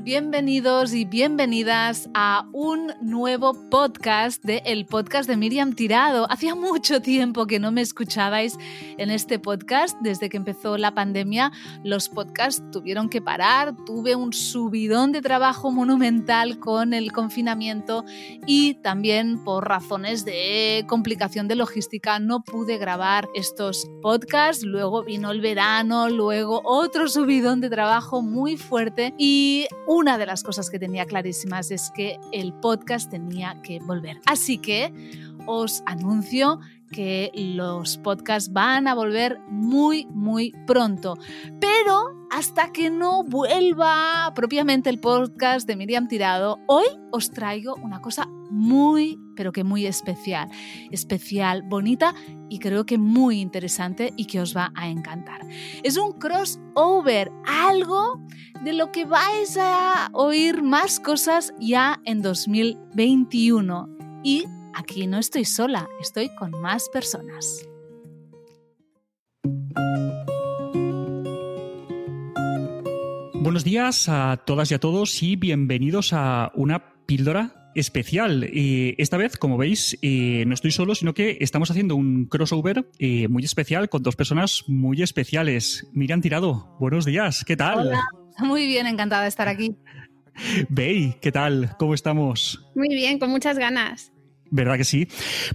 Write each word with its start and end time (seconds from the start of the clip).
Bienvenidos 0.00 0.94
y 0.94 1.04
bienvenidas 1.04 2.08
a 2.14 2.46
un 2.52 2.92
nuevo 3.02 3.52
podcast 3.68 4.42
de 4.42 4.62
El 4.64 4.86
Podcast 4.86 5.28
de 5.28 5.36
Miriam 5.36 5.74
Tirado. 5.74 6.30
Hacía 6.30 6.54
mucho 6.54 7.02
tiempo 7.02 7.46
que 7.46 7.58
no 7.60 7.72
me 7.72 7.82
escuchabais 7.82 8.56
en 8.96 9.10
este 9.10 9.38
podcast. 9.38 9.98
Desde 10.00 10.30
que 10.30 10.38
empezó 10.38 10.78
la 10.78 10.94
pandemia, 10.94 11.52
los 11.84 12.08
podcasts 12.08 12.62
tuvieron 12.72 13.10
que 13.10 13.20
parar. 13.20 13.76
Tuve 13.84 14.16
un 14.16 14.32
subidón 14.32 15.12
de 15.12 15.20
trabajo 15.20 15.70
monumental 15.70 16.58
con 16.58 16.94
el 16.94 17.12
confinamiento 17.12 18.04
y 18.46 18.74
también 18.74 19.44
por 19.44 19.68
razones 19.68 20.24
de 20.24 20.84
complicación 20.88 21.48
de 21.48 21.56
logística 21.56 22.18
no 22.18 22.42
pude 22.42 22.78
grabar 22.78 23.28
estos 23.34 23.88
podcasts. 24.00 24.64
Luego 24.64 25.04
vino 25.04 25.30
el 25.30 25.40
verano, 25.40 26.08
luego 26.08 26.62
otro 26.64 27.08
subidón 27.08 27.60
de 27.60 27.68
trabajo 27.68 28.22
muy 28.22 28.56
fuerte 28.56 29.14
y 29.18 29.66
una 29.86 30.18
de 30.18 30.26
las 30.26 30.42
cosas 30.42 30.70
que 30.70 30.78
tenía 30.78 31.06
clarísimas 31.06 31.70
es 31.70 31.90
que 31.90 32.18
el 32.32 32.52
podcast 32.52 33.10
tenía 33.10 33.60
que 33.62 33.78
volver. 33.80 34.20
Así 34.26 34.58
que 34.58 34.92
os 35.46 35.82
anuncio 35.86 36.60
que 36.92 37.30
los 37.34 37.98
podcasts 37.98 38.52
van 38.52 38.86
a 38.86 38.94
volver 38.94 39.40
muy, 39.48 40.06
muy 40.06 40.52
pronto. 40.66 41.16
Pero 41.60 42.28
hasta 42.30 42.72
que 42.72 42.90
no 42.90 43.24
vuelva 43.24 44.32
propiamente 44.34 44.88
el 44.90 45.00
podcast 45.00 45.66
de 45.66 45.76
Miriam 45.76 46.08
Tirado, 46.08 46.60
hoy 46.66 46.86
os 47.10 47.30
traigo 47.30 47.74
una 47.76 48.00
cosa 48.00 48.26
muy, 48.50 49.18
pero 49.34 49.52
que 49.52 49.64
muy 49.64 49.86
especial. 49.86 50.48
Especial, 50.90 51.62
bonita 51.62 52.14
y 52.48 52.58
creo 52.58 52.86
que 52.86 52.98
muy 52.98 53.40
interesante 53.40 54.12
y 54.16 54.26
que 54.26 54.40
os 54.40 54.56
va 54.56 54.72
a 54.74 54.88
encantar. 54.88 55.46
Es 55.82 55.96
un 55.96 56.12
crossover, 56.12 57.32
algo 57.46 58.21
de 58.64 58.72
lo 58.72 58.92
que 58.92 59.04
vais 59.04 59.56
a 59.60 60.08
oír 60.12 60.62
más 60.62 61.00
cosas 61.00 61.52
ya 61.58 62.00
en 62.04 62.22
2021. 62.22 63.88
Y 64.22 64.44
aquí 64.74 65.06
no 65.06 65.18
estoy 65.18 65.44
sola, 65.44 65.88
estoy 66.00 66.28
con 66.36 66.52
más 66.60 66.88
personas. 66.88 67.68
Buenos 73.34 73.64
días 73.64 74.08
a 74.08 74.40
todas 74.46 74.70
y 74.70 74.74
a 74.74 74.78
todos 74.78 75.20
y 75.22 75.34
bienvenidos 75.34 76.12
a 76.12 76.52
una 76.54 76.94
píldora 77.06 77.72
especial. 77.74 78.44
Eh, 78.44 78.94
esta 78.98 79.16
vez, 79.16 79.36
como 79.36 79.58
veis, 79.58 79.98
eh, 80.02 80.44
no 80.46 80.54
estoy 80.54 80.70
solo, 80.70 80.94
sino 80.94 81.14
que 81.14 81.38
estamos 81.40 81.70
haciendo 81.70 81.96
un 81.96 82.26
crossover 82.26 82.88
eh, 83.00 83.26
muy 83.26 83.44
especial 83.44 83.88
con 83.88 84.04
dos 84.04 84.14
personas 84.14 84.62
muy 84.68 85.02
especiales. 85.02 85.88
Miriam 85.92 86.20
Tirado, 86.20 86.76
buenos 86.78 87.04
días, 87.04 87.44
¿qué 87.44 87.56
tal? 87.56 87.88
Hola. 87.88 88.21
Muy 88.38 88.66
bien, 88.66 88.86
encantada 88.86 89.22
de 89.22 89.28
estar 89.28 89.48
aquí. 89.48 89.76
Bey, 90.68 91.16
¿qué 91.20 91.30
tal? 91.30 91.76
¿Cómo 91.78 91.94
estamos? 91.94 92.64
Muy 92.74 92.88
bien, 92.88 93.18
con 93.18 93.30
muchas 93.30 93.58
ganas. 93.58 94.12
¿Verdad 94.54 94.76
que 94.76 94.84
sí? 94.84 95.08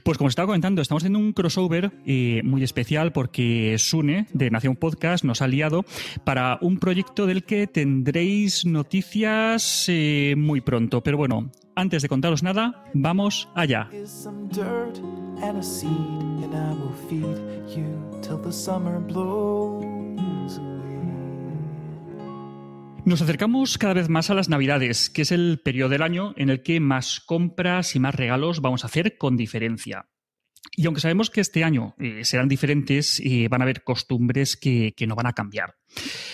Pues 0.04 0.18
como 0.18 0.28
estaba 0.28 0.48
comentando, 0.48 0.82
estamos 0.82 1.04
haciendo 1.04 1.20
un 1.20 1.32
crossover 1.32 1.92
eh, 2.08 2.42
muy 2.44 2.64
especial 2.64 3.12
porque 3.12 3.76
Sune, 3.78 4.26
de 4.34 4.50
Nación 4.50 4.76
Podcast, 4.76 5.24
nos 5.24 5.44
ha 5.44 5.48
liado 5.48 5.86
para 6.24 6.58
un 6.62 6.80
proyecto 6.80 7.28
del 7.28 7.44
que 7.44 7.68
tendréis 7.68 8.66
noticias 8.66 9.86
eh, 9.88 10.34
muy 10.36 10.62
pronto. 10.62 11.04
Pero 11.04 11.16
bueno, 11.16 11.52
antes 11.76 12.02
de 12.02 12.10
contaros 12.10 12.42
nada, 12.42 12.86
vamos 12.96 13.50
allá. 13.54 13.88
Nos 23.08 23.22
acercamos 23.22 23.78
cada 23.78 23.94
vez 23.94 24.10
más 24.10 24.30
a 24.30 24.34
las 24.34 24.50
Navidades, 24.50 25.10
que 25.10 25.22
es 25.22 25.32
el 25.32 25.62
periodo 25.64 25.88
del 25.88 26.02
año 26.02 26.34
en 26.36 26.50
el 26.50 26.62
que 26.62 26.82
más 26.82 27.22
compras 27.22 27.96
y 27.96 28.00
más 28.00 28.14
regalos 28.14 28.60
vamos 28.60 28.84
a 28.84 28.88
hacer 28.88 29.18
con 29.18 29.38
diferencia. 29.38 30.10
Y 30.76 30.86
aunque 30.86 31.00
sabemos 31.00 31.30
que 31.30 31.40
este 31.40 31.64
año 31.64 31.96
eh, 32.00 32.26
serán 32.26 32.50
diferentes, 32.50 33.22
eh, 33.22 33.48
van 33.50 33.62
a 33.62 33.64
haber 33.64 33.86
costumbres 33.86 34.58
que, 34.58 34.94
que, 34.94 35.08
no 35.08 35.16
van 35.16 35.28
a 35.28 35.32
cambiar. 35.32 35.78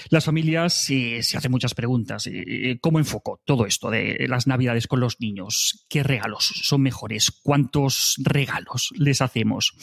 Las 0.09 0.25
familias 0.25 0.89
eh, 0.89 1.21
se 1.21 1.37
hacen 1.37 1.51
muchas 1.51 1.75
preguntas. 1.75 2.25
Eh, 2.25 2.79
¿Cómo 2.81 2.97
enfoco 2.97 3.39
todo 3.45 3.67
esto 3.67 3.91
de 3.91 4.25
las 4.27 4.47
navidades 4.47 4.87
con 4.87 4.99
los 4.99 5.19
niños? 5.19 5.85
¿Qué 5.89 6.01
regalos 6.01 6.45
son 6.63 6.81
mejores? 6.81 7.29
¿Cuántos 7.29 8.15
regalos 8.23 8.91
les 8.97 9.21
hacemos? 9.21 9.75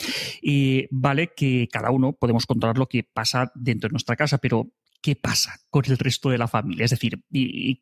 vale 0.90 1.30
que 1.36 1.68
cada 1.70 1.92
uno 1.92 2.14
podemos 2.14 2.46
controlar 2.46 2.78
lo 2.78 2.88
que 2.88 3.04
pasa 3.04 3.52
dentro 3.54 3.88
de 3.88 3.92
nuestra 3.92 4.16
casa, 4.16 4.38
pero 4.38 4.72
qué 5.00 5.16
pasa 5.16 5.60
con 5.70 5.84
el 5.86 5.98
resto 5.98 6.30
de 6.30 6.38
la 6.38 6.48
familia. 6.48 6.84
Es 6.84 6.90
decir, 6.90 7.24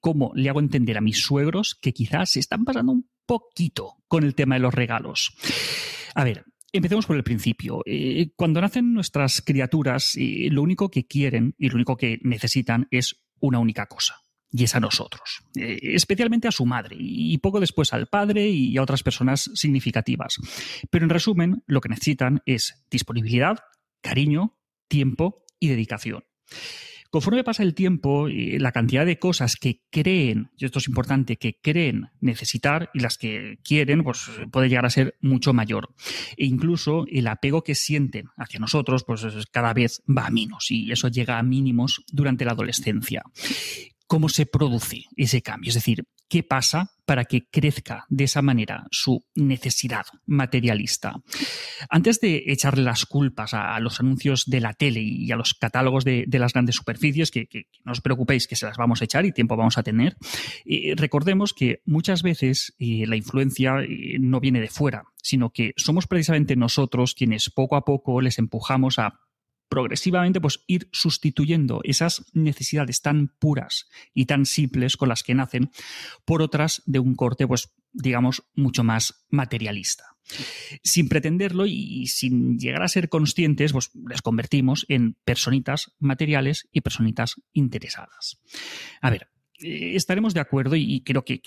cómo 0.01 0.33
le 0.35 0.49
hago 0.49 0.61
entender 0.61 0.99
a 0.99 1.03
mis 1.03 1.21
suegros 1.21 1.75
que 1.81 1.93
quizás 1.93 2.31
se 2.31 2.41
están 2.41 2.65
pasando 2.65 2.93
un 2.93 3.11
poquito 3.27 3.97
con 4.09 4.25
el 4.25 4.35
tema 4.35 4.55
de 4.55 4.61
los 4.61 4.75
regalos. 4.75 5.33
A 6.15 6.25
ver, 6.25 6.45
Empecemos 6.71 7.07
por 7.07 7.17
el 7.17 7.25
principio. 7.25 7.81
Eh, 7.87 8.31
cuando 8.37 8.61
nacen 8.61 8.93
nuestras 8.93 9.41
criaturas, 9.41 10.15
eh, 10.17 10.49
lo 10.51 10.63
único 10.63 10.91
que 10.91 11.07
quieren 11.07 11.55
y 11.57 11.71
lo 11.71 11.77
único 11.77 11.97
que 11.97 12.19
necesitan 12.23 12.87
es 12.91 13.25
una 13.41 13.59
única 13.59 13.87
cosa, 13.87 14.17
y 14.51 14.65
es 14.65 14.75
a 14.75 14.81
nosotros, 14.81 15.41
eh, 15.57 15.79
especialmente 15.83 16.47
a 16.47 16.53
su 16.53 16.67
madre 16.67 16.97
y 16.99 17.39
poco 17.39 17.61
después 17.61 17.95
al 17.95 18.09
padre 18.09 18.49
y 18.49 18.77
a 18.77 18.83
otras 18.83 19.03
personas 19.03 19.51
significativas. 19.55 20.37
Pero 20.91 21.05
en 21.05 21.11
resumen, 21.11 21.63
lo 21.67 21.81
que 21.81 21.89
necesitan 21.89 22.43
es 22.45 22.85
disponibilidad, 22.91 23.61
cariño, 24.03 24.59
tiempo 24.89 25.47
y 25.59 25.69
dedicación. 25.69 26.25
Conforme 27.11 27.45
pasa 27.45 27.63
el 27.63 27.75
tiempo, 27.75 28.29
la 28.29 28.73
cantidad 28.73 29.07
de 29.07 29.19
cosas 29.19 29.57
que 29.57 29.81
creen, 29.91 30.51
y 30.59 30.67
esto 30.67 30.79
es 30.79 30.89
importante, 30.89 31.37
que 31.37 31.59
creen 31.61 32.09
necesitar 32.21 32.91
y 32.93 33.01
las 33.01 33.17
que 33.17 33.59
quieren, 33.65 34.05
pues 34.05 34.31
puede 34.51 34.69
llegar 34.69 34.85
a 34.85 34.91
ser 34.91 35.17
mucho 35.21 35.55
mayor. 35.55 35.95
E 36.37 36.45
incluso 36.45 37.07
el 37.11 37.27
apego 37.27 37.63
que 37.63 37.75
sienten 37.75 38.27
hacia 38.37 38.61
nosotros, 38.61 39.05
pues 39.05 39.27
cada 39.51 39.73
vez 39.73 40.03
va 40.07 40.27
a 40.27 40.31
menos 40.31 40.71
y 40.71 40.93
eso 40.93 41.09
llega 41.09 41.39
a 41.39 41.43
mínimos 41.43 42.05
durante 42.13 42.45
la 42.45 42.53
adolescencia. 42.53 43.23
¿Cómo 44.09 44.31
se 44.31 44.47
produce 44.47 45.05
ese 45.17 45.43
cambio? 45.43 45.69
Es 45.69 45.75
decir, 45.75 46.05
¿qué 46.31 46.43
pasa 46.43 46.93
para 47.05 47.27
que 47.27 47.47
crezca 47.51 48.07
de 48.09 48.25
esa 48.25 48.41
manera 48.41 48.87
su 48.91 49.23
necesidad 49.35 50.07
materialista? 50.25 51.17
Antes 51.91 52.19
de 52.19 52.45
echarle 52.47 52.85
las 52.85 53.05
culpas 53.05 53.53
a, 53.53 53.79
los 53.81 54.01
anuncios 54.01 54.47
de 54.47 54.63
la 54.63 54.73
tele 54.73 55.01
y 55.03 55.31
a 55.31 55.37
los 55.37 55.53
catálogos 55.53 56.05
de, 56.05 56.27
las 56.33 56.55
grandes 56.55 56.77
superficies, 56.77 57.31
que, 57.31 57.49
que, 57.49 57.67
no 57.85 57.93
os 57.93 58.01
preocupéis 58.01 58.47
que 58.47 58.57
se 58.57 58.65
las 58.65 58.79
vamos 58.79 59.03
a 59.03 59.05
echar 59.05 59.27
y 59.27 59.33
tiempo 59.33 59.57
vamos 59.57 59.77
a 59.77 59.83
tener, 59.83 60.17
eh, 60.65 60.95
recordemos 60.97 61.53
que 61.53 61.83
muchas 61.85 62.23
veces 62.23 62.75
eh, 62.79 63.05
la 63.07 63.17
influencia 63.17 63.81
eh, 63.83 64.17
no 64.19 64.41
viene 64.41 64.63
de 64.63 64.69
fuera, 64.69 65.05
sino 65.23 65.51
que 65.51 65.75
somos 65.77 66.07
precisamente 66.07 66.57
nosotros 66.57 67.15
quienes 67.15 67.51
poco 67.51 67.77
a 67.77 67.85
poco 67.85 68.23
les 68.23 68.39
empujamos 68.39 68.99
a 68.99 69.21
progresivamente 69.69 70.41
pues 70.41 70.65
ir 70.67 70.89
sustituyendo 70.93 71.81
esas 71.85 72.25
necesidades 72.33 73.03
tan 73.03 73.29
puras 73.39 73.89
y 74.15 74.27
tan 74.27 74.47
simples 74.47 74.97
con 74.97 75.09
las 75.09 75.23
que 75.23 75.35
nacen 75.35 75.71
por 76.25 76.43
otras 76.43 76.83
de 76.87 76.99
un 76.99 77.15
corte 77.15 77.47
pues 77.47 77.75
digamos 77.93 78.45
mucho 78.55 78.85
más 78.85 79.27
materialista. 79.31 80.17
Sin 80.83 81.09
pretenderlo 81.09 81.65
y 81.67 82.07
sin 82.07 82.59
llegar 82.59 82.83
a 82.83 82.89
ser 82.89 83.09
conscientes, 83.09 83.73
pues 83.73 83.91
les 84.09 84.21
convertimos 84.21 84.85
en 84.89 85.17
personitas 85.25 85.95
materiales 85.99 86.69
y 86.71 86.83
personitas 86.83 87.37
interesadas. 87.55 88.39
A 89.01 89.09
ver, 89.09 89.31
estaremos 89.61 90.35
de 90.35 90.41
acuerdo, 90.41 90.77
y 90.77 91.01
creo 91.03 91.25
que, 91.25 91.41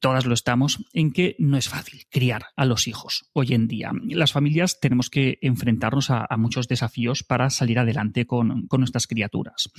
todas 0.00 0.26
lo 0.26 0.34
estamos, 0.34 0.84
en 0.92 1.12
que 1.12 1.36
no 1.38 1.56
es 1.56 1.68
fácil 1.68 2.02
criar 2.10 2.46
a 2.56 2.64
los 2.64 2.88
hijos 2.88 3.30
hoy 3.32 3.54
en 3.54 3.68
día. 3.68 3.92
Las 4.08 4.32
familias 4.32 4.80
tenemos 4.80 5.10
que 5.10 5.38
enfrentarnos 5.42 6.10
a, 6.10 6.26
muchos 6.36 6.68
desafíos 6.68 7.22
para 7.22 7.48
salir 7.50 7.78
adelante 7.78 8.26
con, 8.26 8.68
nuestras 8.70 9.06
criaturas. 9.06 9.70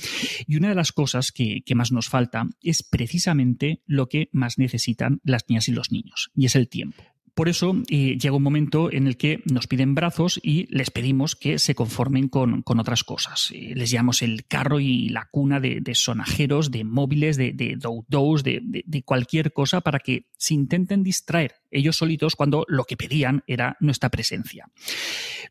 Y 0.48 0.56
una 0.56 0.70
de 0.70 0.76
las 0.76 0.92
cosas 0.92 1.32
que 1.32 1.64
más 1.76 1.92
nos 1.92 2.10
falta 2.10 2.48
es 2.62 2.82
precisamente 2.84 3.82
lo 3.86 4.08
que 4.08 4.30
más 4.32 4.58
necesitan 4.58 5.20
las 5.24 5.44
niñas 5.50 5.68
y 5.68 5.72
los 5.72 5.92
niños, 5.92 6.32
y 6.36 6.46
es 6.46 6.56
el 6.56 6.70
tiempo. 6.70 7.15
Por 7.36 7.50
eso 7.50 7.76
eh, 7.90 8.18
llega 8.18 8.38
un 8.38 8.44
momento 8.44 8.90
en 8.90 9.08
el 9.08 9.18
que 9.18 9.44
nos 9.52 9.68
piden 9.68 9.94
brazos 9.94 10.40
y 10.42 10.68
les 10.74 10.90
pedimos 10.90 11.36
que 11.36 11.60
se 11.60 11.76
conformen 11.76 12.30
con, 12.30 12.64
otras 12.66 13.04
cosas. 13.04 13.52
Eh, 13.54 13.74
les 13.76 13.92
llamamos 13.92 14.22
el 14.22 14.46
carro 14.46 14.80
y 14.80 15.10
la 15.10 15.28
cuna 15.30 15.60
de, 15.60 15.84
sonajeros, 15.96 16.72
de 16.72 16.86
móviles, 16.86 17.36
de, 17.36 17.52
de 17.52 17.76
de, 17.76 18.84
de, 18.86 19.04
cualquier 19.04 19.52
cosa 19.52 19.82
para 19.82 20.00
que 20.00 20.30
se 20.38 20.54
intenten 20.54 21.04
distraer 21.04 21.56
ellos 21.72 21.98
solitos 21.98 22.38
cuando 22.38 22.66
lo 22.70 22.86
que 22.86 22.96
pedían 22.96 23.44
era 23.48 23.76
nuestra 23.82 24.10
presencia. 24.10 24.70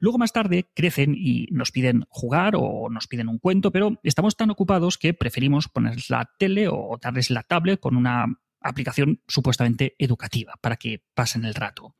Luego 0.00 0.16
más 0.16 0.32
tarde 0.32 0.70
crecen 0.74 1.14
y 1.14 1.46
nos 1.50 1.70
piden 1.70 2.06
jugar 2.08 2.54
o 2.56 2.88
nos 2.88 3.06
piden 3.06 3.28
un 3.28 3.38
cuento, 3.38 3.70
pero 3.70 4.00
estamos 4.02 4.36
tan 4.36 4.50
ocupados 4.50 4.96
que 4.96 5.12
preferimos 5.12 5.68
ponerles 5.68 6.08
la 6.08 6.30
tele 6.38 6.68
o 6.68 6.98
darles 7.00 7.30
la 7.30 7.42
tablet 7.42 7.78
con 7.78 7.96
una 7.96 8.26
aplicación 8.64 9.20
supuestamente 9.28 9.94
educativa 9.98 10.54
para 10.60 10.76
que 10.76 11.04
pasen 11.14 11.44
el 11.44 11.54
rato. 11.54 11.94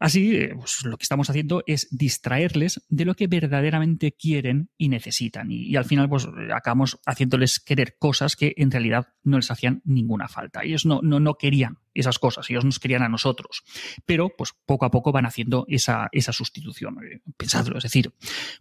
Así, 0.00 0.36
eh, 0.36 0.54
pues, 0.56 0.84
lo 0.84 0.96
que 0.96 1.04
estamos 1.04 1.30
haciendo 1.30 1.62
es 1.66 1.86
distraerles 1.90 2.84
de 2.88 3.04
lo 3.04 3.14
que 3.14 3.28
verdaderamente 3.28 4.12
quieren 4.12 4.70
y 4.76 4.88
necesitan. 4.88 5.50
Y, 5.50 5.76
al 5.76 5.84
final, 5.84 6.08
pues 6.08 6.26
acabamos 6.52 6.98
haciéndoles 7.06 7.60
querer 7.60 7.96
cosas 7.98 8.34
que 8.34 8.54
en 8.56 8.70
realidad 8.70 9.08
no 9.22 9.36
les 9.36 9.50
hacían 9.50 9.82
ninguna 9.84 10.28
falta. 10.28 10.62
Ellos 10.64 10.86
no, 10.86 11.00
no, 11.02 11.20
no 11.20 11.34
querían 11.34 11.78
esas 11.94 12.18
cosas, 12.18 12.48
ellos 12.50 12.64
nos 12.64 12.78
querían 12.78 13.02
a 13.02 13.08
nosotros. 13.08 13.62
Pero, 14.06 14.30
pues 14.36 14.52
poco 14.66 14.84
a 14.84 14.90
poco 14.90 15.12
van 15.12 15.26
haciendo 15.26 15.64
esa, 15.68 16.08
esa 16.12 16.32
sustitución. 16.32 16.98
Eh, 17.04 17.20
pensadlo, 17.36 17.78
es 17.78 17.84
decir, 17.84 18.12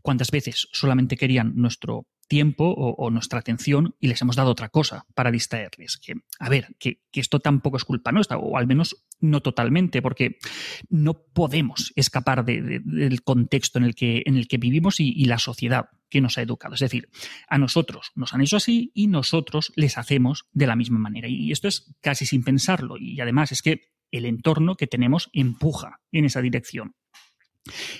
cuántas 0.01 0.31
veces 0.31 0.67
solamente 0.71 1.17
querían 1.17 1.53
nuestro 1.55 2.07
tiempo 2.31 2.63
o, 2.63 3.09
nuestra 3.09 3.39
atención 3.39 3.93
y 3.99 4.07
les 4.07 4.21
hemos 4.21 4.37
dado 4.37 4.51
otra 4.51 4.69
cosa 4.69 5.05
para 5.15 5.31
distraerles. 5.31 5.97
Que, 5.97 6.13
a 6.39 6.47
ver, 6.47 6.77
que, 6.79 7.01
esto 7.11 7.41
tampoco 7.41 7.75
es 7.75 7.83
culpa 7.83 8.13
nuestra, 8.13 8.37
o 8.37 8.57
al 8.57 8.67
menos 8.67 9.03
no 9.19 9.41
totalmente, 9.41 10.01
porque 10.01 10.37
no 10.89 11.13
podemos 11.13 11.91
escapar 11.97 12.45
del 12.45 13.21
contexto 13.23 13.79
en 13.79 13.83
el 13.83 13.95
que, 13.95 14.23
en 14.25 14.37
el 14.37 14.47
que 14.47 14.59
vivimos 14.59 15.01
y, 15.01 15.25
la 15.25 15.39
sociedad 15.39 15.89
que 16.11 16.21
nos 16.21 16.37
ha 16.37 16.43
educado. 16.43 16.75
Es 16.75 16.81
decir, 16.81 17.09
a 17.47 17.57
nosotros 17.57 18.11
nos 18.13 18.35
han 18.35 18.41
hecho 18.41 18.57
así 18.57 18.91
y 18.93 19.07
nosotros 19.07 19.71
les 19.75 19.97
hacemos 19.97 20.45
de 20.51 20.67
la 20.67 20.75
misma 20.75 20.99
manera. 20.99 21.27
Y 21.27 21.51
esto 21.51 21.67
es 21.67 21.95
casi 22.01 22.27
sin 22.27 22.43
pensarlo. 22.43 22.97
Y 22.99 23.19
además 23.19 23.51
es 23.51 23.63
que 23.63 23.93
el 24.11 24.25
entorno 24.25 24.75
que 24.75 24.85
tenemos 24.85 25.29
empuja 25.33 26.01
en 26.11 26.25
esa 26.25 26.41
dirección. 26.41 26.95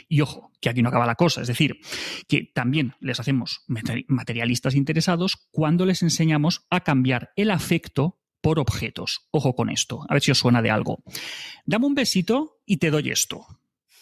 Y 0.10 0.22
ojo, 0.22 0.52
que 0.60 0.70
aquí 0.70 0.82
no 0.82 0.90
acaba 0.90 1.06
la 1.06 1.16
cosa, 1.16 1.42
es 1.42 1.48
decir, 1.48 1.80
que 2.28 2.52
también 2.54 2.96
les 3.00 3.20
hacemos 3.20 3.64
materialistas 3.68 4.76
interesados 4.76 5.48
cuando 5.52 5.86
les 5.86 6.02
enseñamos 6.02 6.66
a 6.70 6.82
cambiar 6.82 7.32
el 7.36 7.52
afecto 7.52 8.20
por 8.42 8.60
objetos. 8.60 9.28
Ojo 9.32 9.56
con 9.56 9.70
esto, 9.70 10.04
a 10.10 10.14
ver 10.14 10.24
si 10.24 10.32
os 10.32 10.40
suena 10.40 10.62
de 10.62 10.72
algo. 10.72 11.04
Dame 11.66 11.86
un 11.86 11.96
besito 11.96 12.60
y 12.66 12.78
te 12.78 12.90
doy 12.90 13.12
esto. 13.12 13.46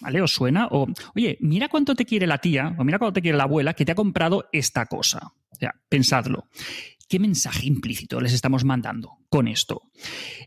¿Vale? 0.01 0.22
¿Os 0.22 0.34
suena? 0.34 0.68
O, 0.72 0.88
oye, 1.16 1.38
mira 1.42 1.68
cuánto 1.68 1.96
te 1.96 2.06
quiere 2.06 2.28
la 2.28 2.38
tía, 2.38 2.75
o 2.78 2.84
mira 2.84 3.00
cuánto 3.00 3.13
te 3.13 3.22
quiere 3.22 3.38
la 3.38 3.44
abuela 3.44 3.74
que 3.74 3.86
te 3.86 3.92
ha 3.92 3.96
comprado 3.96 4.48
esta 4.51 4.86
cosa. 4.86 5.34
O 5.51 5.56
sea, 5.56 5.75
pensadlo. 5.90 6.48
¿Qué 7.07 7.19
mensaje 7.19 7.66
implícito 7.66 8.22
les 8.22 8.34
estamos 8.34 8.63
mandando 8.63 9.18
con 9.30 9.48
esto? 9.48 9.81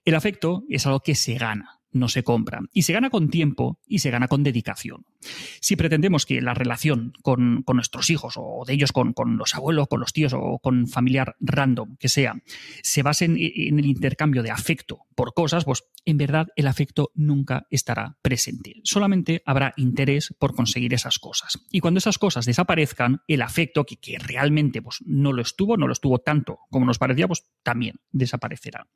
El 0.05 0.15
afecto 0.15 0.65
es 0.69 0.87
algo 0.87 1.01
que 1.01 1.15
se 1.15 1.35
gana 1.35 1.83
no 1.93 2.09
se 2.09 2.25
compra. 2.25 2.61
Y 2.73 2.83
se 2.83 2.93
gana 2.93 3.11
con 3.11 3.29
tiempo 3.29 3.79
y 3.87 4.01
se 4.01 4.11
gana 4.11 4.29
con 4.29 4.43
dedicación. 4.43 5.05
Si 5.61 5.77
pretendemos 5.77 6.27
que 6.27 6.41
la 6.41 6.55
relación 6.55 7.13
con, 7.23 7.65
nuestros 7.67 8.11
hijos 8.11 8.35
o 8.37 8.65
de 8.67 8.75
ellos 8.75 8.93
con, 8.93 9.15
los 9.37 9.55
abuelos, 9.55 9.89
con 9.89 10.01
los 10.01 10.13
tíos 10.13 10.33
o 10.35 10.59
con 10.59 10.89
familiar 10.89 11.37
random 11.41 11.97
que 11.99 12.09
sea, 12.09 12.35
se 12.83 13.03
base 13.03 13.27
en, 13.27 13.37
en, 13.39 13.79
el 13.79 13.87
intercambio 13.87 14.43
de 14.43 14.51
afecto 14.51 15.01
por 15.15 15.35
cosas, 15.35 15.65
pues 15.65 15.85
en 16.05 16.17
verdad 16.17 16.49
el 16.57 16.67
afecto 16.67 17.11
nunca 17.15 17.67
estará 17.71 18.19
presente. 18.23 18.81
Solamente 18.85 19.43
habrá 19.47 19.73
interés 19.77 20.35
por 20.39 20.55
conseguir 20.55 20.95
esas 20.95 21.19
cosas. 21.19 21.59
Y 21.71 21.81
cuando 21.81 21.99
esas 21.99 22.19
cosas 22.19 22.47
desaparezcan, 22.47 23.23
el 23.29 23.43
afecto, 23.43 23.85
que, 23.85 23.97
que 23.97 24.19
realmente 24.19 24.83
pues, 24.83 24.99
no 25.05 25.33
lo 25.33 25.43
estuvo, 25.43 25.77
no 25.77 25.87
lo 25.87 25.93
estuvo 25.93 26.19
tanto 26.19 26.59
como 26.71 26.87
nos 26.87 26.99
parecía, 26.99 27.29
pues 27.29 27.45
también 27.63 27.97
desaparecerá. 28.11 28.87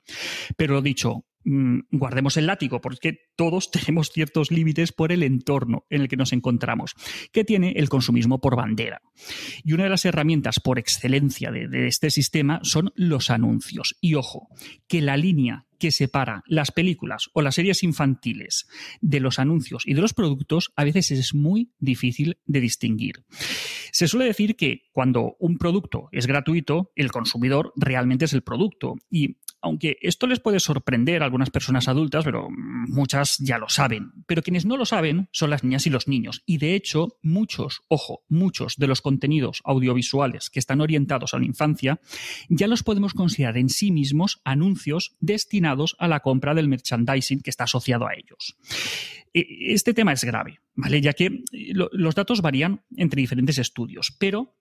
Pero 0.56 0.74
lo 0.74 0.82
dicho, 0.82 1.24
Mm, 1.48 1.82
guardemos 1.92 2.36
el 2.36 2.46
látigo, 2.46 2.80
porque 2.80 3.20
todos 3.36 3.70
tenemos 3.86 4.10
ciertos 4.10 4.50
límites 4.50 4.90
por 4.90 5.12
el 5.12 5.22
entorno 5.22 5.86
en 5.90 6.02
el 6.02 6.08
que 6.08 6.16
nos 6.16 6.32
encontramos, 6.32 6.94
que 7.32 7.44
tiene 7.44 7.74
el 7.76 7.88
consumismo 7.88 8.40
por 8.40 8.56
bandera. 8.56 9.00
Y 9.62 9.72
una 9.72 9.84
de 9.84 9.90
las 9.90 10.04
herramientas 10.04 10.58
por 10.58 10.80
excelencia 10.80 11.52
de, 11.52 11.68
de 11.68 11.86
este 11.86 12.10
sistema 12.10 12.58
son 12.64 12.92
los 12.96 13.30
anuncios. 13.30 13.96
Y 14.00 14.14
ojo, 14.14 14.48
que 14.88 15.00
la 15.00 15.16
línea 15.16 15.65
que 15.78 15.90
separa 15.90 16.42
las 16.46 16.72
películas 16.72 17.30
o 17.32 17.42
las 17.42 17.54
series 17.54 17.82
infantiles 17.82 18.66
de 19.00 19.20
los 19.20 19.38
anuncios 19.38 19.84
y 19.86 19.94
de 19.94 20.00
los 20.00 20.14
productos 20.14 20.72
a 20.76 20.84
veces 20.84 21.10
es 21.10 21.34
muy 21.34 21.70
difícil 21.78 22.38
de 22.46 22.60
distinguir. 22.60 23.24
Se 23.92 24.08
suele 24.08 24.26
decir 24.26 24.56
que 24.56 24.82
cuando 24.92 25.36
un 25.38 25.58
producto 25.58 26.08
es 26.12 26.26
gratuito, 26.26 26.92
el 26.96 27.10
consumidor 27.10 27.72
realmente 27.76 28.26
es 28.26 28.32
el 28.32 28.42
producto 28.42 28.96
y 29.10 29.38
aunque 29.60 29.98
esto 30.00 30.26
les 30.26 30.40
puede 30.40 30.60
sorprender 30.60 31.22
a 31.22 31.24
algunas 31.24 31.50
personas 31.50 31.88
adultas, 31.88 32.24
pero 32.24 32.48
muchas 32.50 33.38
ya 33.38 33.58
lo 33.58 33.68
saben. 33.68 34.12
Pero 34.26 34.42
quienes 34.42 34.66
no 34.66 34.76
lo 34.76 34.84
saben 34.84 35.28
son 35.32 35.50
las 35.50 35.64
niñas 35.64 35.86
y 35.86 35.90
los 35.90 36.08
niños. 36.08 36.42
Y 36.46 36.58
de 36.58 36.74
hecho, 36.74 37.18
muchos, 37.22 37.82
ojo, 37.88 38.24
muchos 38.28 38.76
de 38.76 38.86
los 38.86 39.02
contenidos 39.02 39.62
audiovisuales 39.64 40.50
que 40.50 40.58
están 40.58 40.80
orientados 40.80 41.34
a 41.34 41.38
la 41.38 41.46
infancia 41.46 42.00
ya 42.48 42.66
los 42.66 42.82
podemos 42.82 43.14
considerar 43.14 43.58
en 43.58 43.68
sí 43.68 43.90
mismos 43.90 44.40
anuncios 44.44 45.16
destinados 45.20 45.96
a 45.98 46.08
la 46.08 46.20
compra 46.20 46.54
del 46.54 46.68
merchandising 46.68 47.40
que 47.40 47.50
está 47.50 47.64
asociado 47.64 48.06
a 48.06 48.14
ellos. 48.14 48.56
E, 49.34 49.72
este 49.74 49.94
tema 49.94 50.12
es 50.12 50.24
grave, 50.24 50.60
¿vale? 50.74 51.00
Ya 51.00 51.12
que 51.12 51.42
los 51.52 52.14
datos 52.14 52.40
varían 52.40 52.82
entre 52.96 53.20
diferentes 53.20 53.58
estudios, 53.58 54.14
pero 54.18 54.56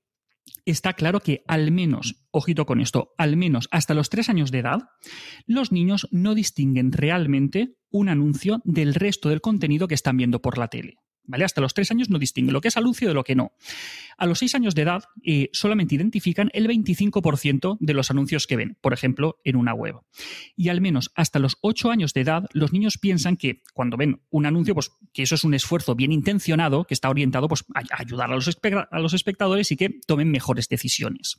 está 0.66 0.94
claro 0.94 1.20
que 1.20 1.44
al 1.48 1.72
menos, 1.72 2.26
ojito 2.32 2.66
con 2.66 2.82
esto, 2.82 3.14
al 3.18 3.38
menos 3.38 3.68
hasta 3.72 3.94
los 3.94 4.10
tres 4.10 4.30
años 4.30 4.52
de 4.52 4.60
edad, 4.60 4.80
los 5.46 5.72
niños 5.72 6.08
no 6.12 6.36
distinguen 6.36 6.92
realmente 6.92 7.76
un 7.90 8.10
anuncio 8.10 8.62
del 8.64 8.94
resto 8.94 9.30
del 9.30 9.42
contenido 9.42 9.88
que 9.88 9.96
están 9.96 10.18
viendo 10.18 10.42
por 10.42 10.58
la 10.58 10.68
tele. 10.68 10.98
Hasta 11.32 11.62
los 11.62 11.74
tres 11.74 11.92
años 11.92 12.10
no 12.10 12.20
distinguen 12.20 12.54
lo 12.54 12.62
que 12.62 12.70
es 12.70 12.78
anuncio 12.78 13.08
de 13.08 13.14
lo 13.14 13.24
que 13.24 13.36
no. 13.36 13.52
A 14.18 14.26
los 14.26 14.40
seis 14.40 14.56
años 14.56 14.76
de 14.76 14.84
edad 14.84 15.04
eh, 15.24 15.50
solamente 15.54 15.96
identifican 15.96 16.50
el 16.54 16.68
25% 16.68 17.78
de 17.80 17.94
los 17.94 18.12
anuncios 18.12 18.48
que 18.48 18.56
ven, 18.56 18.78
por 18.82 18.94
ejemplo, 18.94 19.40
en 19.44 19.56
una 19.56 19.74
web. 19.74 19.96
Y 20.56 20.70
al 20.70 20.82
menos 20.82 21.12
hasta 21.16 21.40
los 21.40 21.58
ocho 21.62 21.92
años 21.92 22.14
de 22.14 22.22
edad, 22.22 22.46
los 22.54 22.74
niños 22.74 22.98
piensan 22.98 23.38
que 23.38 23.62
cuando 23.74 23.98
ven 23.98 24.22
un 24.30 24.46
anuncio, 24.46 24.74
pues 24.74 24.92
que 25.14 25.24
eso 25.24 25.36
es 25.36 25.44
un 25.44 25.54
esfuerzo 25.54 25.96
bien 25.96 26.12
intencionado, 26.12 26.86
que 26.86 26.94
está 26.94 27.10
orientado 27.10 27.48
pues, 27.48 27.66
a 27.74 27.82
ayudar 28.00 28.32
a 28.32 28.36
los, 29.00 29.14
espectadores 29.14 29.72
y 29.72 29.78
que 29.78 30.00
tomen 30.08 30.32
mejores 30.32 30.70
decisiones. 30.70 31.38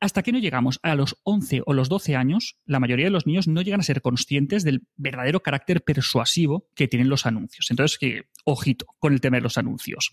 Hasta 0.00 0.22
que 0.22 0.32
no 0.32 0.38
llegamos 0.38 0.80
a 0.82 0.94
los 0.94 1.18
11 1.24 1.62
o 1.66 1.74
los 1.74 1.90
12 1.90 2.16
años, 2.16 2.56
la 2.64 2.80
mayoría 2.80 3.04
de 3.04 3.10
los 3.10 3.26
niños 3.26 3.48
no 3.48 3.60
llegan 3.60 3.80
a 3.80 3.84
ser 3.84 4.00
conscientes 4.00 4.64
del 4.64 4.86
verdadero 4.96 5.40
carácter 5.40 5.82
persuasivo 5.82 6.66
que 6.74 6.88
tienen 6.88 7.10
los 7.10 7.26
anuncios. 7.26 7.66
Entonces, 7.70 7.98
ojito 8.44 8.86
con 9.00 9.12
el 9.12 9.20
tema 9.20 9.38
de 9.38 9.42
los 9.42 9.58
anuncios. 9.58 10.12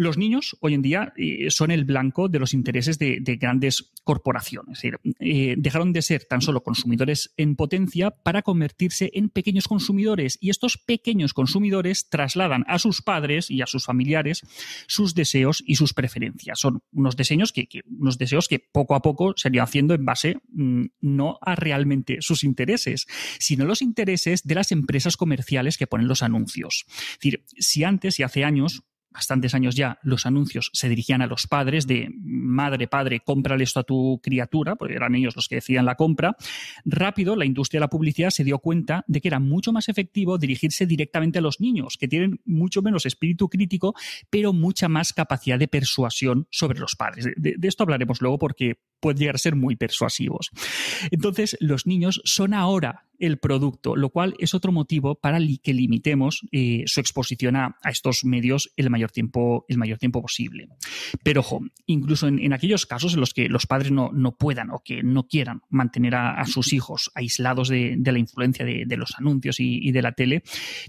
Los 0.00 0.16
niños 0.16 0.56
hoy 0.60 0.72
en 0.72 0.80
día 0.80 1.12
eh, 1.18 1.50
son 1.50 1.70
el 1.70 1.84
blanco 1.84 2.30
de 2.30 2.38
los 2.38 2.54
intereses 2.54 2.98
de, 2.98 3.20
grandes 3.38 3.92
corporaciones. 4.02 4.80
Eh, 5.18 5.56
dejaron 5.58 5.92
de 5.92 6.00
ser 6.00 6.24
tan 6.24 6.40
solo 6.40 6.62
consumidores 6.62 7.34
en 7.36 7.54
potencia 7.54 8.10
para 8.10 8.40
convertirse 8.40 9.10
en 9.12 9.28
pequeños 9.28 9.68
consumidores 9.68 10.38
y 10.40 10.48
estos 10.48 10.78
pequeños 10.78 11.34
consumidores 11.34 12.08
trasladan 12.08 12.64
a 12.66 12.78
sus 12.78 13.02
padres 13.02 13.50
y 13.50 13.60
a 13.60 13.66
sus 13.66 13.84
familiares 13.84 14.40
sus 14.86 15.14
deseos 15.14 15.62
y 15.66 15.74
sus 15.74 15.92
preferencias. 15.92 16.58
Son 16.60 16.82
unos 16.92 17.14
deseos 17.14 17.52
que, 17.52 17.68
unos 17.86 18.16
deseos 18.16 18.48
que 18.48 18.58
poco 18.58 18.94
a 18.94 19.02
poco 19.02 19.34
se 19.36 19.48
irían 19.48 19.64
haciendo 19.64 19.92
en 19.92 20.06
base 20.06 20.38
mm, 20.48 20.84
no 21.02 21.38
a 21.42 21.56
realmente 21.56 22.22
sus 22.22 22.42
intereses, 22.42 23.06
sino 23.38 23.66
los 23.66 23.82
intereses 23.82 24.44
de 24.44 24.54
las 24.54 24.72
empresas 24.72 25.18
comerciales 25.18 25.76
que 25.76 25.86
ponen 25.86 26.08
los 26.08 26.22
anuncios. 26.22 26.86
Es 26.88 27.18
decir, 27.18 27.44
si 27.58 27.84
antes 27.84 28.18
y 28.18 28.22
hace 28.22 28.44
años 28.44 28.82
bastantes 29.10 29.54
años 29.54 29.74
ya, 29.74 29.98
los 30.02 30.26
anuncios 30.26 30.70
se 30.72 30.88
dirigían 30.88 31.22
a 31.22 31.26
los 31.26 31.46
padres 31.46 31.86
de 31.86 32.08
madre, 32.20 32.86
padre, 32.86 33.20
cómprale 33.20 33.64
esto 33.64 33.80
a 33.80 33.84
tu 33.84 34.20
criatura, 34.22 34.76
porque 34.76 34.94
eran 34.94 35.14
ellos 35.14 35.36
los 35.36 35.48
que 35.48 35.56
decían 35.56 35.84
la 35.84 35.96
compra. 35.96 36.36
Rápido, 36.84 37.36
la 37.36 37.44
industria 37.44 37.78
de 37.78 37.86
la 37.86 37.90
publicidad 37.90 38.30
se 38.30 38.44
dio 38.44 38.58
cuenta 38.58 39.04
de 39.08 39.20
que 39.20 39.28
era 39.28 39.40
mucho 39.40 39.72
más 39.72 39.88
efectivo 39.88 40.38
dirigirse 40.38 40.86
directamente 40.86 41.38
a 41.38 41.42
los 41.42 41.60
niños, 41.60 41.96
que 41.98 42.08
tienen 42.08 42.40
mucho 42.44 42.82
menos 42.82 43.06
espíritu 43.06 43.48
crítico, 43.48 43.94
pero 44.30 44.52
mucha 44.52 44.88
más 44.88 45.12
capacidad 45.12 45.58
de 45.58 45.68
persuasión 45.68 46.46
sobre 46.50 46.78
los 46.78 46.94
padres. 46.94 47.26
De, 47.36 47.54
de 47.58 47.68
esto 47.68 47.82
hablaremos 47.82 48.20
luego 48.20 48.38
porque 48.38 48.78
pueden 49.00 49.18
llegar 49.18 49.34
a 49.34 49.38
ser 49.38 49.56
muy 49.56 49.76
persuasivos. 49.76 50.50
Entonces, 51.10 51.56
los 51.60 51.86
niños 51.86 52.20
son 52.24 52.54
ahora 52.54 53.06
el 53.20 53.38
producto, 53.38 53.94
lo 53.94 54.08
cual 54.08 54.34
es 54.38 54.54
otro 54.54 54.72
motivo 54.72 55.14
para 55.14 55.38
que 55.62 55.74
limitemos 55.74 56.40
eh, 56.50 56.82
su 56.86 57.00
exposición 57.00 57.54
a, 57.54 57.76
estos 57.84 58.24
medios 58.24 58.72
el 58.76 58.90
mayor 58.90 59.10
tiempo, 59.10 59.66
el 59.68 59.78
mayor 59.78 59.98
tiempo 59.98 60.22
posible. 60.22 60.68
Pero 61.22 61.40
ojo, 61.40 61.60
incluso 61.86 62.26
en, 62.26 62.52
aquellos 62.52 62.86
casos 62.86 63.14
en 63.14 63.20
los 63.20 63.34
que 63.34 63.48
los 63.48 63.66
padres 63.66 63.92
no, 63.92 64.10
puedan 64.38 64.70
o 64.70 64.82
que 64.82 65.02
no 65.02 65.28
quieran 65.28 65.60
mantener 65.68 66.14
a, 66.14 66.44
sus 66.46 66.72
hijos 66.72 67.10
aislados 67.14 67.68
de, 67.68 67.98
la 68.02 68.18
influencia 68.18 68.64
de, 68.64 68.96
los 68.96 69.14
anuncios 69.18 69.60
y, 69.60 69.92
de 69.92 70.02
la 70.02 70.12
tele, 70.12 70.42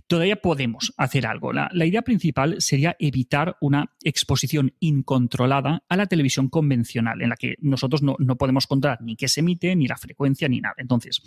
todavía 0.07 0.37
podemos 0.37 0.93
hacer 0.97 1.27
algo. 1.27 1.51
La, 1.51 1.69
idea 1.85 2.03
principal 2.03 2.55
sería 2.59 2.95
evitar 2.99 3.57
una 3.59 3.91
exposición 4.03 4.73
incontrolada 4.79 5.83
a 5.89 5.97
la 5.97 6.05
televisión 6.05 6.47
convencional, 6.47 7.21
en 7.21 7.29
la 7.29 7.35
que 7.35 7.55
nosotros 7.59 8.00
no, 8.01 8.15
no 8.19 8.35
podemos 8.37 8.67
controlar 8.67 9.01
ni 9.01 9.15
qué 9.15 9.27
se 9.27 9.41
emite, 9.41 9.75
ni 9.75 9.87
la 9.87 9.97
frecuencia, 9.97 10.47
ni 10.47 10.61
nada. 10.61 10.75
Entonces, 10.77 11.21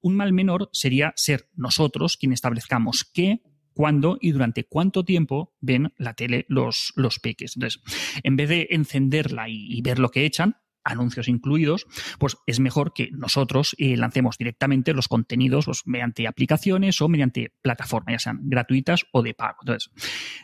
un 0.00 0.16
mal 0.16 0.32
menor 0.32 0.70
sería 0.72 1.12
ser 1.16 1.48
nosotros 1.54 2.16
quien 2.16 2.32
establezcamos 2.32 3.04
qué, 3.04 3.42
cuándo 3.72 4.18
y 4.20 4.32
durante 4.32 4.64
cuánto 4.64 5.04
tiempo 5.04 5.54
ven 5.60 5.92
la 5.96 6.14
tele 6.14 6.44
los, 6.48 6.92
los 6.96 7.18
peques. 7.18 7.56
Entonces, 7.56 7.82
en 8.22 8.36
vez 8.36 8.48
de 8.48 8.68
encenderla 8.70 9.48
y 9.48 9.80
ver 9.82 9.98
lo 9.98 10.10
que 10.10 10.24
echan, 10.24 10.56
anuncios 10.84 11.28
incluidos, 11.28 11.86
pues 12.18 12.36
es 12.46 12.60
mejor 12.60 12.92
que 12.92 13.10
nosotros 13.12 13.74
eh, 13.78 13.96
lancemos 13.96 14.38
directamente 14.38 14.94
los 14.94 15.08
contenidos 15.08 15.66
pues, 15.66 15.82
mediante 15.86 16.26
aplicaciones 16.26 17.00
o 17.00 17.08
mediante 17.08 17.52
plataformas, 17.62 18.12
ya 18.14 18.18
sean 18.18 18.40
gratuitas 18.42 19.04
o 19.12 19.22
de 19.22 19.34
pago. 19.34 19.58
Entonces, 19.62 19.90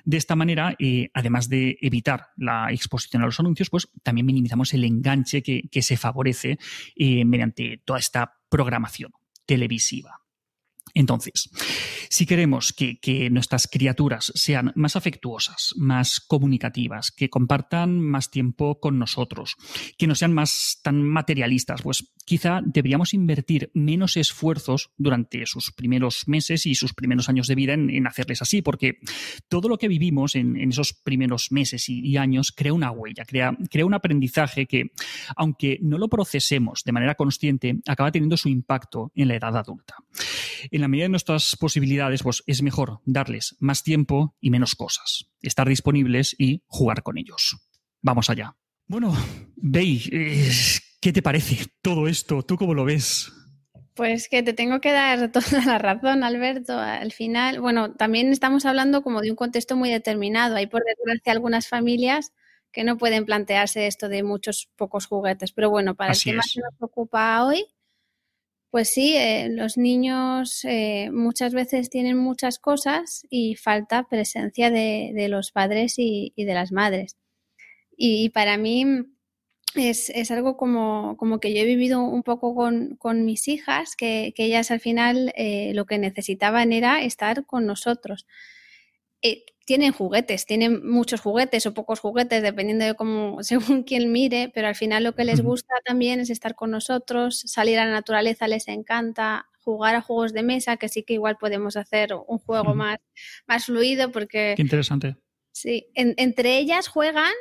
de 0.04 0.16
esta 0.16 0.36
manera, 0.36 0.74
eh, 0.78 1.10
además 1.14 1.48
de 1.48 1.78
evitar 1.80 2.28
la 2.36 2.70
exposición 2.70 3.22
a 3.22 3.26
los 3.26 3.40
anuncios, 3.40 3.70
pues 3.70 3.88
también 4.02 4.26
minimizamos 4.26 4.72
el 4.74 4.84
enganche 4.84 5.42
que, 5.42 5.82
se 5.86 5.96
favorece 5.96 6.58
eh, 6.96 7.24
mediante 7.24 7.80
toda 7.84 7.98
esta 7.98 8.38
programación 8.48 9.12
televisiva. 9.44 10.22
Entonces, 10.94 11.50
si 12.08 12.26
queremos 12.26 12.72
que, 12.72 12.96
nuestras 13.30 13.66
criaturas 13.66 14.32
sean 14.34 14.72
más 14.74 14.96
afectuosas, 14.96 15.74
más 15.76 16.20
comunicativas, 16.20 17.10
que 17.10 17.30
compartan 17.30 18.00
más 18.00 18.30
tiempo 18.30 18.78
con 18.80 18.98
nosotros, 18.98 19.56
que 19.98 20.06
no 20.06 20.14
sean 20.14 20.32
más 20.32 20.80
tan 20.82 21.02
materialistas, 21.02 21.82
pues 21.82 22.12
quizá 22.24 22.60
deberíamos 22.64 23.14
invertir 23.14 23.70
menos 23.74 24.16
esfuerzos 24.16 24.90
durante 24.96 25.46
sus 25.46 25.72
primeros 25.72 26.26
meses 26.26 26.66
y 26.66 26.74
sus 26.74 26.92
primeros 26.94 27.28
años 27.28 27.46
de 27.46 27.54
vida 27.54 27.74
en, 27.74 28.06
hacerles 28.06 28.42
así, 28.42 28.62
porque 28.62 28.98
todo 29.48 29.68
lo 29.68 29.78
que 29.78 29.88
vivimos 29.88 30.34
en, 30.34 30.56
esos 30.56 30.92
primeros 30.92 31.52
meses 31.52 31.88
y, 31.88 32.16
años 32.16 32.52
crea 32.54 32.72
una 32.72 32.90
huella, 32.90 33.24
crea, 33.24 33.56
crea 33.70 33.86
un 33.86 33.94
aprendizaje 33.94 34.66
que, 34.66 34.90
aunque 35.36 35.78
no 35.82 35.98
lo 35.98 36.08
procesemos 36.08 36.82
de 36.84 36.92
manera 36.92 37.14
consciente, 37.14 37.76
acaba 37.86 38.10
teniendo 38.10 38.36
su 38.36 38.48
impacto 38.48 39.12
en 39.14 39.28
la 39.28 39.36
edad 39.36 39.56
adulta. 39.56 39.94
La 40.70 40.88
medida 40.88 41.04
de 41.04 41.10
nuestras 41.10 41.56
posibilidades, 41.56 41.95
pues 42.22 42.42
es 42.46 42.62
mejor 42.62 43.00
darles 43.04 43.56
más 43.60 43.82
tiempo 43.82 44.36
y 44.40 44.50
menos 44.50 44.74
cosas, 44.74 45.30
estar 45.40 45.68
disponibles 45.68 46.34
y 46.38 46.62
jugar 46.66 47.02
con 47.02 47.18
ellos. 47.18 47.56
Vamos 48.02 48.30
allá. 48.30 48.56
Bueno, 48.86 49.14
Bey, 49.56 50.02
eh, 50.12 50.50
¿qué 51.00 51.12
te 51.12 51.22
parece 51.22 51.66
todo 51.82 52.08
esto? 52.08 52.42
¿Tú 52.42 52.56
cómo 52.56 52.74
lo 52.74 52.84
ves? 52.84 53.32
Pues 53.94 54.28
que 54.28 54.42
te 54.42 54.52
tengo 54.52 54.80
que 54.80 54.92
dar 54.92 55.32
toda 55.32 55.64
la 55.64 55.78
razón, 55.78 56.22
Alberto. 56.22 56.78
Al 56.78 57.12
final, 57.12 57.60
bueno, 57.60 57.94
también 57.94 58.30
estamos 58.30 58.64
hablando 58.66 59.02
como 59.02 59.22
de 59.22 59.30
un 59.30 59.36
contexto 59.36 59.76
muy 59.76 59.90
determinado. 59.90 60.56
Hay, 60.56 60.66
por 60.66 60.82
desgracia, 60.84 61.32
algunas 61.32 61.66
familias 61.66 62.32
que 62.70 62.84
no 62.84 62.98
pueden 62.98 63.24
plantearse 63.24 63.86
esto 63.86 64.08
de 64.08 64.22
muchos 64.22 64.68
pocos 64.76 65.06
juguetes. 65.06 65.52
Pero 65.52 65.70
bueno, 65.70 65.94
para 65.94 66.12
el 66.12 66.22
tema 66.22 66.42
que 66.42 66.60
nos 66.60 66.74
ocupa 66.80 67.42
hoy, 67.44 67.64
pues 68.70 68.90
sí, 68.90 69.16
eh, 69.16 69.48
los 69.50 69.76
niños 69.78 70.64
eh, 70.64 71.10
muchas 71.12 71.54
veces 71.54 71.90
tienen 71.90 72.18
muchas 72.18 72.58
cosas 72.58 73.26
y 73.30 73.56
falta 73.56 74.08
presencia 74.08 74.70
de, 74.70 75.26
los 75.28 75.52
padres 75.52 75.94
y, 75.98 76.32
de 76.36 76.54
las 76.54 76.72
madres. 76.72 77.16
Y, 77.96 78.30
para 78.30 78.58
mí 78.58 78.84
es, 79.74 80.30
algo 80.30 80.56
como, 80.56 81.16
que 81.40 81.54
yo 81.54 81.62
he 81.62 81.64
vivido 81.64 82.02
un 82.02 82.22
poco 82.22 82.54
con, 82.98 83.24
mis 83.24 83.48
hijas, 83.48 83.96
que, 83.96 84.34
ellas 84.36 84.70
al 84.70 84.80
final 84.80 85.32
eh, 85.36 85.72
lo 85.74 85.86
que 85.86 85.98
necesitaban 85.98 86.72
era 86.72 87.02
estar 87.02 87.46
con 87.46 87.66
nosotros 87.66 88.26
tienen 89.66 89.92
juguetes, 89.92 90.46
tienen 90.46 90.88
muchos 90.88 91.20
juguetes 91.20 91.66
o 91.66 91.74
pocos 91.74 92.00
juguetes, 92.00 92.42
dependiendo 92.42 92.84
de 92.84 92.94
cómo, 92.94 93.42
según 93.42 93.82
quien 93.82 94.10
mire, 94.12 94.50
pero 94.54 94.68
al 94.68 94.74
final 94.74 95.04
lo 95.04 95.14
que 95.14 95.24
les 95.24 95.42
gusta 95.42 95.74
también 95.84 96.20
es 96.20 96.30
estar 96.30 96.54
con 96.54 96.70
nosotros, 96.70 97.42
salir 97.46 97.78
a 97.78 97.84
la 97.84 97.92
naturaleza 97.92 98.48
les 98.48 98.68
encanta, 98.68 99.48
jugar 99.58 99.96
a 99.96 100.00
juegos 100.00 100.32
de 100.32 100.44
mesa, 100.44 100.76
que 100.76 100.88
sí 100.88 101.02
que 101.02 101.14
igual 101.14 101.36
podemos 101.36 101.76
hacer 101.76 102.14
un 102.14 102.38
juego 102.38 102.74
más, 102.74 102.98
más 103.46 103.66
fluido, 103.66 104.12
porque... 104.12 104.54
Qué 104.56 104.62
interesante. 104.62 105.16
Sí, 105.52 105.88
entre 105.94 106.58
ellas 106.58 106.86
juegan, 106.86 107.32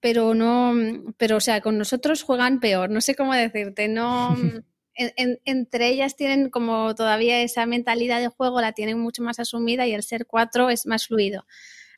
pero 0.00 0.34
no, 0.34 0.74
pero 1.16 1.36
o 1.36 1.40
sea, 1.40 1.60
con 1.60 1.78
nosotros 1.78 2.22
juegan 2.22 2.60
peor, 2.60 2.90
no 2.90 3.00
sé 3.00 3.14
cómo 3.14 3.32
decirte, 3.32 3.88
no... 3.88 4.36
entre 4.98 5.88
ellas 5.88 6.16
tienen 6.16 6.50
como 6.50 6.94
todavía 6.94 7.40
esa 7.40 7.66
mentalidad 7.66 8.20
de 8.20 8.28
juego, 8.28 8.60
la 8.60 8.72
tienen 8.72 8.98
mucho 8.98 9.22
más 9.22 9.38
asumida 9.38 9.86
y 9.86 9.94
el 9.94 10.02
ser 10.02 10.26
cuatro 10.26 10.70
es 10.70 10.86
más 10.86 11.06
fluido. 11.06 11.46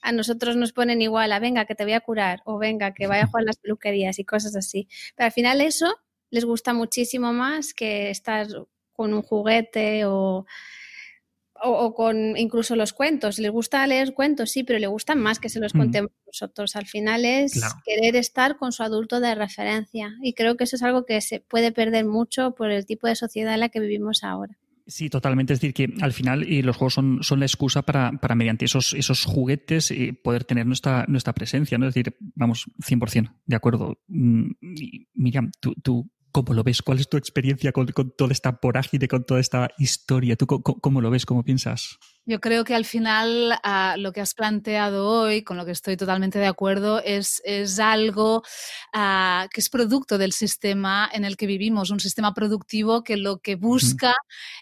A 0.03 0.13
nosotros 0.13 0.57
nos 0.57 0.73
ponen 0.73 1.03
igual 1.03 1.33
a 1.33 1.39
venga 1.39 1.65
que 1.65 1.75
te 1.75 1.85
voy 1.85 1.95
a 1.95 2.01
curar 2.01 2.43
o 2.45 2.59
venga 2.59 2.95
que 2.95 3.07
vaya 3.07 3.25
a 3.25 3.27
jugar 3.27 3.45
las 3.45 3.59
peluquerías 3.59 4.19
y 4.19 4.25
cosas 4.25 4.55
así. 4.57 4.89
Pero 5.17 5.27
al 5.27 5.33
final 5.33 5.61
eso 5.61 5.97
les 6.31 6.45
gusta 6.45 6.75
muchísimo 6.75 7.33
más 7.33 7.75
que 7.75 8.11
estar 8.11 8.47
con 8.93 9.15
un 9.15 9.23
juguete 9.23 10.05
o 10.05 10.47
o, 11.63 11.95
con 11.95 12.37
incluso 12.37 12.77
los 12.77 12.93
cuentos. 12.93 13.39
Les 13.39 13.51
gusta 13.51 13.87
leer 13.87 14.15
cuentos, 14.15 14.51
sí, 14.51 14.65
pero 14.65 14.79
le 14.79 14.87
gustan 14.87 15.21
más 15.21 15.39
que 15.39 15.49
se 15.49 15.61
los 15.61 15.75
mm. 15.75 15.79
contemos 15.79 16.11
nosotros. 16.27 16.77
Al 16.77 16.87
final 16.87 17.25
es 17.25 17.61
querer 17.85 18.17
estar 18.17 18.57
con 18.57 18.73
su 18.73 18.83
adulto 18.83 19.21
de 19.21 19.35
referencia. 19.35 20.15
Y 20.23 20.35
creo 20.35 20.57
que 20.57 20.65
eso 20.65 20.77
es 20.77 20.83
algo 20.83 21.05
que 21.05 21.21
se 21.21 21.41
puede 21.41 21.73
perder 21.73 22.05
mucho 22.05 22.55
por 22.55 22.71
el 22.71 22.87
tipo 22.87 23.07
de 23.07 23.17
sociedad 23.17 23.55
en 23.55 23.61
la 23.61 23.69
que 23.69 23.81
vivimos 23.81 24.25
ahora. 24.25 24.57
Sí, 24.87 25.09
totalmente. 25.09 25.53
Es 25.53 25.61
decir, 25.61 25.75
que 25.75 25.95
al 26.03 26.13
final 26.13 26.47
y 26.49 26.63
los 26.63 26.77
juegos 26.77 26.95
son, 26.95 27.23
son 27.23 27.39
la 27.39 27.47
excusa 27.47 27.83
para, 27.83 28.13
para 28.13 28.35
mediante 28.35 28.65
esos, 28.65 28.93
esos 28.95 29.25
juguetes 29.25 29.91
eh, 29.93 30.13
poder 30.13 30.45
tener 30.45 30.67
nuestra, 30.67 31.05
nuestra 31.07 31.33
presencia. 31.33 31.79
¿no? 31.79 31.87
Es 31.87 31.95
decir, 31.95 32.17
vamos, 32.35 32.67
100% 32.79 33.33
de 33.47 33.57
acuerdo. 33.57 34.01
Mm, 34.09 34.51
Miriam, 35.15 35.53
tú, 35.61 35.75
tú 35.83 36.11
¿Cómo 36.33 36.55
lo 36.55 36.63
ves? 36.63 36.83
¿Cuál 36.83 37.01
es 37.01 37.09
tu 37.09 37.17
experiencia 37.17 37.73
con, 37.73 37.87
toda 38.17 38.33
esta 38.33 38.59
vorágine, 38.61 39.09
con 39.09 39.25
toda 39.25 39.41
esta 39.41 39.71
historia? 39.79 40.37
¿Tú 40.37 40.47
cómo, 40.47 41.01
lo 41.01 41.11
ves? 41.11 41.27
¿Cómo 41.27 41.43
piensas? 41.43 41.99
Yo 42.27 42.41
creo 42.41 42.65
que 42.65 42.75
al 42.75 42.85
final 42.85 43.59
ah, 43.65 43.97
lo 43.99 44.13
que 44.13 44.21
has 44.21 44.35
planteado 44.35 45.09
hoy, 45.09 45.43
con 45.43 45.57
lo 45.57 45.65
que 45.65 45.73
estoy 45.73 45.97
totalmente 45.97 46.39
de 46.39 46.47
acuerdo, 46.47 47.03
es, 47.03 47.43
es 47.45 47.81
algo 47.81 48.43
ah, 48.93 49.49
que 49.53 49.61
es 49.61 49.69
producto 49.69 50.19
del 50.19 50.33
sistema 50.33 51.11
en 51.13 51.25
el 51.25 51.37
que 51.37 51.47
vivimos, 51.47 51.91
un 51.91 51.99
sistema 51.99 52.33
productivo 52.33 53.03
que 53.03 53.17
lo 53.17 53.39
que 53.39 53.57
busca 53.57 54.15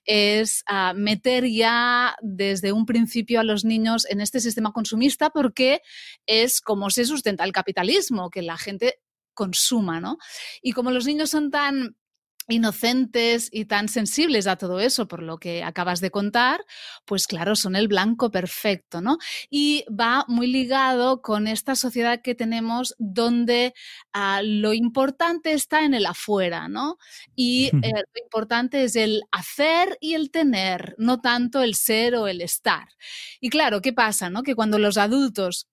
es 0.05 0.63
ah, 0.67 0.95
meter 0.97 1.47
ya 1.47 2.17
desde 2.23 2.73
un 2.73 2.87
principio 2.87 3.41
a 3.41 3.45
los 3.45 3.65
niños 3.65 4.07
en 4.09 4.21
este 4.21 4.41
sistema 4.41 4.73
consumista 4.73 5.31
porque 5.31 5.83
es 6.27 6.61
como 6.61 6.89
se 6.91 7.05
sustenta 7.05 7.45
el 7.45 7.53
capitalismo, 7.53 8.31
que 8.31 8.43
la 8.43 8.57
gente 8.57 9.01
consuma, 9.39 10.01
¿no? 10.01 10.19
Y 10.61 10.73
como 10.73 10.91
los 10.91 11.07
niños 11.07 11.31
son 11.31 11.53
tan 11.53 11.97
inocentes 12.49 13.51
y 13.53 13.67
tan 13.67 13.89
sensibles 13.89 14.47
a 14.47 14.57
todo 14.57 14.81
eso, 14.81 15.07
por 15.07 15.23
lo 15.23 15.39
que 15.39 15.63
acabas 15.63 16.01
de 16.01 16.11
contar, 16.11 16.65
pues 17.05 17.27
claro, 17.27 17.55
son 17.55 17.77
el 17.77 17.87
blanco 17.87 18.31
perfecto, 18.31 19.01
¿no? 19.01 19.19
Y 19.49 19.85
va 19.89 20.25
muy 20.27 20.47
ligado 20.49 21.23
con 21.23 21.47
esta 21.47 21.77
sociedad 21.77 22.21
que 22.21 22.35
tenemos 22.35 22.95
donde 22.99 23.75
ah, 24.13 24.41
lo 24.43 24.73
importante 24.73 25.53
está 25.53 25.85
en 25.85 25.95
el 25.95 26.07
afuera, 26.07 26.69
¿no? 26.69 26.97
Y 27.37 27.67
eh, 27.83 27.93
lo 27.93 28.23
importante 28.25 28.83
es 28.83 28.97
el 28.97 29.23
hacer 29.31 29.97
y 30.01 30.15
el 30.15 30.31
tener, 30.31 30.97
no 30.99 31.21
tanto 31.21 31.63
el 31.63 31.75
ser 31.75 32.17
o 32.17 32.27
el 32.27 32.41
estar. 32.41 32.89
Y 33.41 33.51
claro, 33.51 33.83
¿qué 33.83 33.93
pasa, 33.93 34.31
no? 34.31 34.43
Que 34.43 34.57
cuando 34.57 34.79
los 34.79 34.97
adultos 34.97 35.69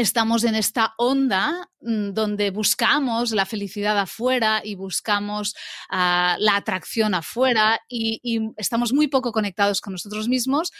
estamos 0.00 0.44
en 0.44 0.54
esta 0.54 0.94
onda 0.96 1.68
mm, 1.80 2.12
donde 2.12 2.50
buscamos 2.50 3.32
la 3.32 3.44
felicidad 3.44 3.98
afuera 3.98 4.62
y 4.64 4.74
buscamos 4.74 5.54
ah, 5.90 6.36
la 6.38 6.56
atracción 6.56 7.14
afuera 7.14 7.80
y, 7.88 8.20
estamos 8.56 8.92
muy 8.92 9.08
poco 9.08 9.32
conectados 9.32 9.80
con 9.80 9.92
nosotros 9.92 10.28
mismos. 10.28 10.72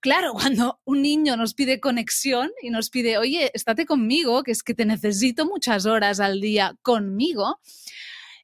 Claro, 0.00 0.32
cuando 0.34 0.80
un 0.84 1.02
niño 1.02 1.36
nos 1.36 1.54
pide 1.54 1.80
conexión 1.80 2.50
y 2.62 2.70
nos 2.70 2.88
pide, 2.90 3.18
oye, 3.18 3.50
estate 3.54 3.86
conmigo, 3.86 4.42
que 4.42 4.52
es 4.52 4.62
que 4.62 4.74
te 4.74 4.86
necesito 4.86 5.46
muchas 5.46 5.86
horas 5.86 6.20
al 6.20 6.40
día 6.40 6.74
conmigo, 6.82 7.60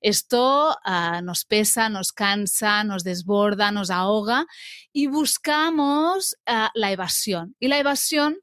esto 0.00 0.76
ah, 0.85 1.23
nos 1.23 1.44
pesa, 1.44 1.88
nos 1.88 2.12
cansa, 2.12 2.85
nos 2.85 3.02
desborda, 3.02 3.73
nos 3.73 3.90
ahoga 3.90 4.47
y 4.92 5.06
buscamos 5.06 6.37
ah, 6.47 6.70
la 6.75 6.92
evasión. 6.92 7.56
Y 7.58 7.68
la 7.68 7.78
evasión 7.78 8.38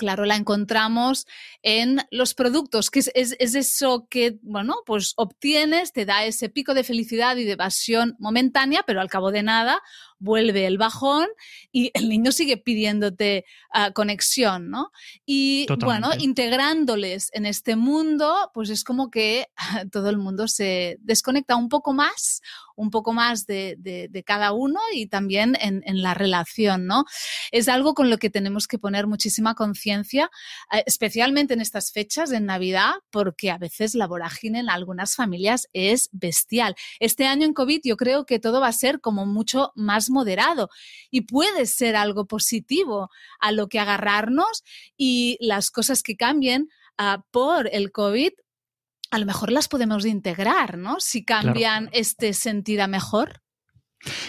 claro, 0.00 0.24
la 0.24 0.36
encontramos 0.36 1.26
en 1.62 2.00
los 2.10 2.32
productos, 2.32 2.90
que 2.90 3.00
es, 3.00 3.10
es, 3.14 3.54
eso 3.54 4.06
que, 4.08 4.38
bueno, 4.40 4.76
pues 4.86 5.12
obtienes, 5.16 5.92
te 5.92 6.06
da 6.06 6.24
ese 6.24 6.48
pico 6.48 6.72
de 6.72 6.84
felicidad 6.84 7.36
y 7.36 7.44
de 7.44 7.52
evasión 7.52 8.16
momentánea, 8.18 8.82
pero 8.86 9.02
al 9.02 9.10
cabo 9.10 9.30
de 9.30 9.42
nada 9.42 9.82
vuelve 10.20 10.66
el 10.66 10.78
bajón 10.78 11.26
y 11.72 11.90
el 11.94 12.08
niño 12.08 12.30
sigue 12.30 12.56
pidiéndote 12.56 13.44
ah, 13.72 13.90
conexión, 13.90 14.70
¿no? 14.70 14.92
Y 15.26 15.66
bueno, 15.80 16.10
integrándoles 16.18 17.30
en 17.32 17.46
este 17.46 17.74
mundo, 17.74 18.50
pues 18.54 18.70
es 18.70 18.84
como 18.84 19.10
que 19.10 19.48
todo 19.90 20.10
el 20.10 20.18
mundo 20.18 20.46
se 20.46 20.98
desconecta 21.00 21.56
un 21.56 21.68
poco 21.68 21.92
más, 21.92 22.42
un 22.76 22.90
poco 22.90 23.12
más 23.12 23.46
de, 23.46 23.76
cada 24.26 24.52
uno 24.52 24.78
y 24.94 25.06
también 25.06 25.56
en, 25.60 26.02
la 26.02 26.14
relación, 26.14 26.86
¿no? 26.86 27.04
Es 27.50 27.68
algo 27.68 27.94
con 27.94 28.10
lo 28.10 28.18
que 28.18 28.30
tenemos 28.30 28.66
que 28.66 28.78
poner 28.78 29.06
muchísima 29.06 29.54
conciencia, 29.54 30.30
eh, 30.72 30.82
especialmente 30.86 31.54
en 31.54 31.60
estas 31.60 31.92
fechas, 31.92 32.32
en 32.32 32.46
Navidad, 32.46 32.92
porque 33.10 33.50
a 33.50 33.58
veces 33.58 33.94
la 33.94 34.06
vorágine 34.06 34.60
en 34.60 34.70
algunas 34.70 35.14
familias 35.14 35.68
es 35.72 36.08
bestial. 36.12 36.74
Este 37.00 37.26
año 37.26 37.44
en 37.44 37.54
COVID 37.54 37.80
yo 37.84 37.96
creo 37.96 38.24
que 38.24 38.38
todo 38.38 38.60
va 38.60 38.68
a 38.68 38.72
ser 38.72 39.00
como 39.00 39.26
mucho 39.26 39.72
más 39.74 40.09
moderado 40.10 40.68
y 41.10 41.22
puede 41.22 41.66
ser 41.66 41.96
algo 41.96 42.26
positivo 42.26 43.08
a 43.40 43.52
lo 43.52 43.68
que 43.68 43.78
agarrarnos 43.78 44.62
y 44.96 45.38
las 45.40 45.70
cosas 45.70 46.02
que 46.02 46.16
cambien 46.16 46.68
ah, 46.98 47.24
por 47.30 47.68
el 47.72 47.92
COVID 47.92 48.32
a 49.10 49.18
lo 49.18 49.26
mejor 49.26 49.50
las 49.50 49.68
podemos 49.68 50.06
integrar, 50.06 50.78
¿no? 50.78 51.00
Si 51.00 51.24
cambian 51.24 51.90
este 51.92 52.32
sentir 52.32 52.80
a 52.80 52.86
mejor. 52.86 53.42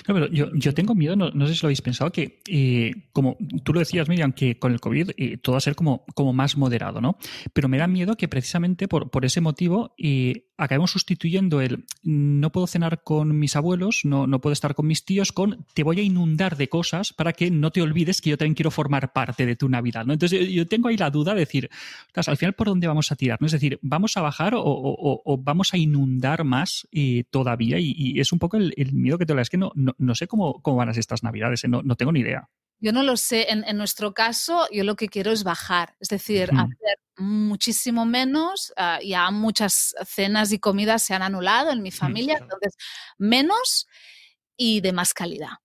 No, 0.08 0.14
pero 0.14 0.28
yo, 0.28 0.50
yo, 0.54 0.74
tengo 0.74 0.96
miedo, 0.96 1.16
no, 1.16 1.48
sé 1.48 1.56
si 1.56 1.62
lo 1.62 1.68
habéis 1.68 1.82
pensado, 1.82 2.12
que 2.12 2.42
eh, 2.50 3.08
como 3.14 3.38
tú 3.64 3.74
lo 3.74 3.80
decías, 3.80 4.10
Miriam, 4.10 4.34
que 4.34 4.60
con 4.60 4.74
el 4.74 4.82
COVID 4.82 5.12
eh, 5.16 5.38
todo 5.38 5.54
va 5.54 5.60
a 5.60 5.62
ser 5.62 5.76
como, 5.76 6.04
como 6.14 6.34
más 6.34 6.58
moderado, 6.58 7.00
¿no? 7.00 7.18
Pero 7.54 7.70
me 7.70 7.78
da 7.78 7.88
miedo 7.88 8.18
que 8.18 8.28
precisamente 8.28 8.90
por, 8.90 9.10
por 9.10 9.24
ese 9.24 9.40
motivo 9.40 9.94
eh, 9.98 10.51
acabemos 10.62 10.92
sustituyendo 10.92 11.60
el 11.60 11.86
no 12.04 12.52
puedo 12.52 12.68
cenar 12.68 13.02
con 13.04 13.38
mis 13.40 13.56
abuelos, 13.56 14.02
no, 14.04 14.28
no 14.28 14.40
puedo 14.42 14.54
estar 14.54 14.76
con 14.76 14.86
mis 14.86 15.04
tíos, 15.06 15.32
con 15.32 15.66
te 15.74 15.84
voy 15.84 16.00
a 16.00 16.04
inundar 16.04 16.56
de 16.56 16.70
cosas 16.70 17.14
para 17.14 17.34
que 17.34 17.50
no 17.50 17.72
te 17.72 17.82
olvides 17.82 18.22
que 18.22 18.30
yo 18.30 18.38
también 18.38 18.54
quiero 18.54 18.70
formar 18.70 19.12
parte 19.12 19.46
de 19.46 19.56
tu 19.56 19.68
Navidad. 19.70 20.06
¿no? 20.06 20.14
Entonces 20.14 20.50
yo 20.50 20.68
tengo 20.68 20.90
ahí 20.90 20.98
la 20.98 21.10
duda 21.10 21.34
de 21.34 21.42
decir, 21.42 21.70
al 22.14 22.38
final 22.38 22.54
por 22.54 22.68
dónde 22.68 22.88
vamos 22.88 23.12
a 23.12 23.16
tirar, 23.16 23.42
¿no? 23.42 23.48
Es 23.48 23.54
decir, 23.54 23.80
¿vamos 23.82 24.16
a 24.18 24.22
bajar 24.22 24.54
o, 24.56 25.42
vamos 25.44 25.74
a 25.74 25.78
inundar 25.78 26.44
más 26.44 26.88
eh, 26.92 27.24
todavía? 27.30 27.78
Y, 27.80 28.20
es 28.20 28.32
un 28.32 28.40
poco 28.40 28.58
el, 28.58 28.94
miedo 28.94 29.18
que 29.18 29.26
te 29.26 29.34
da. 29.34 29.42
Es 29.42 29.50
que 29.50 29.58
no, 29.58 29.72
no, 29.76 30.16
sé 30.16 30.28
cómo, 30.28 30.62
cómo 30.62 30.78
van 30.78 30.90
a 30.90 30.94
ser 30.94 31.00
estas 31.00 31.24
Navidades, 31.24 31.64
¿eh? 31.64 31.68
no, 31.68 31.82
no 31.82 31.96
tengo 31.96 32.12
ni 32.12 32.20
idea. 32.20 32.50
Yo 32.82 32.92
no 32.92 33.04
lo 33.04 33.16
sé. 33.16 33.48
En, 33.50 33.78
nuestro 33.78 34.14
caso, 34.14 34.68
yo 34.72 34.84
lo 34.84 34.96
que 34.96 35.08
quiero 35.08 35.32
es 35.32 35.44
bajar, 35.44 35.96
es 36.00 36.10
decir, 36.10 36.50
hacer 36.52 36.98
muchísimo 37.22 38.06
menos. 38.06 38.74
Ah, 38.78 39.00
ya 39.04 39.30
muchas 39.32 39.96
cenas 40.06 40.52
y 40.52 40.60
comidas 40.60 41.04
se 41.04 41.14
han 41.14 41.22
anulado 41.22 41.72
en 41.72 41.82
mi 41.82 41.92
familia, 41.92 42.38
entonces 42.42 42.76
menos 43.18 43.88
y 44.58 44.82
de 44.82 44.94
más 44.94 45.14
calidad. 45.14 45.58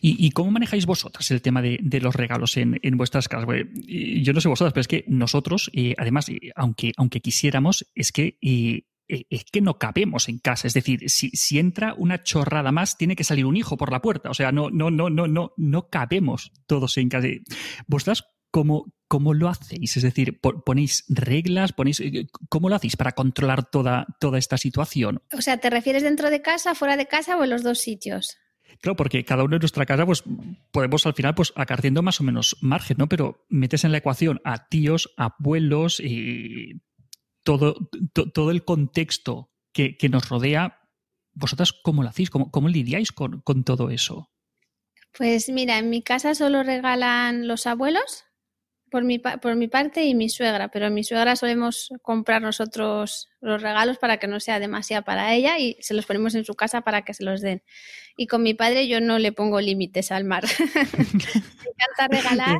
¿Y, 0.00 0.30
cómo 0.30 0.50
manejáis 0.50 0.86
vosotras 0.86 1.30
el 1.30 1.42
tema 1.42 1.60
de, 1.62 2.00
los 2.00 2.14
regalos 2.14 2.56
en, 2.56 2.78
vuestras 2.96 3.28
casas? 3.28 3.48
yo 3.86 4.32
no 4.32 4.40
sé 4.40 4.48
vosotras, 4.48 4.72
pero 4.72 4.80
es 4.80 4.88
que 4.88 5.04
nosotros, 5.06 5.70
eh, 5.74 5.94
además, 5.98 6.28
eh, 6.28 6.50
aunque, 6.54 6.92
aunque 6.96 7.20
quisiéramos, 7.20 7.86
es 7.94 8.12
que 8.12 8.38
eh, 8.40 8.84
es 9.08 9.44
que 9.44 9.60
no 9.60 9.78
cabemos 9.78 10.28
en 10.28 10.38
casa. 10.38 10.68
Es 10.68 10.74
decir, 10.74 11.10
si, 11.10 11.58
entra 11.58 11.94
una 11.94 12.22
chorrada 12.22 12.70
más, 12.70 12.96
tiene 12.96 13.16
que 13.16 13.24
salir 13.24 13.44
un 13.44 13.56
hijo 13.56 13.76
por 13.76 13.90
la 13.90 14.00
puerta. 14.00 14.30
O 14.30 14.34
sea, 14.34 14.52
no, 14.52 14.70
no, 14.70 14.90
no, 14.90 15.10
no, 15.10 15.26
no, 15.26 15.52
no 15.56 15.88
cabemos 15.88 16.52
todos 16.66 16.96
en 16.96 17.08
casa. 17.08 17.26
¿Vosotras 17.86 18.24
cómo, 18.52 18.86
cómo 19.10 19.34
lo 19.34 19.48
hacéis? 19.48 19.96
Es 19.96 20.04
decir, 20.04 20.40
¿ponéis 20.40 21.04
reglas? 21.08 21.72
Ponéis, 21.72 21.98
eh, 21.98 22.28
¿Cómo 22.48 22.68
lo 22.68 22.76
hacéis 22.76 22.94
para 22.94 23.10
controlar 23.10 23.68
toda, 23.68 24.06
toda 24.20 24.38
esta 24.38 24.56
situación? 24.56 25.20
O 25.36 25.42
sea, 25.42 25.58
¿te 25.58 25.68
refieres 25.68 26.04
dentro 26.04 26.30
de 26.30 26.40
casa, 26.42 26.76
fuera 26.76 26.96
de 26.96 27.06
casa 27.06 27.36
o 27.36 27.42
en 27.42 27.50
los 27.50 27.64
dos 27.64 27.80
sitios? 27.80 28.38
Claro, 28.80 28.94
porque 28.94 29.24
cada 29.24 29.42
uno 29.42 29.56
en 29.56 29.60
nuestra 29.60 29.84
casa, 29.84 30.06
pues 30.06 30.22
podemos 30.70 31.04
al 31.06 31.14
final, 31.14 31.34
pues 31.34 31.52
acarciendo 31.56 32.02
más 32.02 32.20
o 32.20 32.24
menos 32.24 32.56
margen, 32.60 32.98
¿no? 32.98 33.08
Pero 33.08 33.44
metes 33.48 33.82
en 33.82 33.90
la 33.90 33.98
ecuación 33.98 34.40
a 34.44 34.68
tíos, 34.68 35.12
abuelos 35.16 35.98
y 35.98 36.80
todo, 37.42 37.90
todo 38.12 38.52
el 38.52 38.64
contexto 38.64 39.50
que, 39.72 39.96
nos 40.08 40.28
rodea, 40.28 40.88
¿vosotras 41.32 41.72
cómo 41.72 42.04
lo 42.04 42.10
hacéis? 42.10 42.30
¿Cómo, 42.30 42.52
cómo 42.52 42.68
lidiáis 42.68 43.10
con, 43.10 43.42
todo 43.64 43.90
eso? 43.90 44.30
Pues 45.18 45.48
mira, 45.48 45.78
en 45.78 45.90
mi 45.90 46.00
casa 46.00 46.36
solo 46.36 46.62
regalan 46.62 47.48
los 47.48 47.66
abuelos 47.66 48.29
por 48.90 49.04
mi, 49.04 49.18
por 49.18 49.56
mi 49.56 49.68
parte 49.68 50.04
y 50.04 50.14
mi 50.14 50.28
suegra, 50.28 50.68
pero 50.68 50.90
mi 50.90 51.04
suegra 51.04 51.36
solemos 51.36 51.90
comprar 52.02 52.42
nosotros 52.42 53.28
los 53.40 53.62
regalos 53.62 53.98
para 53.98 54.18
que 54.18 54.26
no 54.26 54.40
sea 54.40 54.58
demasiado 54.60 55.04
para 55.04 55.34
ella 55.34 55.58
y 55.58 55.76
se 55.80 55.94
los 55.94 56.06
ponemos 56.06 56.34
en 56.34 56.44
su 56.44 56.54
casa 56.54 56.82
para 56.82 57.02
que 57.02 57.14
se 57.14 57.24
los 57.24 57.40
den. 57.40 57.62
Y 58.16 58.26
con 58.26 58.42
mi 58.42 58.54
padre 58.54 58.88
yo 58.88 59.00
no 59.00 59.18
le 59.18 59.32
pongo 59.32 59.60
límites 59.60 60.12
al 60.12 60.24
mar. 60.24 60.44
me 60.74 61.70
encanta 61.70 62.08
regalar 62.10 62.58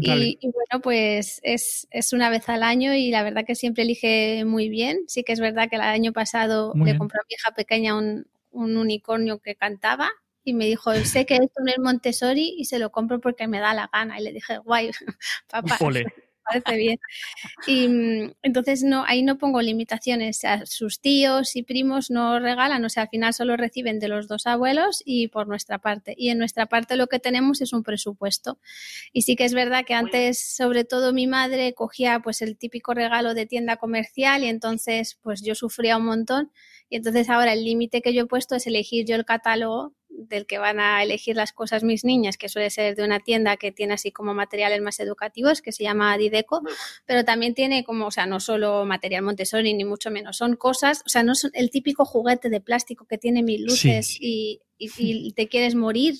y, 0.00 0.38
bueno, 0.42 0.82
pues 0.82 1.40
es, 1.42 2.12
una 2.12 2.30
vez 2.30 2.48
al 2.48 2.62
año 2.62 2.94
y 2.94 3.10
la 3.10 3.22
verdad 3.22 3.44
que 3.44 3.54
siempre 3.54 3.82
elige 3.82 4.44
muy 4.44 4.68
bien. 4.68 5.00
Sí 5.06 5.24
que 5.24 5.32
es 5.32 5.40
verdad 5.40 5.68
que 5.68 5.76
el 5.76 5.82
año 5.82 6.12
pasado 6.12 6.72
le 6.74 6.96
compró 6.96 7.20
a 7.20 7.26
mi 7.28 7.34
hija 7.34 7.52
pequeña 7.52 7.96
un, 7.96 8.26
unicornio 8.50 9.38
que 9.38 9.54
cantaba 9.54 10.10
y 10.44 10.54
me 10.54 10.66
dijo, 10.66 10.94
sé 11.04 11.26
que 11.26 11.36
esto 11.36 11.62
no 11.64 11.70
es 11.70 11.78
Montessori 11.78 12.54
y 12.56 12.64
se 12.64 12.78
lo 12.78 12.90
compro 12.90 13.20
porque 13.20 13.46
me 13.48 13.60
da 13.60 13.74
la 13.74 13.90
gana. 13.92 14.18
Y 14.18 14.24
le 14.24 14.32
dije, 14.32 14.58
guay, 14.58 14.90
papá 15.50 15.76
parece 16.48 16.76
bien. 16.76 16.98
Y 17.66 17.88
mm, 17.88 18.32
entonces 18.42 18.82
no, 18.82 19.04
ahí 19.06 19.22
no 19.22 19.38
pongo 19.38 19.60
limitaciones. 19.62 20.44
A 20.44 20.66
sus 20.66 21.00
tíos 21.00 21.56
y 21.56 21.62
primos 21.62 22.10
no 22.10 22.38
regalan, 22.38 22.84
o 22.84 22.88
sea, 22.88 23.04
al 23.04 23.08
final 23.08 23.34
solo 23.34 23.56
reciben 23.56 23.98
de 24.00 24.08
los 24.08 24.28
dos 24.28 24.46
abuelos 24.46 25.02
y 25.04 25.28
por 25.28 25.48
nuestra 25.48 25.78
parte. 25.78 26.14
Y 26.16 26.30
en 26.30 26.38
nuestra 26.38 26.66
parte 26.66 26.96
lo 26.96 27.06
que 27.06 27.18
tenemos 27.18 27.60
es 27.60 27.72
un 27.72 27.82
presupuesto. 27.82 28.58
Y 29.12 29.22
sí 29.22 29.36
que 29.36 29.44
es 29.44 29.54
verdad 29.54 29.84
que 29.86 29.94
antes, 29.94 30.38
sobre 30.38 30.84
todo 30.84 31.12
mi 31.12 31.26
madre, 31.26 31.74
cogía 31.74 32.20
pues 32.20 32.42
el 32.42 32.56
típico 32.56 32.94
regalo 32.94 33.34
de 33.34 33.46
tienda 33.46 33.76
comercial 33.76 34.44
y 34.44 34.48
entonces 34.48 35.18
pues 35.22 35.42
yo 35.42 35.54
sufría 35.54 35.96
un 35.96 36.04
montón. 36.06 36.52
Y 36.90 36.96
entonces 36.96 37.28
ahora 37.28 37.52
el 37.52 37.64
límite 37.64 38.00
que 38.00 38.14
yo 38.14 38.22
he 38.22 38.26
puesto 38.26 38.56
es 38.56 38.66
elegir 38.66 39.04
yo 39.04 39.14
el 39.14 39.24
catálogo 39.24 39.94
del 40.08 40.46
que 40.46 40.58
van 40.58 40.80
a 40.80 41.02
elegir 41.02 41.36
las 41.36 41.52
cosas 41.52 41.84
mis 41.84 42.04
niñas, 42.04 42.36
que 42.36 42.48
suele 42.48 42.70
ser 42.70 42.96
de 42.96 43.04
una 43.04 43.20
tienda 43.20 43.56
que 43.56 43.72
tiene 43.72 43.94
así 43.94 44.10
como 44.10 44.34
materiales 44.34 44.80
más 44.80 45.00
educativos, 45.00 45.62
que 45.62 45.72
se 45.72 45.84
llama 45.84 46.16
Dideco, 46.18 46.62
pero 47.06 47.24
también 47.24 47.54
tiene 47.54 47.84
como, 47.84 48.06
o 48.06 48.10
sea, 48.10 48.26
no 48.26 48.40
solo 48.40 48.84
material 48.84 49.22
Montessori, 49.22 49.74
ni 49.74 49.84
mucho 49.84 50.10
menos, 50.10 50.36
son 50.36 50.56
cosas, 50.56 51.02
o 51.06 51.08
sea, 51.08 51.22
no 51.22 51.34
son 51.34 51.50
el 51.54 51.70
típico 51.70 52.04
juguete 52.04 52.48
de 52.50 52.60
plástico 52.60 53.06
que 53.06 53.18
tiene 53.18 53.42
mil 53.42 53.64
luces 53.64 54.16
Y, 54.20 54.60
te 55.36 55.48
quieres 55.48 55.74
morir. 55.74 56.14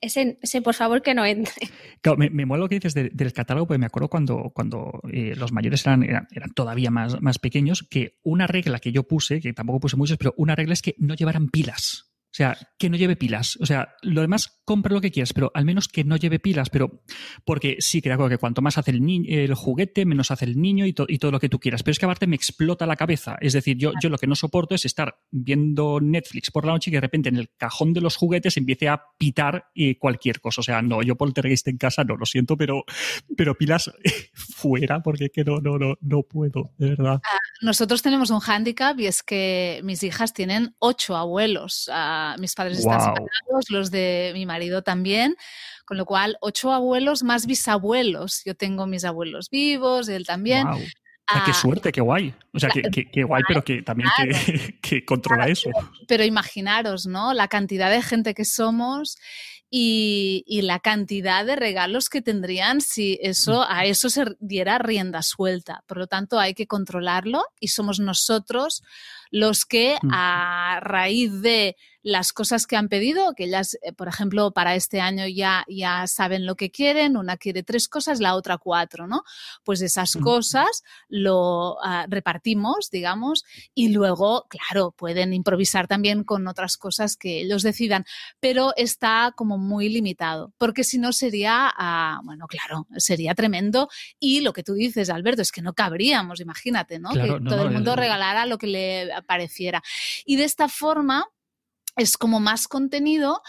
Ese, 0.00 0.36
ese, 0.42 0.62
por 0.62 0.74
favor, 0.74 1.00
que 1.00 1.14
no 1.14 1.24
entre. 1.24 1.68
Claro, 2.00 2.18
me, 2.18 2.28
me 2.28 2.44
mola 2.44 2.62
lo 2.62 2.68
que 2.68 2.74
dices 2.74 2.92
del, 2.92 3.32
catálogo, 3.32 3.68
porque 3.68 3.78
me 3.78 3.86
acuerdo 3.86 4.08
cuando, 4.08 4.50
cuando 4.52 5.00
eh, 5.12 5.36
los 5.36 5.52
mayores 5.52 5.86
eran, 5.86 6.02
eran, 6.02 6.26
todavía 6.56 6.90
más, 6.90 7.22
más 7.22 7.38
pequeños, 7.38 7.86
que 7.88 8.18
una 8.24 8.48
regla 8.48 8.80
que 8.80 8.90
yo 8.90 9.04
puse, 9.04 9.40
que 9.40 9.52
tampoco 9.52 9.78
puse 9.78 9.96
muchas, 9.96 10.18
pero 10.18 10.34
una 10.36 10.56
regla 10.56 10.72
es 10.72 10.82
que 10.82 10.96
no 10.98 11.14
llevaran 11.14 11.48
pilas. 11.48 12.11
O 12.32 12.34
sea, 12.34 12.56
que 12.78 12.88
no 12.88 12.96
lleve 12.96 13.14
pilas. 13.14 13.58
O 13.60 13.66
sea, 13.66 13.94
lo 14.00 14.22
demás 14.22 14.62
compra 14.64 14.94
lo 14.94 15.02
que 15.02 15.10
quieras, 15.10 15.34
pero 15.34 15.50
al 15.52 15.66
menos 15.66 15.86
que 15.86 16.02
no 16.02 16.16
lleve 16.16 16.38
pilas. 16.38 16.70
Pero 16.70 17.02
porque 17.44 17.76
sí, 17.80 18.00
creo 18.00 18.26
que 18.26 18.38
cuanto 18.38 18.62
más 18.62 18.78
hace 18.78 18.90
el, 18.90 19.02
el 19.28 19.54
juguete, 19.54 20.06
menos 20.06 20.30
hace 20.30 20.46
el 20.46 20.58
niño 20.58 20.86
y, 20.86 20.94
y, 21.08 21.18
todo 21.18 21.30
lo 21.30 21.38
que 21.38 21.50
tú 21.50 21.60
quieras. 21.60 21.82
Pero 21.82 21.92
es 21.92 21.98
que 21.98 22.06
aparte 22.06 22.26
me 22.26 22.34
explota 22.34 22.86
la 22.86 22.96
cabeza. 22.96 23.36
Es 23.42 23.52
decir, 23.52 23.76
yo, 23.76 23.92
yo 24.00 24.08
lo 24.08 24.16
que 24.16 24.26
no 24.26 24.34
soporto 24.34 24.74
es 24.74 24.86
estar 24.86 25.14
viendo 25.30 26.00
Netflix 26.00 26.50
por 26.50 26.64
la 26.64 26.72
noche 26.72 26.88
y 26.88 26.92
que 26.92 26.96
de 26.96 27.02
repente 27.02 27.28
en 27.28 27.36
el 27.36 27.50
cajón 27.54 27.92
de 27.92 28.00
los 28.00 28.16
juguetes 28.16 28.56
empiece 28.56 28.88
a 28.88 29.02
pitar 29.18 29.66
eh, 29.74 29.98
cualquier 29.98 30.40
cosa. 30.40 30.62
O 30.62 30.64
sea, 30.64 30.80
no, 30.80 31.02
yo 31.02 31.16
poltergeist 31.16 31.68
en 31.68 31.76
casa 31.76 32.02
no, 32.02 32.16
lo 32.16 32.24
siento, 32.24 32.56
pero, 32.56 32.84
pero 33.36 33.58
pilas 33.58 33.92
fuera 34.32 35.02
porque 35.02 35.28
que 35.28 35.44
no, 35.44 35.60
no, 35.60 35.76
no, 35.76 35.98
no 36.00 36.22
puedo, 36.22 36.72
de 36.78 36.88
verdad. 36.88 37.20
Ah, 37.24 37.38
nosotros 37.62 38.02
tenemos 38.02 38.30
un 38.30 38.40
hándicap 38.40 38.98
y 38.98 39.06
es 39.06 39.22
que 39.22 39.80
mis 39.84 40.02
hijas 40.02 40.32
tienen 40.34 40.74
ocho 40.80 41.16
abuelos. 41.16 41.88
Ah, 41.92 42.34
mis 42.38 42.54
padres 42.54 42.80
están 42.80 43.00
separados, 43.00 43.70
los 43.70 43.90
de 43.92 44.32
mi 44.34 44.46
marido 44.46 44.82
también, 44.82 45.36
con 45.84 45.96
lo 45.96 46.04
cual 46.04 46.36
ocho 46.40 46.72
abuelos 46.72 47.22
más 47.22 47.46
bisabuelos. 47.46 48.42
Yo 48.44 48.56
tengo 48.56 48.86
mis 48.86 49.04
abuelos 49.04 49.48
vivos, 49.48 50.08
él 50.08 50.26
también. 50.26 50.66
qué 50.72 51.50
ah, 51.50 51.54
suerte, 51.54 51.92
qué 51.92 52.00
guay. 52.00 52.34
O 52.52 52.58
sea, 52.58 52.68
qué, 52.68 53.22
guay, 53.22 53.44
pero 53.46 53.62
que 53.62 53.82
también 53.82 54.10
que, 54.82 55.04
controla 55.04 55.46
eso. 55.46 55.70
Pero, 56.08 56.24
imaginaros, 56.24 57.06
¿no? 57.06 57.32
La 57.32 57.46
cantidad 57.46 57.90
de 57.90 58.02
gente 58.02 58.34
que 58.34 58.44
somos 58.44 59.18
y, 59.74 60.44
y, 60.46 60.60
la 60.60 60.80
cantidad 60.80 61.46
de 61.46 61.56
regalos 61.56 62.10
que 62.10 62.20
tendrían 62.20 62.82
si 62.82 63.18
eso, 63.22 63.64
a 63.66 63.86
eso 63.86 64.10
se 64.10 64.36
diera 64.38 64.76
rienda 64.76 65.22
suelta. 65.22 65.82
Por 65.86 65.96
lo 65.96 66.06
tanto, 66.06 66.38
hay 66.38 66.52
que 66.52 66.66
controlarlo 66.66 67.42
y 67.58 67.68
somos 67.68 67.98
nosotros 67.98 68.82
los 69.30 69.64
que 69.64 69.96
a 70.10 70.78
raíz 70.82 71.40
de 71.40 71.76
las 72.02 72.32
cosas 72.32 72.66
que 72.66 72.76
han 72.76 72.88
pedido, 72.88 73.34
que 73.34 73.44
ellas, 73.44 73.78
eh, 73.82 73.92
por 73.92 74.08
ejemplo, 74.08 74.50
para 74.52 74.74
este 74.74 75.00
año 75.00 75.26
ya, 75.26 75.64
ya 75.68 76.06
saben 76.06 76.46
lo 76.46 76.56
que 76.56 76.70
quieren, 76.70 77.16
una 77.16 77.36
quiere 77.36 77.62
tres 77.62 77.88
cosas, 77.88 78.20
la 78.20 78.34
otra 78.34 78.58
cuatro, 78.58 79.06
¿no? 79.06 79.22
Pues 79.64 79.80
esas 79.82 80.16
cosas 80.16 80.82
lo 81.08 81.78
ah, 81.82 82.06
repartimos, 82.08 82.90
digamos, 82.90 83.44
y 83.74 83.90
luego, 83.90 84.46
claro, 84.48 84.92
pueden 84.92 85.32
improvisar 85.32 85.86
también 85.86 86.24
con 86.24 86.46
otras 86.48 86.76
cosas 86.76 87.16
que 87.16 87.40
ellos 87.40 87.62
decidan, 87.62 88.04
pero 88.40 88.72
está 88.76 89.32
como 89.36 89.58
muy 89.58 89.88
limitado, 89.88 90.52
porque 90.58 90.84
si 90.84 90.98
no 90.98 91.12
sería, 91.12 91.72
ah, 91.76 92.20
bueno, 92.24 92.46
claro, 92.46 92.86
sería 92.96 93.34
tremendo 93.34 93.88
y 94.18 94.40
lo 94.40 94.52
que 94.52 94.62
tú 94.62 94.74
dices, 94.74 95.10
Alberto, 95.10 95.42
es 95.42 95.52
que 95.52 95.62
no 95.62 95.74
cabríamos, 95.74 96.40
imagínate, 96.40 96.98
¿no? 96.98 97.10
que 97.10 97.40
todo 97.48 97.62
el 97.62 97.70
mundo 97.70 97.96
regalara 97.96 98.46
lo 98.46 98.58
que 98.58 98.66
le 98.66 99.10
pareciera. 99.26 99.82
Y 100.24 100.36
de 100.36 100.44
esta 100.44 100.68
forma, 100.68 101.26
es 101.96 102.16
como 102.16 102.40
más 102.40 102.68
contenido, 102.68 103.42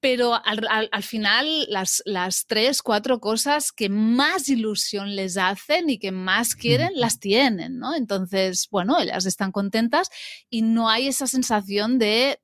pero 0.00 0.34
al, 0.34 1.02
final 1.02 1.66
las, 1.68 2.02
las, 2.06 2.46
tres, 2.46 2.82
cuatro 2.82 3.20
cosas 3.20 3.70
que 3.70 3.90
más 3.90 4.48
ilusión 4.48 5.14
les 5.14 5.36
hacen 5.36 5.90
y 5.90 5.98
que 5.98 6.10
más 6.10 6.54
quieren, 6.56 6.92
las 6.94 7.20
tienen, 7.20 7.78
¿no? 7.78 7.94
Entonces, 7.94 8.68
bueno, 8.70 8.98
ellas 8.98 9.26
están 9.26 9.52
contentas 9.52 10.08
y 10.48 10.62
no 10.62 10.88
hay 10.88 11.08
esa 11.08 11.26
sensación 11.26 11.98
de, 11.98 12.40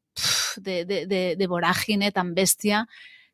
de, 0.56 1.46
vorágine 1.48 2.12
tan 2.12 2.34
bestia 2.34 2.88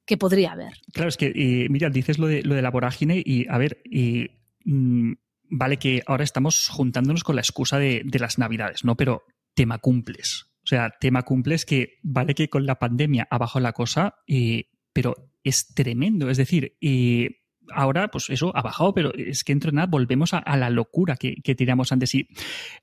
que 0.07 0.17
podría 0.17 0.53
haber. 0.53 0.75
Claro, 0.93 1.09
es 1.09 1.17
que, 1.17 1.67
mira, 1.69 1.91
dices 1.91 2.19
lo 2.19 2.29
de, 2.29 2.43
lo 2.43 2.55
de 2.55 2.63
la 2.63 2.71
vorágine 2.71 3.21
y, 3.25 3.49
a 3.49 3.59
ver, 3.59 3.83
y, 3.85 4.31
mm, 4.65 5.15
vale 5.51 5.79
que 5.79 6.03
ahora 6.07 6.23
estamos 6.23 6.69
juntándonos 6.69 7.25
con 7.25 7.35
la 7.35 7.43
excusa 7.43 7.79
de, 7.79 8.03
de 8.05 8.19
las 8.21 8.39
navidades, 8.39 8.85
¿no? 8.85 8.97
Pero 8.97 9.25
tema 9.55 9.79
cumples. 9.79 10.52
O 10.73 10.75
sea, 10.75 10.89
tema 10.99 11.21
cumple 11.21 11.55
es 11.55 11.67
que 11.67 11.99
vale 12.03 12.35
que 12.35 12.49
con 12.49 12.65
la 12.65 12.79
pandemia 12.79 13.29
ha 13.31 13.37
bajado 13.37 13.63
la 13.63 13.75
cosa, 13.75 14.15
eh, 14.27 14.71
pero 14.95 15.31
es 15.45 15.75
tremendo. 15.75 16.31
Es 16.31 16.39
decir, 16.39 16.79
eh, 16.81 17.43
ahora, 17.69 18.09
pues 18.09 18.31
eso 18.31 18.57
ha 18.57 18.63
bajado, 18.63 18.95
pero 18.95 19.13
es 19.13 19.45
que 19.45 19.53
entre 19.53 19.71
nada 19.71 19.87
volvemos 19.87 20.33
a, 20.33 20.57
la 20.57 20.71
locura 20.71 21.17
que, 21.17 21.35
que, 21.43 21.55
teníamos 21.55 21.93
antes. 21.93 22.15
Y 22.15 22.27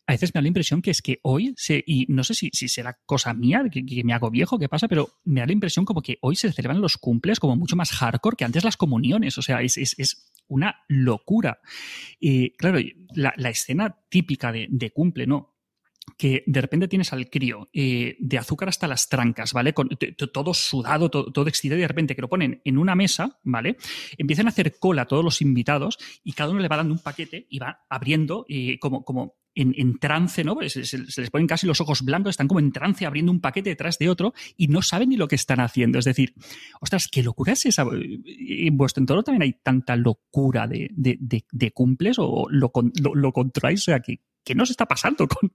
a 0.05 0.11
veces 0.11 0.35
me 0.35 0.37
da 0.37 0.43
la 0.43 0.49
impresión 0.49 0.83
que 0.83 0.91
es 0.91 1.01
que 1.01 1.19
hoy, 1.23 1.55
y 1.87 2.05
no 2.09 2.23
sé 2.23 2.35
si, 2.35 2.51
será 2.51 2.99
cosa 3.07 3.33
mía, 3.33 3.63
que, 3.71 4.03
me 4.03 4.13
hago 4.13 4.29
viejo, 4.29 4.59
qué 4.59 4.69
pasa, 4.69 4.87
pero 4.87 5.09
me 5.23 5.39
da 5.39 5.47
la 5.47 5.53
impresión 5.53 5.83
como 5.83 6.03
que 6.03 6.19
hoy 6.21 6.35
se 6.35 6.51
celebran 6.51 6.81
los 6.81 6.95
cumples 6.97 7.39
como 7.39 7.55
mucho 7.55 7.75
más 7.75 7.89
hardcore 7.89 8.35
que 8.37 8.45
antes 8.45 8.63
las 8.63 8.77
comuniones. 8.77 9.35
O 9.39 9.41
sea, 9.41 9.63
es, 9.63 10.31
una 10.47 10.83
locura. 10.87 11.59
Y 12.19 12.51
claro, 12.51 12.77
la, 13.15 13.49
escena 13.49 13.97
típica 14.09 14.51
de, 14.51 14.67
de 14.69 14.91
cumple, 14.91 15.25
¿no? 15.25 15.55
Que 16.17 16.43
de 16.45 16.61
repente 16.61 16.87
tienes 16.87 17.13
al 17.13 17.29
crío 17.29 17.69
eh, 17.73 18.15
de 18.19 18.37
azúcar 18.37 18.69
hasta 18.69 18.87
las 18.87 19.09
trancas, 19.09 19.53
¿vale? 19.53 19.73
Con, 19.73 19.89
todo 20.33 20.53
sudado, 20.53 21.09
todo, 21.09 21.47
excitado, 21.47 21.77
y 21.77 21.81
de 21.81 21.87
repente 21.87 22.15
que 22.15 22.21
lo 22.21 22.29
ponen 22.29 22.61
en 22.63 22.77
una 22.77 22.95
mesa, 22.95 23.39
¿vale? 23.43 23.77
Empiezan 24.17 24.47
a 24.47 24.49
hacer 24.49 24.77
cola 24.79 25.05
todos 25.05 25.23
los 25.23 25.41
invitados 25.41 25.97
y 26.23 26.33
cada 26.33 26.51
uno 26.51 26.59
le 26.59 26.67
va 26.67 26.77
dando 26.77 26.93
un 26.93 26.99
paquete 26.99 27.47
y 27.49 27.59
va 27.59 27.85
abriendo 27.89 28.45
eh, 28.47 28.77
como, 28.79 29.03
como 29.03 29.39
en, 29.55 29.99
trance, 29.99 30.43
¿no? 30.43 30.57
Se, 30.67 30.97
les 30.97 31.29
ponen 31.29 31.47
casi 31.47 31.67
los 31.67 31.81
ojos 31.81 32.03
blancos, 32.03 32.31
están 32.31 32.47
como 32.47 32.59
en 32.59 32.71
trance 32.71 33.05
abriendo 33.05 33.31
un 33.31 33.41
paquete 33.41 33.69
detrás 33.71 33.97
de 33.97 34.09
otro 34.09 34.33
y 34.55 34.67
no 34.67 34.81
saben 34.81 35.09
ni 35.09 35.17
lo 35.17 35.27
que 35.27 35.35
están 35.35 35.59
haciendo. 35.59 35.99
Es 35.99 36.05
decir, 36.05 36.33
ostras, 36.79 37.07
¿qué 37.07 37.23
locura 37.23 37.53
es 37.53 37.65
esa? 37.65 37.85
¿En 37.91 38.77
vuestro 38.77 39.01
entorno 39.01 39.23
también 39.23 39.43
hay 39.43 39.53
tanta 39.61 39.95
locura 39.95 40.67
de, 40.67 40.89
de, 40.91 41.71
cumples 41.71 42.17
o 42.19 42.47
lo, 42.49 42.71
lo, 43.01 43.15
lo 43.15 43.33
sea, 43.75 43.99
que 43.99 44.21
¿qué 44.43 44.55
nos 44.55 44.69
está 44.69 44.85
pasando 44.85 45.27
con, 45.27 45.51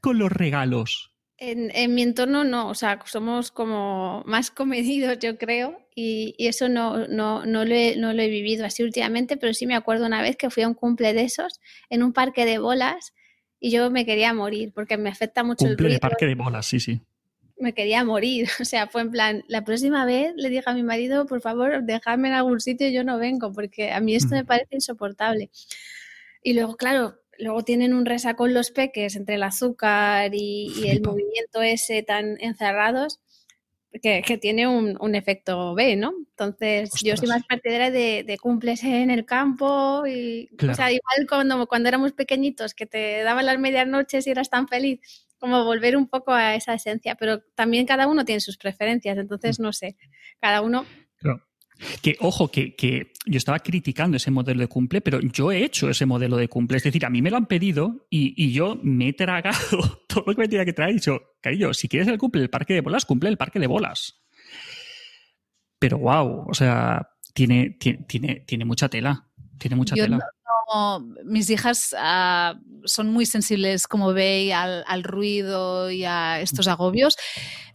con 0.00 0.18
los 0.18 0.30
regalos? 0.30 1.14
En, 1.36 1.94
mi 1.94 2.02
entorno 2.02 2.44
no, 2.44 2.68
o 2.68 2.74
sea, 2.74 3.00
somos 3.06 3.50
como 3.50 4.22
más 4.24 4.52
comedidos, 4.52 5.18
yo 5.18 5.36
creo, 5.36 5.80
y, 5.94 6.36
eso 6.38 6.68
no, 6.68 7.08
no, 7.08 7.44
no, 7.44 7.64
lo 7.64 7.74
he, 7.74 7.96
no, 7.96 8.12
lo 8.12 8.22
he, 8.22 8.28
vivido 8.28 8.64
así 8.64 8.84
últimamente, 8.84 9.36
pero 9.36 9.52
sí 9.52 9.66
me 9.66 9.74
acuerdo 9.74 10.06
una 10.06 10.22
vez 10.22 10.36
que 10.36 10.48
fui 10.48 10.62
a 10.62 10.68
un 10.68 10.74
cumple 10.74 11.12
de 11.12 11.22
esos 11.22 11.60
en 11.90 12.04
un 12.04 12.12
parque 12.12 12.46
de 12.46 12.58
bolas 12.58 13.14
y 13.58 13.70
yo 13.70 13.90
me 13.90 14.06
quería 14.06 14.32
morir 14.32 14.72
porque 14.72 14.96
me 14.96 15.10
afecta 15.10 15.42
mucho 15.42 15.66
el 15.66 15.76
ruido. 15.76 15.94
de 15.94 15.98
parque 15.98 16.26
de 16.26 16.36
bolas, 16.36 16.66
sí, 16.66 16.78
sí. 16.78 17.00
Me 17.58 17.74
quería 17.74 18.04
morir, 18.04 18.46
o 18.60 18.64
sea, 18.64 18.86
fue 18.86 19.02
en 19.02 19.10
plan, 19.10 19.44
la 19.48 19.64
próxima 19.64 20.04
vez 20.06 20.34
le 20.36 20.50
dije 20.50 20.62
a 20.66 20.74
mi 20.74 20.84
marido, 20.84 21.26
por 21.26 21.40
favor, 21.40 21.82
déjame 21.82 22.28
en 22.28 22.34
algún 22.34 22.60
sitio 22.60 22.86
y 22.88 22.92
yo 22.92 23.02
no 23.02 23.18
vengo 23.18 23.52
porque 23.52 23.90
a 23.90 23.98
mí 24.00 24.14
esto 24.14 24.36
me 24.36 24.44
parece 24.44 24.76
insoportable. 24.76 25.50
Y 26.42 26.52
luego, 26.52 26.76
claro, 26.76 27.23
luego 27.38 27.62
tienen 27.62 27.94
un 27.94 28.06
resacón 28.06 28.54
los 28.54 28.70
peques 28.70 29.16
entre 29.16 29.36
el 29.36 29.42
azúcar 29.42 30.34
y, 30.34 30.88
el 30.88 31.02
movimiento 31.02 31.62
ese 31.62 32.02
tan 32.02 32.36
encerrados 32.40 33.20
que, 34.02 34.38
tiene 34.38 34.66
un, 34.66 35.14
efecto 35.14 35.74
B, 35.74 35.96
¿no? 35.96 36.12
Entonces, 36.30 36.90
yo 37.02 37.16
soy 37.16 37.28
más 37.28 37.44
partidaria 37.46 37.90
de, 37.90 38.24
de, 38.26 38.38
cumples 38.38 38.82
en 38.82 39.10
el 39.10 39.24
campo 39.24 40.04
y, 40.06 40.48
o 40.68 40.74
sea, 40.74 40.90
igual 40.90 41.26
cuando, 41.28 41.66
cuando 41.66 41.88
éramos 41.88 42.12
pequeñitos 42.12 42.74
que 42.74 42.86
te 42.86 43.22
daban 43.22 43.46
las 43.46 43.58
medianoches 43.58 44.26
y 44.26 44.30
eras 44.30 44.50
tan 44.50 44.66
feliz, 44.66 45.00
como 45.38 45.64
volver 45.64 45.96
un 45.96 46.08
poco 46.08 46.32
a 46.32 46.54
esa 46.54 46.74
esencia, 46.74 47.14
pero 47.14 47.40
también 47.54 47.86
cada 47.86 48.08
uno 48.08 48.24
tiene 48.24 48.40
sus 48.40 48.56
preferencias, 48.56 49.16
entonces, 49.18 49.60
mm. 49.60 49.62
no 49.62 49.72
sé, 49.72 49.96
cada 50.40 50.60
uno... 50.60 50.84
Que, 52.02 52.16
ojo, 52.20 52.50
que, 52.50 52.74
que, 52.76 53.12
yo 53.26 53.36
estaba 53.36 53.58
criticando 53.58 54.16
ese 54.16 54.30
modelo 54.30 54.60
de 54.60 54.68
cumple, 54.68 55.00
pero 55.00 55.20
yo 55.20 55.50
he 55.50 55.64
hecho 55.64 55.90
ese 55.90 56.06
modelo 56.06 56.36
de 56.36 56.48
cumple. 56.48 56.76
Es 56.76 56.84
decir, 56.84 57.04
a 57.04 57.10
mí 57.10 57.20
me 57.20 57.30
lo 57.30 57.36
han 57.36 57.46
pedido 57.46 58.06
y, 58.10 58.34
y 58.42 58.52
yo 58.52 58.78
me 58.82 59.08
he 59.08 59.12
tragado 59.12 59.58
todo 60.08 60.24
lo 60.26 60.34
que 60.34 60.42
me 60.42 60.48
tenía 60.48 60.64
que 60.64 60.72
traer. 60.72 60.90
He 60.90 60.94
dicho, 60.94 61.20
cariño, 61.40 61.74
si 61.74 61.88
quieres 61.88 62.08
el 62.08 62.18
cumple 62.18 62.40
del 62.40 62.50
parque 62.50 62.74
de 62.74 62.80
bolas, 62.80 63.04
cumple 63.04 63.28
el 63.28 63.36
parque 63.36 63.58
de 63.58 63.66
bolas. 63.66 64.22
Pero 65.78 65.98
wow, 65.98 66.46
o 66.48 66.54
sea, 66.54 67.10
tiene, 67.34 67.70
tiene, 67.70 68.44
tiene, 68.46 68.64
mucha 68.64 68.88
tela. 68.88 69.28
Tiene 69.58 69.76
mucha 69.76 69.94
tela 69.94 70.20
mis 71.24 71.50
hijas 71.50 71.94
ah, 71.98 72.54
son 72.84 73.10
muy 73.10 73.26
sensibles, 73.26 73.86
como 73.86 74.12
veis, 74.12 74.52
al, 74.54 75.04
ruido 75.04 75.90
y 75.90 76.04
a 76.04 76.40
estos 76.40 76.68
agobios. 76.68 77.16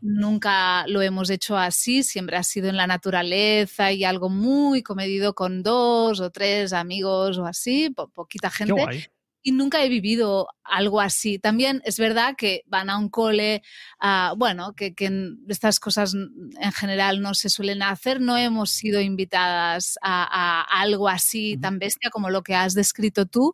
Nunca 0.02 0.86
lo 0.88 1.02
hemos 1.02 1.30
hecho 1.30 1.58
así, 1.58 2.04
siempre 2.04 2.38
ha 2.38 2.44
sido 2.44 2.70
en 2.70 2.78
la 2.78 2.88
naturaleza 2.88 3.92
y 3.92 4.04
algo 4.04 4.30
muy 4.30 4.82
comedido 4.82 5.34
con 5.34 5.62
dos 5.62 6.20
o 6.22 6.30
tres 6.32 6.74
amigos 6.74 7.38
o 7.38 7.46
así, 7.46 7.94
poquita 8.14 8.50
gente 8.50 9.10
y 9.42 9.52
nunca 9.52 9.84
he 9.84 9.90
vivido 9.90 10.48
algo 10.64 11.02
así. 11.02 11.40
También 11.40 11.82
es 11.86 11.98
verdad 11.98 12.36
que 12.38 12.62
van 12.68 12.90
a 12.90 12.98
un 12.98 13.10
cole, 13.10 13.62
uh, 14.02 14.36
bueno, 14.36 14.74
que, 14.74 14.94
que, 14.94 15.10
estas 15.48 15.80
cosas 15.80 16.14
en 16.14 16.72
general 16.74 17.22
no 17.22 17.34
se 17.34 17.50
suelen 17.50 17.82
hacer. 17.82 18.22
No 18.22 18.38
hemos 18.38 18.72
sido 18.72 19.02
invitadas 19.02 19.98
a, 20.02 20.62
algo 20.82 21.08
así 21.08 21.58
tan 21.58 21.80
bestia 21.80 22.10
como 22.10 22.30
lo 22.30 22.44
que 22.44 22.56
has 22.56 22.74
descrito 22.74 23.26
tú. 23.26 23.54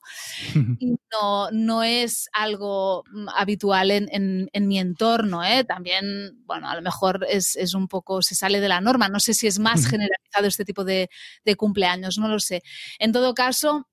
y 0.79 0.95
no, 1.11 1.51
no 1.51 1.83
es 1.83 2.29
algo 2.33 3.03
mm, 3.11 3.29
habitual 3.35 3.91
en, 3.91 4.09
en, 4.51 4.67
mi 4.67 4.79
entorno. 4.79 5.43
¿eh? 5.43 5.63
También, 5.63 6.41
bueno, 6.45 6.69
a 6.69 6.75
lo 6.75 6.81
mejor 6.81 7.25
es, 7.29 7.55
es, 7.55 7.73
un 7.73 7.87
poco, 7.87 8.21
se 8.21 8.35
sale 8.35 8.59
de 8.59 8.69
la 8.69 8.81
norma. 8.81 9.07
No 9.07 9.19
sé 9.19 9.33
si 9.33 9.47
es 9.47 9.59
más 9.59 9.87
generalizado 9.87 10.47
este 10.47 10.65
tipo 10.65 10.83
de, 10.83 11.09
de 11.45 11.55
cumpleaños, 11.55 12.17
no 12.17 12.27
lo 12.27 12.39
sé. 12.39 12.63
En 12.99 13.11
todo 13.11 13.33
caso, 13.33 13.87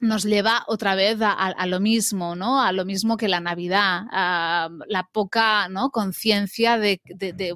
nos 0.00 0.24
lleva 0.24 0.64
otra 0.66 0.94
vez 0.94 1.18
a, 1.20 1.66
lo 1.66 1.80
mismo, 1.80 2.36
¿no? 2.36 2.60
A 2.60 2.72
lo 2.72 2.84
mismo 2.84 3.16
que 3.16 3.28
la 3.28 3.40
Navidad, 3.40 4.02
a 4.10 4.68
la 4.88 5.04
poca 5.04 5.68
¿no? 5.68 5.90
conciencia 5.90 6.78
de, 6.78 7.00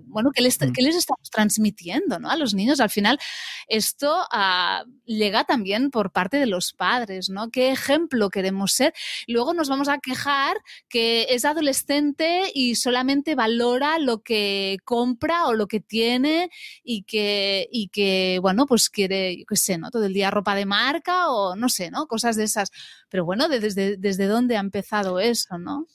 bueno, 0.05 0.31
¿qué 0.33 0.42
les, 0.42 0.61
mm. 0.61 0.72
les, 0.77 0.96
estamos 0.96 1.31
transmitiendo, 1.31 2.18
¿no? 2.18 2.31
A 2.31 2.37
los 2.37 2.55
niños. 2.55 2.81
Al 2.81 2.90
final, 2.90 3.18
esto 3.66 4.27
ah, 4.31 4.85
llega 5.05 5.44
también 5.44 5.90
por 5.90 6.12
parte 6.12 6.38
de 6.38 6.46
los 6.46 6.72
padres, 6.72 7.29
¿no? 7.29 7.51
¿Qué 7.51 7.70
ejemplo 7.70 8.31
queremos 8.31 8.72
ser? 8.72 8.94
Luego 9.27 9.53
nos 9.53 9.68
vamos 9.68 9.88
a 9.88 9.98
quejar 9.98 10.57
que 10.88 11.27
es 11.31 11.44
adolescente 11.44 12.51
y 12.55 12.77
solamente 12.77 13.35
valora 13.35 13.98
lo 13.98 14.22
que 14.22 14.79
compra 14.85 15.46
o 15.46 15.55
lo 15.55 15.66
que 15.66 15.81
tiene 15.81 16.51
y 16.83 17.03
que, 17.03 17.68
y 17.70 17.88
que 17.88 18.38
bueno, 18.40 18.66
pues 18.66 18.88
quiere, 18.88 19.44
qué 19.46 19.57
sé, 19.57 19.77
¿no? 19.77 19.90
Todo 19.90 20.05
el 20.05 20.14
día 20.14 20.31
ropa 20.31 20.55
de 20.55 20.66
marca 20.66 21.31
o 21.31 21.57
no 21.57 21.68
sé, 21.68 21.90
¿no? 21.90 22.07
Cosas 22.07 22.38
de 22.38 22.44
esas. 22.44 22.70
Pero 23.11 23.27
bueno, 23.27 23.48
desde, 23.48 23.98
desde 23.98 24.27
dónde 24.27 24.57
ha 24.57 24.61
empezado 24.61 25.20
eso, 25.20 25.59
¿no? 25.59 25.87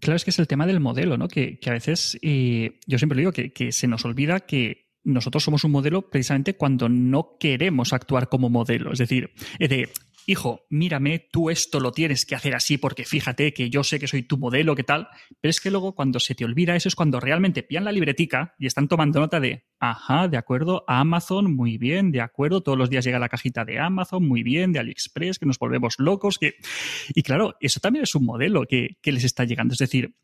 Claro, 0.00 0.16
es 0.16 0.24
que 0.24 0.30
es 0.30 0.38
el 0.38 0.46
tema 0.46 0.66
del 0.66 0.80
modelo, 0.80 1.16
¿no? 1.16 1.28
Que, 1.28 1.58
a 1.66 1.70
veces, 1.70 2.18
eh, 2.20 2.78
yo 2.86 2.98
siempre 2.98 3.18
digo 3.18 3.32
que, 3.32 3.52
que 3.52 3.72
se 3.72 3.88
nos 3.88 4.04
olvida 4.04 4.40
que 4.40 4.86
nosotros 5.06 5.44
somos 5.44 5.64
un 5.64 5.70
modelo 5.70 6.10
precisamente 6.10 6.56
cuando 6.56 6.88
no 6.88 7.36
queremos 7.38 7.92
actuar 7.92 8.28
como 8.28 8.50
modelo. 8.50 8.92
Es 8.92 8.98
decir, 8.98 9.30
de 9.58 9.88
hijo, 10.26 10.66
mírame, 10.68 11.28
tú 11.30 11.50
esto 11.50 11.80
lo 11.80 11.92
tienes 11.92 12.26
que 12.26 12.34
hacer 12.34 12.54
así 12.54 12.78
porque 12.78 13.04
fíjate 13.04 13.54
que 13.54 13.70
yo 13.70 13.84
sé 13.84 13.98
que 13.98 14.08
soy 14.08 14.24
tu 14.24 14.36
modelo, 14.36 14.74
qué 14.74 14.82
tal, 14.82 15.08
pero 15.40 15.50
es 15.50 15.60
que 15.60 15.70
luego 15.70 15.94
cuando 15.94 16.20
se 16.20 16.34
te 16.34 16.44
olvida 16.44 16.74
eso 16.74 16.88
es 16.88 16.96
cuando 16.96 17.20
realmente 17.20 17.62
pillan 17.62 17.84
la 17.84 17.92
libretica 17.92 18.54
y 18.58 18.66
están 18.66 18.88
tomando 18.88 19.20
nota 19.20 19.38
de, 19.40 19.64
ajá, 19.78 20.28
de 20.28 20.36
acuerdo, 20.36 20.84
Amazon, 20.88 21.54
muy 21.54 21.78
bien, 21.78 22.10
de 22.10 22.20
acuerdo, 22.20 22.60
todos 22.60 22.76
los 22.76 22.90
días 22.90 23.04
llega 23.04 23.18
la 23.18 23.28
cajita 23.28 23.64
de 23.64 23.78
Amazon, 23.78 24.26
muy 24.26 24.42
bien, 24.42 24.72
de 24.72 24.80
AliExpress, 24.80 25.38
que 25.38 25.46
nos 25.46 25.58
volvemos 25.58 25.94
locos, 25.98 26.38
que... 26.38 26.56
Y 27.14 27.22
claro, 27.22 27.54
eso 27.60 27.80
también 27.80 28.02
es 28.02 28.14
un 28.14 28.24
modelo 28.24 28.64
que, 28.66 28.96
les 29.04 29.24
está 29.24 29.44
llegando, 29.44 29.72
es 29.74 29.78
decir, 29.78 30.16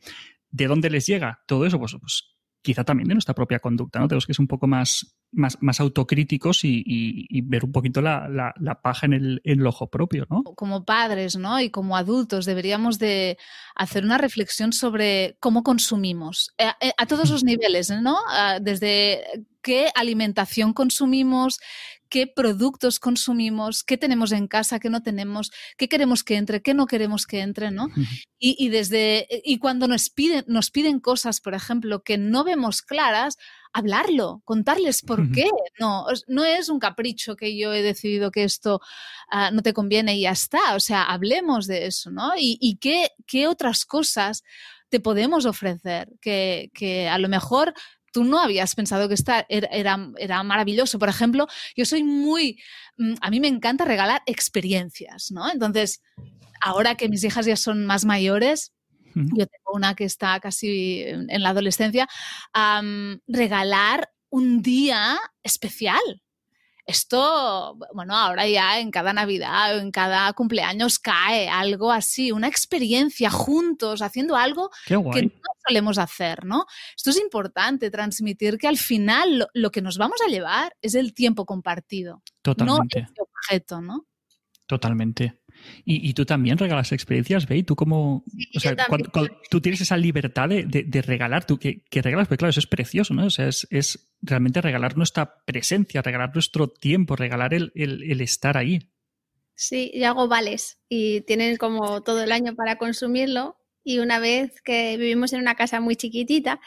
¿de 0.51 0.67
dónde 0.67 0.91
les 0.91 1.07
llega 1.07 1.43
todo 1.47 1.65
eso? 1.65 1.79
Pues, 1.79 1.97
pues 2.01 2.32
quizá 2.63 2.85
también 2.85 3.09
de 3.09 3.15
nuestra 3.15 3.35
propia 3.35 3.59
conducta, 3.59 3.99
¿no? 3.99 4.09
Tenemos 4.09 4.27
que 4.27 4.35
ser 4.35 4.43
un 4.43 4.49
poco 4.49 4.67
más, 4.67 5.19
más, 5.33 5.59
más 5.61 5.81
autocríticos 5.81 6.61
y, 6.63 7.43
ver 7.43 7.65
un 7.65 7.73
poquito 7.73 8.01
la, 8.01 8.55
paja 8.83 9.07
en 9.07 9.41
el, 9.43 9.67
ojo 9.67 9.91
propio, 9.91 10.27
¿no? 10.31 10.45
Como 10.55 10.85
padres, 10.85 11.37
¿no? 11.37 11.61
Y 11.61 11.71
como 11.71 11.97
adultos 11.97 12.47
deberíamos 12.47 12.99
de 12.99 13.37
hacer 13.75 14.05
una 14.05 14.19
reflexión 14.19 14.73
sobre 14.73 15.37
cómo 15.41 15.63
consumimos 15.63 16.55
eh, 16.59 16.71
eh, 16.81 16.93
a 16.97 17.07
todos 17.07 17.31
los 17.31 17.45
niveles, 17.45 17.91
¿no? 17.91 18.17
Ah, 18.31 18.59
desde 18.61 19.25
qué 19.61 19.91
alimentación 19.95 20.73
consumimos, 20.73 21.59
qué 22.13 22.27
productos 22.27 22.99
consumimos, 22.99 23.85
qué 23.85 23.97
tenemos 23.97 24.33
en 24.33 24.47
casa, 24.47 24.79
qué 24.79 24.91
no 24.91 25.03
tenemos, 25.03 25.51
qué 25.79 25.89
queremos 25.89 26.23
que 26.23 26.37
entre, 26.37 26.61
qué 26.61 26.75
no 26.75 26.85
queremos 26.85 27.27
que 27.27 27.41
entre, 27.41 27.71
¿no? 27.71 27.89
Y, 28.39 28.69
desde, 28.69 29.27
y 29.45 29.59
cuando 29.59 29.89
nos 29.89 30.11
piden, 30.11 30.45
nos 30.47 30.71
piden 30.71 31.01
cosas, 31.01 31.41
por 31.41 31.55
ejemplo, 31.55 32.03
que 32.03 32.19
no 32.19 32.45
vemos 32.45 32.83
claras, 32.83 33.39
hablarlo, 33.73 34.43
contarles 34.45 35.01
por 35.01 35.33
qué. 35.33 35.49
No, 35.81 36.05
no 36.27 36.45
es 36.45 36.69
un 36.69 36.79
capricho 36.81 37.35
que 37.35 37.57
yo 37.57 37.73
he 37.73 37.81
decidido 37.81 38.31
que 38.31 38.45
esto 38.45 38.83
ah, 39.31 39.51
no 39.51 39.63
te 39.63 39.73
conviene 39.73 40.15
y 40.15 40.23
ya 40.23 40.33
está. 40.33 40.75
O 40.75 40.81
sea, 40.81 41.05
hablemos 41.05 41.67
de 41.67 41.87
eso, 41.87 42.11
¿no? 42.11 42.33
Y, 42.37 42.77
qué, 42.79 43.09
qué 43.27 43.47
otras 43.47 43.87
cosas 43.87 44.43
te 44.91 45.01
podemos 45.01 45.47
ofrecer, 45.47 46.11
que, 46.21 46.71
que, 46.75 47.09
a 47.09 47.17
lo 47.17 47.31
mejor 47.31 47.73
tú 48.13 48.25
no 48.25 48.39
habías 48.39 48.75
pensado 48.75 49.09
que 49.09 49.15
esta 49.15 49.47
era, 49.49 49.99
era, 50.19 50.43
maravilloso. 50.43 50.99
Por 50.99 51.09
ejemplo, 51.09 51.49
yo 51.75 51.85
soy 51.85 52.05
muy, 52.05 52.61
mm, 52.99 53.15
a 53.21 53.31
mí 53.31 53.41
me 53.41 53.49
encanta 53.49 53.85
regalar 53.85 54.23
experiencias, 54.27 55.31
¿no? 55.31 55.51
Entonces, 55.51 56.03
ahora 56.61 56.95
que 56.95 57.09
mis 57.09 57.25
hijas 57.25 57.47
ya 57.47 57.57
son 57.57 57.87
más 57.87 58.05
mayores, 58.05 58.73
yo 59.15 59.47
tengo 59.47 59.73
una 59.75 59.95
que 59.95 60.05
está 60.05 60.41
casi 60.41 61.03
en 61.03 61.43
la 61.43 61.51
adolescencia, 61.51 62.09
regalar 63.27 64.11
un 64.31 64.63
día 64.63 65.19
especial, 65.43 66.01
esto, 66.85 67.79
bueno, 67.95 68.17
ahora 68.17 68.47
ya 68.49 68.81
en 68.81 68.91
cada 68.91 69.13
Navidad 69.13 69.77
o 69.77 69.81
en 69.81 69.91
cada 69.91 70.33
cumpleaños 70.33 70.99
cae 70.99 71.49
algo 71.49 71.93
así, 71.93 72.33
una 72.33 72.49
experiencia 72.49 73.31
juntos, 73.31 74.03
haciendo 74.03 74.37
algo 74.37 74.71
que 74.87 74.97
no 74.97 75.31
solemos 75.67 75.99
hacer, 75.99 76.45
¿no? 76.45 76.67
Esto 76.97 77.11
es 77.11 77.21
importante, 77.21 77.91
transmitir 77.91 78.59
que 78.59 78.67
al 78.67 78.79
final 78.79 79.49
lo, 79.55 79.71
que 79.71 79.83
nos 79.83 79.97
vamos 79.97 80.19
a 80.27 80.31
llevar 80.31 80.77
es 80.83 80.95
el 80.95 81.15
tiempo 81.15 81.47
compartido. 81.47 82.23
Totalmente. 82.43 83.03
No 83.03 83.07
el 83.07 83.29
objeto, 83.31 83.81
¿no? 83.81 84.07
Totalmente. 84.67 85.43
Y, 85.85 86.15
tú 86.15 86.25
también 86.25 86.59
regalas 86.59 86.93
experiencias, 86.93 87.47
¿ve? 87.47 87.63
Tú 87.63 87.77
como, 87.77 88.25
o 88.55 88.61
sea, 88.61 88.75
cuando, 88.89 89.11
tú 89.51 89.61
tienes 89.61 89.81
esa 89.81 89.97
libertad 89.97 90.49
de, 90.49 91.03
regalar, 91.03 91.45
tú 91.45 91.59
que, 91.59 91.85
regalas, 91.91 92.27
pues 92.27 92.39
claro, 92.39 92.51
eso 92.51 92.61
es 92.61 92.67
precioso, 92.67 93.15
¿no? 93.15 93.27
O 93.27 93.31
sea, 93.31 93.49
es, 93.49 94.12
realmente 94.23 94.61
regalar 94.61 94.97
nuestra 94.97 95.45
presencia, 95.45 96.01
regalar 96.01 96.31
nuestro 96.33 96.69
tiempo, 96.69 97.17
regalar 97.17 97.53
el, 97.53 97.73
estar 98.21 98.57
ahí. 98.57 98.89
Sí, 99.55 99.93
yo 99.95 100.09
hago 100.09 100.29
vales 100.29 100.79
y 100.89 101.21
tienen 101.23 101.57
como 101.57 102.03
todo 102.03 102.23
el 102.23 102.33
año 102.33 102.55
para 102.55 102.79
consumirlo 102.79 103.59
y 103.85 103.99
una 103.99 104.19
vez 104.19 104.63
que 104.63 104.97
vivimos 104.97 105.33
en 105.33 105.41
una 105.41 105.57
casa 105.57 105.81
muy 105.81 105.97
chiquitita, 105.97 106.61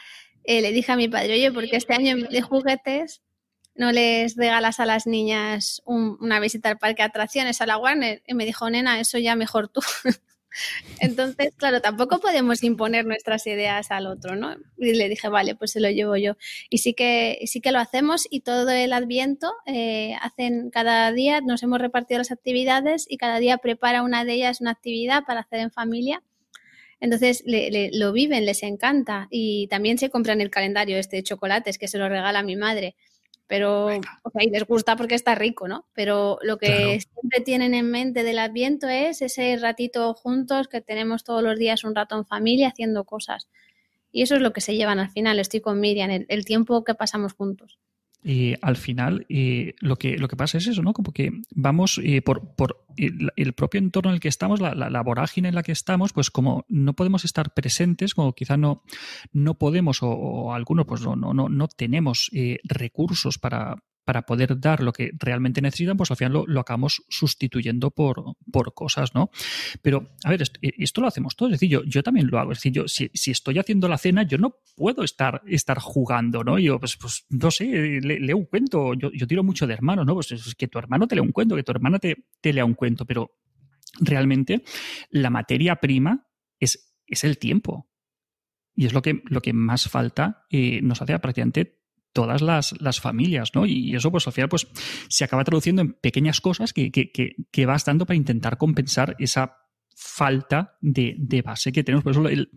eh, 0.44 0.60
le 0.60 0.70
dije 0.70 0.92
a 0.92 0.96
mi 0.96 1.08
padre, 1.08 1.32
oye, 1.34 1.50
porque 1.50 1.76
este 1.76 1.94
año 1.94 2.16
de 2.16 2.42
juguetes 2.42 3.22
no 3.74 3.92
les 3.92 4.36
regalas 4.36 4.80
a 4.80 4.86
las 4.86 5.06
niñas 5.06 5.82
una 5.84 6.40
visita 6.40 6.68
al 6.68 6.78
parque 6.78 7.02
de 7.02 7.08
atracciones 7.08 7.60
a 7.60 7.66
la 7.66 7.78
Warner. 7.78 8.22
Y 8.26 8.34
me 8.34 8.44
dijo, 8.44 8.70
nena, 8.70 9.00
eso 9.00 9.18
ya 9.18 9.36
mejor 9.36 9.68
tú. 9.68 9.80
Entonces, 11.00 11.52
claro, 11.56 11.80
tampoco 11.80 12.20
podemos 12.20 12.62
imponer 12.62 13.04
nuestras 13.04 13.46
ideas 13.46 13.90
al 13.90 14.06
otro, 14.06 14.36
¿no? 14.36 14.56
Y 14.78 14.94
le 14.94 15.08
dije, 15.08 15.28
vale, 15.28 15.54
pues 15.54 15.72
se 15.72 15.80
lo 15.80 15.90
llevo 15.90 16.16
yo. 16.16 16.36
Y 16.70 16.78
sí 16.78 16.94
que, 16.94 17.40
sí 17.46 17.60
que 17.60 17.72
lo 17.72 17.78
hacemos 17.78 18.26
y 18.30 18.40
todo 18.40 18.70
el 18.70 18.92
adviento 18.92 19.52
eh, 19.66 20.14
hacen 20.20 20.70
cada 20.70 21.12
día, 21.12 21.40
nos 21.40 21.62
hemos 21.62 21.80
repartido 21.80 22.18
las 22.18 22.30
actividades 22.30 23.06
y 23.08 23.16
cada 23.16 23.38
día 23.38 23.58
prepara 23.58 24.02
una 24.02 24.24
de 24.24 24.34
ellas 24.34 24.60
una 24.60 24.72
actividad 24.72 25.24
para 25.26 25.40
hacer 25.40 25.60
en 25.60 25.70
familia. 25.70 26.22
Entonces 26.98 27.44
lo 27.44 28.12
viven, 28.12 28.46
les 28.46 28.62
encanta 28.62 29.28
y 29.30 29.66
también 29.68 29.98
se 29.98 30.08
compran 30.08 30.40
el 30.40 30.50
calendario 30.50 30.96
este 30.96 31.16
de 31.16 31.22
chocolates 31.22 31.76
que 31.76 31.88
se 31.88 31.98
lo 31.98 32.08
regala 32.08 32.42
mi 32.42 32.56
madre 32.56 32.96
pero 33.46 33.86
o 33.86 34.30
sea, 34.30 34.42
y 34.42 34.50
les 34.50 34.64
gusta 34.66 34.96
porque 34.96 35.14
está 35.14 35.34
rico, 35.34 35.68
¿no? 35.68 35.86
Pero 35.92 36.38
lo 36.42 36.58
que 36.58 37.00
siempre 37.00 37.40
tienen 37.44 37.74
en 37.74 37.90
mente 37.90 38.22
del 38.22 38.38
Adviento 38.38 38.88
es 38.88 39.22
ese 39.22 39.56
ratito 39.56 40.14
juntos 40.14 40.68
que 40.68 40.80
tenemos 40.80 41.24
todos 41.24 41.42
los 41.42 41.58
días 41.58 41.84
un 41.84 41.94
rato 41.94 42.16
en 42.16 42.26
familia 42.26 42.68
haciendo 42.68 43.04
cosas. 43.04 43.48
Y 44.10 44.22
eso 44.22 44.34
es 44.34 44.40
lo 44.40 44.52
que 44.52 44.60
se 44.60 44.76
llevan 44.76 44.98
al 44.98 45.10
final, 45.10 45.38
estoy 45.38 45.60
con 45.60 45.80
Miriam, 45.80 46.24
el 46.28 46.44
tiempo 46.44 46.84
que 46.84 46.94
pasamos 46.94 47.34
juntos. 47.34 47.78
Y 48.28 48.54
al 48.60 48.76
final 48.76 49.24
lo, 49.80 49.96
que, 49.96 50.18
lo 50.18 50.26
que 50.26 50.36
pasa 50.36 50.58
es 50.58 50.66
eso, 50.66 50.82
¿no? 50.82 50.92
Como 50.92 51.12
que 51.12 51.30
vamos 51.54 52.00
por, 52.24 52.56
por 52.56 52.84
el, 52.96 53.52
propio 53.52 53.78
entorno 53.78 54.10
en 54.10 54.14
el 54.14 54.20
que 54.20 54.28
estamos, 54.28 54.60
la, 54.60 54.74
la, 54.74 55.02
vorágine 55.02 55.48
en 55.48 55.54
la 55.54 55.62
que 55.62 55.72
estamos, 55.72 56.12
pues 56.12 56.30
como 56.30 56.64
no 56.68 56.94
podemos 56.94 57.24
estar 57.24 57.54
presentes, 57.54 58.14
como 58.14 58.32
quizá 58.32 58.56
no, 58.56 58.82
no 59.32 59.54
podemos 59.54 59.98
o, 60.02 60.52
algunos 60.52 60.86
pues 60.86 61.02
no, 61.02 61.14
no, 61.14 61.48
no 61.48 61.68
tenemos 61.68 62.30
eh, 62.32 62.58
recursos 62.64 63.38
para, 63.38 63.76
para 64.06 64.22
poder 64.22 64.60
dar 64.60 64.84
lo 64.84 64.92
que 64.92 65.10
realmente 65.18 65.60
necesitan, 65.60 65.96
pues 65.96 66.12
al 66.12 66.16
final 66.16 66.44
lo, 66.46 66.60
acabamos 66.60 67.02
sustituyendo 67.08 67.90
por, 67.90 68.36
por, 68.52 68.72
cosas, 68.72 69.16
¿no? 69.16 69.30
Pero, 69.82 70.12
a 70.22 70.30
ver, 70.30 70.42
eh, 70.62 70.72
esto, 70.78 71.00
lo 71.00 71.08
hacemos 71.08 71.34
todos, 71.34 71.50
es 71.52 71.58
decir, 71.58 71.70
yo, 71.70 71.82
yo 71.84 72.04
también 72.04 72.28
lo 72.28 72.38
hago, 72.38 72.52
es 72.52 72.58
decir, 72.58 72.72
yo 72.72 72.86
si, 72.86 73.10
estoy 73.12 73.58
haciendo 73.58 73.88
la 73.88 73.98
cena, 73.98 74.22
yo 74.22 74.38
no 74.38 74.58
puedo 74.76 75.02
estar, 75.02 75.42
estar 75.48 75.80
jugando, 75.80 76.44
¿no? 76.44 76.56
Yo, 76.60 76.78
pues, 76.78 76.96
pues 76.96 77.26
no 77.30 77.50
sé, 77.50 77.64
leo 78.00 78.36
un 78.36 78.44
cuento, 78.44 78.94
yo, 78.94 79.10
yo, 79.12 79.26
tiro 79.26 79.42
mucho 79.42 79.66
de 79.66 79.74
hermanos, 79.74 80.06
¿no? 80.06 80.14
Pues 80.14 80.30
es 80.30 80.54
que 80.54 80.68
tu 80.68 80.78
hermano 80.78 81.08
te 81.08 81.16
lea 81.16 81.22
un 81.22 81.32
cuento, 81.32 81.56
que 81.56 81.64
tu 81.64 81.72
hermana 81.72 81.98
te, 81.98 82.26
te 82.40 82.52
lea 82.52 82.64
un 82.64 82.74
cuento, 82.74 83.06
pero 83.06 83.32
realmente 83.98 84.62
la 85.10 85.30
materia 85.30 85.74
prima 85.76 86.28
es, 86.60 86.94
es 87.08 87.24
el 87.24 87.38
tiempo. 87.38 87.90
Y 88.72 88.86
es 88.86 88.92
lo 88.92 89.02
que, 89.02 89.22
lo 89.24 89.40
que 89.40 89.52
más 89.52 89.88
falta 89.88 90.46
eh, 90.48 90.80
nos 90.80 91.02
hace 91.02 91.18
prácticamente 91.18 91.80
todas 92.16 92.40
las, 92.40 93.00
familias, 93.00 93.50
¿no? 93.54 93.66
Y 93.66 93.94
eso, 93.94 94.10
pues 94.10 94.26
al 94.26 94.32
final, 94.32 94.48
pues 94.48 94.66
se 95.10 95.22
acaba 95.22 95.44
traduciendo 95.44 95.82
en 95.82 95.92
pequeñas 95.92 96.40
cosas 96.40 96.72
que, 96.72 96.90
que, 96.90 97.66
vas 97.66 97.84
dando 97.84 98.06
para 98.06 98.16
intentar 98.16 98.56
compensar 98.56 99.14
esa 99.18 99.58
falta 99.94 100.78
de, 100.80 101.42
base 101.44 101.72
que 101.72 101.84
tenemos. 101.84 102.04
Por 102.04 102.12
eso 102.12 102.26
el, 102.26 102.48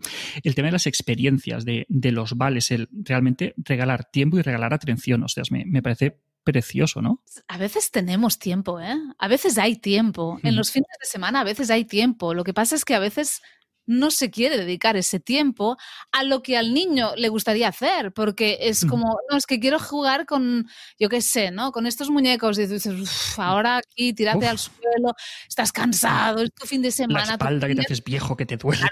tema 0.54 0.68
de 0.68 0.72
las 0.72 0.86
experiencias, 0.86 1.66
de, 1.66 1.86
los 2.10 2.38
vales, 2.38 2.70
el 2.70 2.88
realmente 2.90 3.52
regalar 3.58 4.06
tiempo 4.10 4.38
y 4.38 4.42
regalar 4.42 4.72
atención, 4.72 5.22
o 5.24 5.28
sea, 5.28 5.42
me, 5.50 5.82
parece 5.82 6.22
precioso, 6.42 7.02
¿no? 7.02 7.22
A 7.46 7.58
veces 7.58 7.90
tenemos 7.90 8.38
tiempo, 8.38 8.80
¿eh? 8.80 8.96
A 9.18 9.28
veces 9.28 9.58
hay 9.58 9.76
tiempo. 9.76 10.40
En 10.42 10.56
los 10.56 10.70
fines 10.70 10.88
de 10.98 11.06
semana 11.06 11.42
a 11.42 11.44
veces 11.44 11.70
hay 11.70 11.84
tiempo. 11.84 12.32
Lo 12.32 12.44
que 12.44 12.54
pasa 12.54 12.76
es 12.76 12.86
que 12.86 12.94
a 12.94 12.98
veces 12.98 13.42
no 13.90 14.10
se 14.10 14.30
quiere 14.30 14.56
dedicar 14.56 14.96
ese 14.96 15.18
tiempo 15.18 15.76
a 16.12 16.22
lo 16.22 16.42
que 16.42 16.56
al 16.56 16.72
niño 16.72 17.12
le 17.16 17.28
gustaría 17.28 17.68
hacer, 17.68 18.12
porque 18.12 18.58
es 18.60 18.84
como, 18.86 19.18
no, 19.28 19.36
es 19.36 19.46
que 19.46 19.58
quiero 19.58 19.78
jugar 19.78 20.26
con, 20.26 20.68
yo 20.98 21.08
qué 21.08 21.20
sé, 21.20 21.50
¿no? 21.50 21.72
Con 21.72 21.86
estos 21.86 22.08
muñecos 22.08 22.58
y 22.58 22.66
dices, 22.66 23.38
ahora 23.38 23.78
aquí, 23.78 24.12
tírate 24.12 24.46
al 24.46 24.58
suelo, 24.58 25.14
estás 25.48 25.72
cansado, 25.72 26.42
es 26.42 26.52
tu 26.54 26.66
fin 26.66 26.82
de 26.82 26.90
semana. 26.90 27.26
La 27.26 27.32
espalda 27.32 27.66
que 27.66 27.74
te 27.74 27.80
haces 27.82 28.04
viejo, 28.04 28.36
que 28.36 28.46
te 28.46 28.56
duele. 28.56 28.86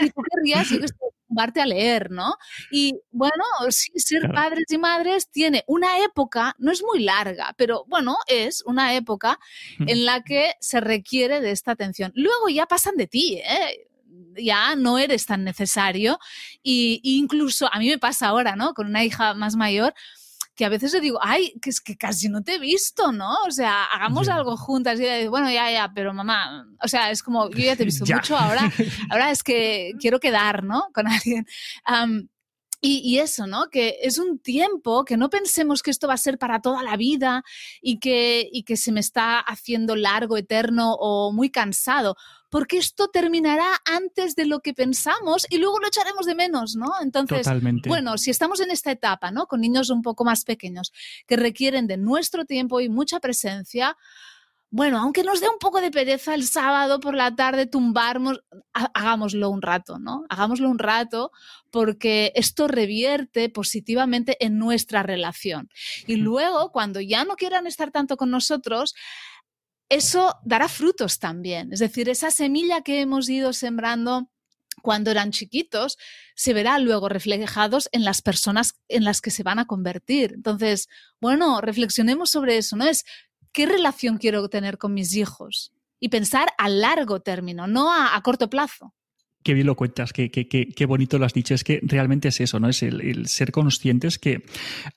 Y 0.00 0.10
tú 0.10 0.22
querrías 0.22 0.68
a 1.56 1.66
leer, 1.66 2.10
¿no? 2.10 2.36
Y 2.70 3.00
bueno, 3.10 3.44
sí, 3.70 3.90
ser 3.96 4.30
padres 4.30 4.64
y 4.68 4.78
madres 4.78 5.30
tiene 5.30 5.64
una 5.66 6.04
época, 6.04 6.54
no 6.58 6.70
es 6.70 6.82
muy 6.82 7.02
larga, 7.02 7.54
pero 7.56 7.84
bueno, 7.86 8.16
es 8.26 8.62
una 8.66 8.94
época 8.94 9.38
en 9.78 10.04
la 10.04 10.22
que 10.22 10.54
se 10.60 10.80
requiere 10.80 11.40
de 11.40 11.52
esta 11.52 11.72
atención. 11.72 12.12
Luego 12.14 12.48
ya 12.48 12.66
pasan 12.66 12.96
de 12.96 13.06
ti, 13.06 13.40
¿eh? 13.44 13.89
Ya 14.36 14.76
no 14.76 14.98
eres 14.98 15.26
tan 15.26 15.44
necesario. 15.44 16.18
Y, 16.62 17.00
incluso 17.02 17.72
a 17.72 17.78
mí 17.78 17.88
me 17.88 17.98
pasa 17.98 18.28
ahora, 18.28 18.56
¿no? 18.56 18.74
Con 18.74 18.86
una 18.86 19.04
hija 19.04 19.34
más 19.34 19.56
mayor, 19.56 19.94
que 20.54 20.64
a 20.64 20.68
veces 20.68 20.92
le 20.92 21.00
digo, 21.00 21.18
ay, 21.22 21.54
que 21.62 21.70
es 21.70 21.80
que 21.80 21.96
casi 21.96 22.28
no 22.28 22.42
te 22.42 22.56
he 22.56 22.58
visto, 22.58 23.12
¿no? 23.12 23.34
O 23.46 23.50
sea, 23.50 23.84
hagamos 23.84 24.28
algo 24.28 24.56
juntas. 24.56 25.00
Y 25.00 25.04
ella 25.04 25.16
dice, 25.16 25.28
bueno, 25.28 25.50
ya, 25.50 25.70
ya, 25.70 25.90
pero 25.94 26.12
mamá, 26.12 26.66
o 26.82 26.88
sea, 26.88 27.10
es 27.10 27.22
como, 27.22 27.48
yo 27.50 27.64
ya 27.64 27.76
te 27.76 27.82
he 27.82 27.86
visto 27.86 28.04
mucho, 28.14 28.36
ahora, 28.36 28.70
ahora 29.10 29.30
es 29.30 29.42
que 29.42 29.92
quiero 29.98 30.20
quedar, 30.20 30.64
¿no? 30.64 30.88
Con 30.92 31.06
alguien. 31.08 31.46
Y, 32.82 33.18
eso, 33.18 33.46
¿no? 33.46 33.68
Que 33.68 33.98
es 34.02 34.18
un 34.18 34.38
tiempo 34.38 35.04
que 35.04 35.18
no 35.18 35.28
pensemos 35.28 35.82
que 35.82 35.90
esto 35.90 36.08
va 36.08 36.14
a 36.14 36.16
ser 36.16 36.38
para 36.38 36.62
toda 36.62 36.82
la 36.82 36.96
vida 36.96 37.42
y 37.82 37.98
que, 37.98 38.48
y 38.50 38.62
que 38.62 38.78
se 38.78 38.90
me 38.90 39.00
está 39.00 39.38
haciendo 39.38 39.96
largo, 39.96 40.38
eterno 40.38 40.94
o 40.94 41.30
muy 41.30 41.50
cansado, 41.50 42.16
porque 42.50 42.78
esto 42.78 43.08
terminará 43.08 43.80
antes 43.84 44.34
de 44.34 44.44
lo 44.44 44.60
que 44.60 44.74
pensamos 44.74 45.46
y 45.48 45.58
luego 45.58 45.78
lo 45.78 45.86
echaremos 45.86 46.26
de 46.26 46.34
menos, 46.34 46.76
¿no? 46.76 46.92
Entonces, 47.00 47.46
bueno, 47.86 48.18
si 48.18 48.30
estamos 48.30 48.60
en 48.60 48.70
esta 48.70 48.90
etapa, 48.90 49.30
¿no? 49.30 49.46
Con 49.46 49.60
niños 49.60 49.88
un 49.88 50.02
poco 50.02 50.24
más 50.24 50.44
pequeños 50.44 50.92
que 51.26 51.36
requieren 51.36 51.86
de 51.86 51.96
nuestro 51.96 52.44
tiempo 52.44 52.80
y 52.80 52.88
mucha 52.88 53.20
presencia, 53.20 53.96
bueno, 54.72 54.98
aunque 54.98 55.24
nos 55.24 55.40
dé 55.40 55.48
un 55.48 55.58
poco 55.58 55.80
de 55.80 55.90
pereza 55.90 56.32
el 56.34 56.44
sábado 56.44 57.00
por 57.00 57.14
la 57.14 57.34
tarde 57.34 57.66
tumbarnos, 57.66 58.40
hagámoslo 58.72 59.50
un 59.50 59.62
rato, 59.62 59.98
¿no? 59.98 60.24
Hagámoslo 60.28 60.70
un 60.70 60.78
rato 60.78 61.32
porque 61.70 62.32
esto 62.36 62.68
revierte 62.68 63.48
positivamente 63.48 64.36
en 64.44 64.58
nuestra 64.58 65.02
relación. 65.02 65.70
Y 66.06 66.16
luego, 66.16 66.70
cuando 66.70 67.00
ya 67.00 67.24
no 67.24 67.34
quieran 67.34 67.66
estar 67.66 67.90
tanto 67.90 68.16
con 68.16 68.30
nosotros, 68.30 68.94
eso 69.90 70.36
dará 70.44 70.68
frutos 70.68 71.18
también. 71.18 71.72
Es 71.72 71.80
decir, 71.80 72.08
esa 72.08 72.30
semilla 72.30 72.80
que 72.80 73.02
hemos 73.02 73.28
ido 73.28 73.52
sembrando 73.52 74.30
cuando 74.80 75.10
eran 75.10 75.30
chiquitos, 75.30 75.98
se 76.34 76.54
verá 76.54 76.78
luego 76.78 77.10
reflejados 77.10 77.90
en 77.92 78.04
las 78.04 78.22
personas 78.22 78.80
en 78.88 79.04
las 79.04 79.20
que 79.20 79.30
se 79.30 79.42
van 79.42 79.58
a 79.58 79.66
convertir. 79.66 80.32
Entonces, 80.32 80.88
bueno, 81.20 81.60
reflexionemos 81.60 82.30
sobre 82.30 82.56
eso, 82.56 82.76
¿no? 82.76 82.86
Es 82.86 83.04
¿qué 83.52 83.66
relación 83.66 84.18
quiero 84.18 84.48
tener 84.48 84.78
con 84.78 84.94
mis 84.94 85.14
hijos? 85.14 85.72
Y 85.98 86.08
pensar 86.08 86.48
a 86.56 86.68
largo 86.68 87.20
término, 87.20 87.66
no 87.66 87.92
a, 87.92 88.18
corto 88.22 88.48
plazo. 88.48 88.94
Qué 89.42 89.54
bien 89.54 89.66
lo 89.66 89.76
cuentas, 89.76 90.12
qué, 90.12 90.30
qué, 90.30 90.86
bonito 90.86 91.18
lo 91.18 91.26
has 91.26 91.34
dicho. 91.34 91.54
Es 91.54 91.64
que 91.64 91.80
realmente 91.82 92.28
es 92.28 92.40
eso, 92.40 92.58
¿no? 92.58 92.68
Es 92.68 92.82
el, 92.82 93.26
ser 93.26 93.52
conscientes 93.52 94.18
que 94.18 94.44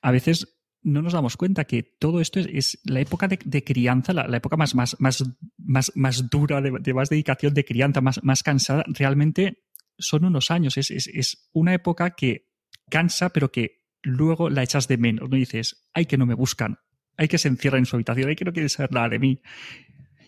a 0.00 0.10
veces 0.10 0.53
no 0.84 1.02
nos 1.02 1.14
damos 1.14 1.36
cuenta 1.36 1.64
que 1.64 1.82
todo 1.82 2.20
esto 2.20 2.38
es, 2.38 2.78
la 2.84 3.00
época 3.00 3.26
de, 3.26 3.64
crianza, 3.64 4.12
la, 4.12 4.36
época 4.36 4.56
más, 4.56 4.74
más, 4.74 4.96
más, 5.00 5.24
más, 5.56 5.92
más 5.94 6.30
dura, 6.30 6.60
de, 6.60 6.94
más 6.94 7.08
dedicación 7.08 7.54
de 7.54 7.64
crianza, 7.64 8.00
más, 8.00 8.22
más 8.22 8.42
cansada, 8.42 8.84
realmente 8.86 9.64
son 9.98 10.26
unos 10.26 10.50
años. 10.50 10.76
Es, 10.76 10.90
es, 10.90 11.48
una 11.52 11.74
época 11.74 12.10
que 12.10 12.50
cansa, 12.90 13.30
pero 13.30 13.50
que 13.50 13.82
luego 14.02 14.50
la 14.50 14.62
echas 14.62 14.86
de 14.86 14.98
menos. 14.98 15.30
No 15.30 15.36
dices, 15.36 15.88
ay, 15.94 16.04
que 16.04 16.18
no 16.18 16.26
me 16.26 16.34
buscan, 16.34 16.78
hay 17.16 17.28
que 17.28 17.38
se 17.38 17.48
encierra 17.48 17.78
en 17.78 17.86
su 17.86 17.96
habitación, 17.96 18.28
hay 18.28 18.36
que 18.36 18.44
no 18.44 18.52
quiere 18.52 18.68
saber 18.68 18.92
nada 18.92 19.08
de 19.08 19.18
mí. 19.18 19.40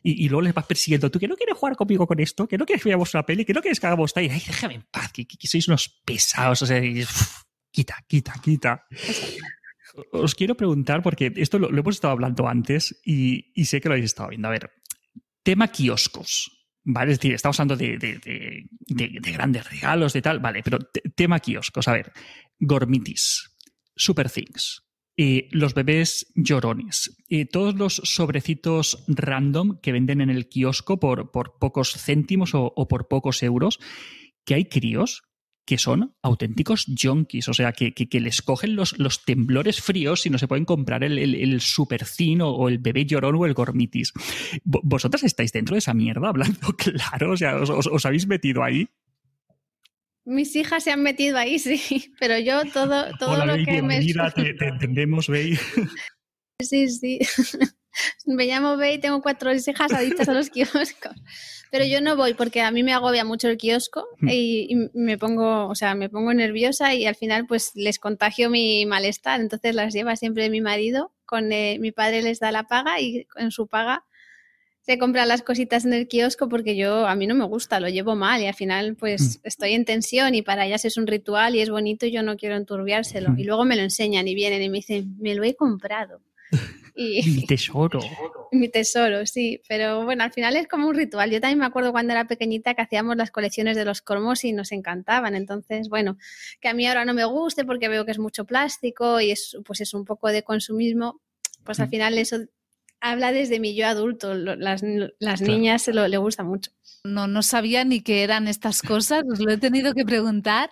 Y, 0.03 0.29
luego 0.29 0.42
les 0.42 0.55
vas 0.55 0.66
persiguiendo. 0.66 1.11
¿Tú 1.11 1.19
que 1.19 1.27
no 1.27 1.35
quieres 1.35 1.57
jugar 1.57 1.75
conmigo 1.75 2.07
con 2.07 2.21
esto? 2.21 2.47
¿Que 2.47 2.57
no 2.57 2.64
quieres 2.64 2.81
que 2.81 2.90
veamos 2.90 3.12
una 3.12 3.27
peli? 3.27 3.45
¿Que 3.45 3.53
no 3.53 3.61
quieres 3.61 3.81
que 3.81 3.88
hagamos 3.88 4.14
tal? 4.14 4.29
Déjame 4.29 4.75
en 4.75 4.83
paz, 4.83 5.11
que, 5.12 5.27
sois 5.49 5.66
unos 5.66 6.01
pesados. 6.05 6.62
O 6.62 6.66
sea, 6.66 6.81
quita, 7.73 7.97
quita, 8.07 8.35
quita. 8.40 8.87
Os 10.12 10.35
quiero 10.35 10.56
preguntar, 10.56 11.02
porque 11.02 11.32
esto 11.37 11.59
lo, 11.59 11.68
hemos 11.68 11.96
estado 11.96 12.12
hablando 12.12 12.48
antes 12.48 13.00
y, 13.04 13.52
sé 13.64 13.80
que 13.80 13.88
lo 13.88 13.94
habéis 13.94 14.06
estado 14.06 14.30
viendo. 14.30 14.48
A 14.48 14.52
ver, 14.52 14.70
tema 15.42 15.68
kioscos. 15.68 16.52
¿Vale? 16.88 17.12
Es 17.12 17.18
decir, 17.18 17.35
estamos 17.35 17.59
hablando 17.59 17.76
de, 17.76 17.98
de 17.98 19.32
grandes 19.32 19.68
regalos, 19.68 20.12
de 20.12 20.22
tal. 20.22 20.38
Vale, 20.38 20.62
pero 20.62 20.78
tema 21.16 21.40
kioscos. 21.40 21.88
A 21.88 21.92
ver, 21.92 22.12
Gormitis, 22.61 23.56
Super 23.96 24.30
Things, 24.30 24.82
los 25.50 25.74
bebés 25.74 26.32
llorones, 26.35 27.16
y 27.28 27.46
todos 27.46 27.74
los 27.74 27.96
sobrecitos 28.04 29.04
random 29.09 29.80
que 29.80 29.92
venden 29.92 30.20
en 30.20 30.30
el 30.30 30.48
kiosco 30.48 31.00
por, 31.00 31.30
por 31.30 31.59
pocos 31.59 31.92
céntimos 31.92 32.50
o, 32.54 32.88
por 32.88 33.09
pocos 33.09 33.42
euros, 33.42 33.78
que 34.44 34.54
hay 34.54 34.66
críos 34.66 35.22
que 35.66 35.79
son 35.79 36.14
auténticos 36.22 36.87
junkies, 36.87 37.48
o 37.48 37.55
sea, 37.55 37.72
que, 37.72 37.92
que, 37.92 38.20
les 38.20 38.40
cogen 38.40 38.76
los, 38.76 38.98
los, 38.98 39.24
temblores 39.24 39.83
fríos 39.83 40.24
y 40.24 40.31
no 40.31 40.38
se 40.38 40.46
pueden 40.46 40.64
comprar 40.64 41.02
el, 41.05 41.18
el, 41.18 41.35
el 41.35 41.61
supercino 41.61 42.50
o 42.50 42.68
el 42.68 42.79
bebé 42.79 43.05
llorón 43.05 43.35
o 43.35 43.46
el 43.46 43.55
gormitis. 43.55 44.12
¿Vosotras 44.64 45.24
estáis 45.24 45.52
dentro 45.52 45.74
de 45.74 45.81
esa 45.81 45.92
mierda 45.92 46.29
hablando 46.31 46.68
claro? 46.76 47.33
O 47.33 47.37
sea, 47.37 47.57
os 47.57 48.07
habéis 48.07 48.26
metido 48.26 48.62
ahí? 48.62 48.88
Mis 50.26 50.57
hijas 50.57 50.83
se 50.83 50.90
han 50.90 51.02
metido 51.02 51.38
ahí, 51.38 51.59
sí, 51.61 52.12
pero 52.18 52.38
yo 52.38 52.64
todo, 52.72 53.07
todo 53.18 53.46
lo 53.46 53.55
que 53.64 53.81
me... 53.81 54.00
Te, 54.00 54.55
te 54.55 54.68
entendemos, 54.68 55.29
Bey. 55.29 55.57
Sí, 56.61 56.88
sí. 56.88 57.18
Me 58.26 58.44
llamo 58.44 58.76
Bey, 58.76 58.98
tengo 58.98 59.22
cuatro 59.22 59.55
hijas 59.55 59.92
adictas 59.92 60.29
a 60.29 60.35
los 60.35 60.50
kioscos. 60.50 61.14
Pero 61.77 61.91
yo 61.91 62.01
no 62.01 62.17
voy 62.17 62.33
porque 62.33 62.62
a 62.62 62.71
mí 62.71 62.83
me 62.83 62.95
agobia 62.95 63.23
mucho 63.23 63.49
el 63.49 63.59
kiosco 63.59 64.09
hmm. 64.21 64.29
y, 64.31 64.89
me 64.95 65.19
pongo, 65.19 65.67
o 65.67 65.75
sea, 65.75 65.95
me 65.95 66.09
pongo 66.09 66.33
nerviosa 66.33 66.95
y 66.95 67.05
al 67.05 67.17
final 67.17 67.47
pues 67.47 67.73
les 67.75 67.99
contagio 67.99 68.49
mi 68.49 68.87
malestar. 68.87 69.43
Entonces 69.43 69.75
las 69.75 69.93
lleva 69.93 70.17
siempre 70.17 70.49
mi 70.49 70.62
marido, 70.62 71.12
con 71.27 71.53
eh, 71.53 71.77
mi 71.79 71.93
padre 71.93 72.23
les 72.23 72.41
da 72.41 72.51
la 72.51 72.62
paga 72.62 72.99
y 72.99 73.27
en 73.37 73.51
su 73.51 73.67
paga 73.67 74.07
se 74.81 74.97
compran 74.97 75.29
las 75.29 75.43
cositas 75.43 75.85
en 75.85 75.93
el 75.93 76.09
kiosco 76.09 76.49
porque 76.49 76.77
yo 76.77 77.07
a 77.07 77.15
mí 77.15 77.27
no 77.27 77.35
me 77.35 77.45
gusta, 77.45 77.79
lo 77.79 77.91
llevo 77.91 78.17
mal 78.17 78.41
y 78.41 78.47
al 78.47 78.55
final 78.55 78.97
pues 78.97 79.37
mm. 79.37 79.41
estoy 79.47 79.73
en 79.75 79.85
tensión 79.85 80.35
y 80.35 80.41
para 80.41 80.65
ellas 80.65 80.87
es 80.87 80.97
un 80.97 81.07
ritual 81.07 81.57
y 81.57 81.61
es 81.61 81.69
bonito 81.69 82.07
y 82.07 82.11
yo 82.11 82.23
no 82.23 82.39
quiero 82.39 82.57
enturbiárselo. 82.57 83.35
Y 83.37 83.45
luego 83.45 83.67
me 83.67 83.77
lo 83.77 83.83
enseñan 83.83 84.27
y 84.29 84.35
vienen 84.35 84.62
y 84.62 84.71
me 84.71 84.79
dicen, 84.79 85.15
me 85.19 85.35
lo 85.35 85.45
he 85.45 85.55
comprado. 85.55 86.23
Y, 86.96 87.30
mi 87.30 87.46
tesoro. 87.46 88.00
mi 88.52 88.68
tesoro, 88.68 89.26
sí. 89.26 89.61
Pero 89.68 90.04
bueno, 90.04 90.24
al 90.24 90.32
final 90.32 90.56
es 90.56 90.66
como 90.66 90.88
un 90.88 90.94
ritual. 90.94 91.30
Yo 91.30 91.40
también 91.40 91.59
me 91.59 91.66
acuerdo 91.66 91.92
cuando 91.92 92.12
era 92.12 92.26
pequeñita 92.26 92.74
que 92.74 92.82
hacíamos 92.82 93.16
las 93.16 93.30
colecciones 93.30 93.76
de 93.76 93.85
los 93.85 94.00
cromos 94.00 94.44
y 94.44 94.52
nos 94.52 94.72
encantaban. 94.72 95.35
Entonces, 95.35 95.88
bueno, 95.90 96.16
que 96.61 96.68
a 96.68 96.74
mí 96.74 96.87
ahora 96.87 97.04
no 97.04 97.12
me 97.12 97.24
guste 97.26 97.64
porque 97.64 97.88
veo 97.88 98.06
que 98.06 98.12
es 98.12 98.18
mucho 98.18 98.46
plástico 98.46 99.20
y 99.20 99.30
es, 99.30 99.56
pues 99.64 99.82
es 99.82 99.92
un 99.92 100.04
poco 100.04 100.28
de 100.28 100.42
consumismo, 100.42 101.20
pues 101.64 101.80
al 101.80 101.88
mm. 101.88 101.90
final 101.90 102.18
eso 102.18 102.38
habla 103.00 103.32
desde 103.32 103.61
mi 103.61 103.74
yo 103.74 103.87
adulto. 103.87 104.35
Las, 104.35 104.82
las 105.18 105.40
niñas 105.42 105.82
se 105.82 105.92
lo, 105.92 106.09
le 106.09 106.16
gusta 106.16 106.44
mucho. 106.44 106.70
No, 107.04 107.26
no 107.26 107.42
sabía 107.42 107.85
ni 107.85 108.00
qué 108.00 108.22
eran 108.22 108.48
estas 108.48 108.82
cosas, 108.82 109.22
os 109.30 109.38
lo 109.38 109.52
he 109.52 109.59
tenido 109.59 109.94
que 109.94 110.04
preguntar 110.04 110.70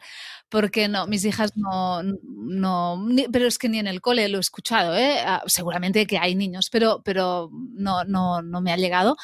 porque 0.55 0.87
no, 0.87 1.09
mis 1.09 1.25
hijas 1.25 1.57
no, 1.57 2.01
no 2.05 3.05
pero 3.33 3.49
es 3.49 3.59
que 3.59 3.69
ni 3.69 3.81
en 3.81 3.89
el 3.89 4.01
cole 4.01 4.29
lo 4.29 4.39
he 4.39 4.41
escuchado, 4.41 4.95
¿eh? 4.95 5.19
Ah, 5.27 5.43
seguramente 5.49 6.07
que 6.07 6.17
hay 6.17 6.37
niños, 6.37 6.71
pero, 6.71 7.03
pero 7.05 7.51
no, 7.53 8.05
no, 8.05 8.41
no 8.41 8.61
me 8.61 8.73
ha 8.73 8.77
llegado. 8.77 9.17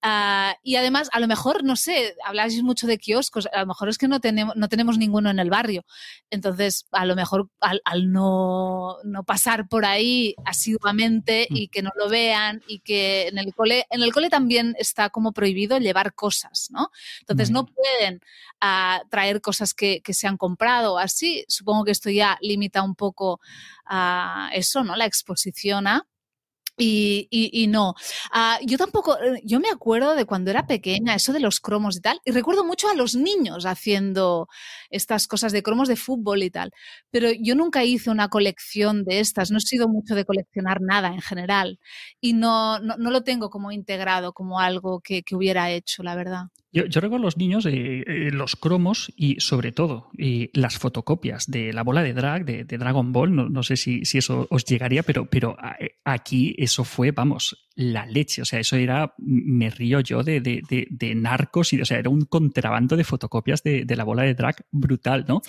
Ah, 0.00 0.54
y 0.62 0.76
además, 0.76 1.08
a 1.12 1.18
lo 1.18 1.26
mejor, 1.26 1.64
no 1.64 1.74
sé, 1.74 2.14
habláis 2.24 2.62
mucho 2.62 2.86
de 2.86 2.98
kioscos, 2.98 3.48
a 3.52 3.62
lo 3.62 3.66
mejor 3.66 3.88
es 3.88 3.98
que 3.98 4.06
no 4.06 4.20
tenemos, 4.20 4.54
no 4.54 4.68
tenemos 4.68 4.96
ninguno 4.96 5.28
en 5.28 5.40
el 5.40 5.50
barrio. 5.50 5.84
Entonces, 6.30 6.86
a 6.92 7.04
lo 7.04 7.16
mejor 7.16 7.48
al, 7.58 8.12
no, 8.12 8.98
no, 9.02 9.24
pasar 9.24 9.66
por 9.66 9.84
ahí 9.84 10.36
asiduamente 10.44 11.48
y 11.50 11.66
que 11.66 11.82
no 11.82 11.90
lo 11.96 12.08
vean 12.08 12.62
y 12.68 12.78
que 12.78 13.26
en 13.26 13.38
el 13.38 13.52
cole, 13.56 13.86
en 13.90 14.02
el 14.04 14.12
cole 14.12 14.30
también 14.30 14.76
está 14.78 15.10
como 15.10 15.32
prohibido 15.32 15.78
llevar 15.78 16.14
cosas, 16.14 16.68
¿no? 16.70 16.92
Entonces, 17.22 17.50
no 17.50 17.66
pueden 17.66 18.20
ah, 18.60 19.02
traer 19.10 19.40
cosas 19.40 19.74
que, 19.74 20.00
que 20.00 20.14
se 20.14 20.28
han 20.28 20.36
comprado 20.36 20.75
así, 20.98 21.44
supongo 21.48 21.84
que 21.84 21.92
esto 21.92 22.10
ya 22.10 22.38
limita 22.40 22.82
un 22.82 22.94
poco 22.94 23.40
a 23.86 24.50
eso, 24.52 24.84
¿no? 24.84 24.96
La 24.96 25.06
exposición 25.06 25.86
a... 25.86 26.06
Y, 26.78 27.28
y, 27.30 27.68
no, 27.68 27.94
ah, 28.32 28.58
yo 28.62 28.76
tampoco, 28.76 29.18
eh, 29.18 29.40
yo 29.44 29.60
me 29.60 29.70
acuerdo 29.70 30.14
de 30.14 30.26
cuando 30.26 30.50
era 30.50 30.66
pequeña, 30.66 31.14
eso 31.14 31.32
de 31.32 31.40
los 31.40 31.58
cromos 31.58 31.96
y 31.96 32.00
tal, 32.02 32.20
y 32.22 32.32
recuerdo 32.32 32.66
mucho 32.66 32.90
a 32.90 32.94
los 32.94 33.14
niños 33.14 33.64
haciendo 33.64 34.46
estas 34.90 35.26
cosas 35.26 35.52
de 35.52 35.62
cromos 35.62 35.88
de 35.88 35.96
fútbol 35.96 36.42
y 36.42 36.50
tal, 36.50 36.72
pero 37.10 37.30
yo 37.32 37.54
nunca 37.54 37.82
hice 37.82 38.10
una 38.10 38.28
colección 38.28 39.04
de 39.04 39.20
estas, 39.20 39.50
no 39.50 39.56
he 39.56 39.62
sido 39.62 39.88
mucho 39.88 40.14
de 40.14 40.26
coleccionar 40.26 40.82
nada 40.82 41.08
en 41.08 41.22
general, 41.22 41.78
y 42.20 42.34
no, 42.34 42.78
no, 42.80 43.10
lo 43.10 43.22
tengo 43.22 43.48
como 43.48 43.72
integrado 43.72 44.34
como 44.34 44.60
algo 44.60 45.00
que, 45.00 45.22
que 45.22 45.34
hubiera 45.34 45.70
hecho, 45.70 46.02
la 46.02 46.14
verdad. 46.14 46.48
Yo, 46.76 47.00
recuerdo 47.00 47.16
a 47.16 47.20
los 47.20 47.38
niños 47.38 47.64
eh, 47.64 48.04
eh, 48.06 48.30
los 48.30 48.54
cromos 48.54 49.10
y 49.16 49.40
sobre 49.40 49.72
todo 49.72 50.10
las 50.52 50.76
fotocopias 50.76 51.50
de 51.50 51.72
la 51.72 51.82
bola 51.82 52.02
de 52.02 52.12
drag, 52.12 52.44
de, 52.44 52.64
Dragon 52.64 53.12
Ball. 53.12 53.34
No, 53.50 53.62
sé 53.62 53.78
si, 53.78 54.04
si, 54.04 54.18
eso 54.18 54.46
os 54.50 54.66
llegaría, 54.66 55.02
pero, 55.02 55.24
pero 55.24 55.56
eh, 55.80 55.96
aquí 56.04 56.54
eso 56.58 56.84
fue, 56.84 57.12
vamos, 57.12 57.65
la 57.76 58.06
leche. 58.06 58.42
O 58.42 58.44
sea, 58.44 58.58
eso 58.58 58.76
era, 58.76 59.14
me 59.18 59.70
río 59.70 60.00
yo 60.00 60.22
de, 60.22 60.40
de, 60.40 60.86
de, 60.90 61.14
narcos 61.14 61.72
y, 61.72 61.80
o 61.80 61.84
sea, 61.84 61.98
era 61.98 62.08
un 62.08 62.22
contrabando 62.22 62.96
de 62.96 63.04
fotocopias 63.04 63.62
de, 63.62 63.84
la 63.88 64.04
bola 64.04 64.22
de 64.22 64.34
drag 64.34 64.64
brutal, 64.72 65.26
¿no? 65.28 65.42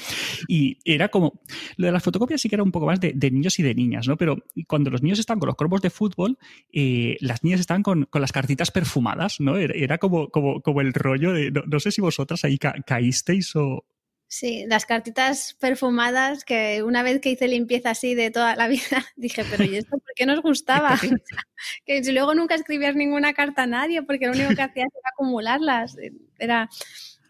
Y 0.47 0.77
era 0.83 1.07
como, 1.07 1.41
lo 1.77 1.87
de 1.87 1.91
las 1.91 2.03
fotocopias 2.03 2.41
sí 2.41 2.49
que 2.49 2.55
era 2.55 2.63
un 2.63 2.71
poco 2.71 2.85
más 2.85 2.99
de, 2.99 3.13
niños 3.31 3.57
y 3.59 3.63
de 3.63 3.73
niñas, 3.73 4.07
¿no? 4.07 4.17
Pero 4.17 4.43
cuando 4.67 4.89
los 4.89 5.01
niños 5.01 5.19
están 5.19 5.39
con 5.39 5.47
los 5.47 5.55
cromos 5.55 5.81
de 5.81 5.89
fútbol, 5.89 6.37
eh, 6.71 7.15
las 7.21 7.43
niñas 7.43 7.61
están 7.61 7.81
con, 7.81 8.05
con, 8.05 8.21
las 8.21 8.33
cartitas 8.33 8.71
perfumadas, 8.71 9.39
¿no? 9.39 9.55
Era, 9.57 9.97
como, 9.97 10.29
como, 10.29 10.61
como 10.61 10.81
el 10.81 10.93
rollo 10.93 11.31
de, 11.31 11.51
no, 11.51 11.79
sé 11.79 11.91
si 11.91 12.01
vosotras 12.01 12.43
ahí 12.43 12.57
caísteis 12.57 13.55
o, 13.55 13.85
Sí, 14.29 14.65
las 14.67 14.85
cartitas 14.85 15.55
perfumadas 15.57 16.43
que 16.43 16.83
una 16.83 17.01
vez 17.01 17.21
que 17.21 17.29
hice 17.29 17.47
limpieza 17.47 17.91
así 17.91 18.13
de 18.13 18.29
toda 18.29 18.57
la 18.57 18.67
vida, 18.67 18.81
dije, 19.15 19.45
pero 19.49 19.63
¿y 19.63 19.77
esto 19.77 19.97
por 19.97 20.13
qué 20.15 20.25
nos 20.25 20.41
gustaba? 20.41 20.99
que 21.85 22.01
luego 22.11 22.35
nunca 22.35 22.55
escribías 22.55 22.95
ninguna 22.95 23.33
carta 23.33 23.63
a 23.63 23.67
nadie 23.67 24.03
porque 24.03 24.25
lo 24.25 24.33
único 24.33 24.53
que 24.53 24.61
hacías 24.61 24.89
era 25.01 25.09
acumularlas. 25.13 25.95
Era, 26.37 26.69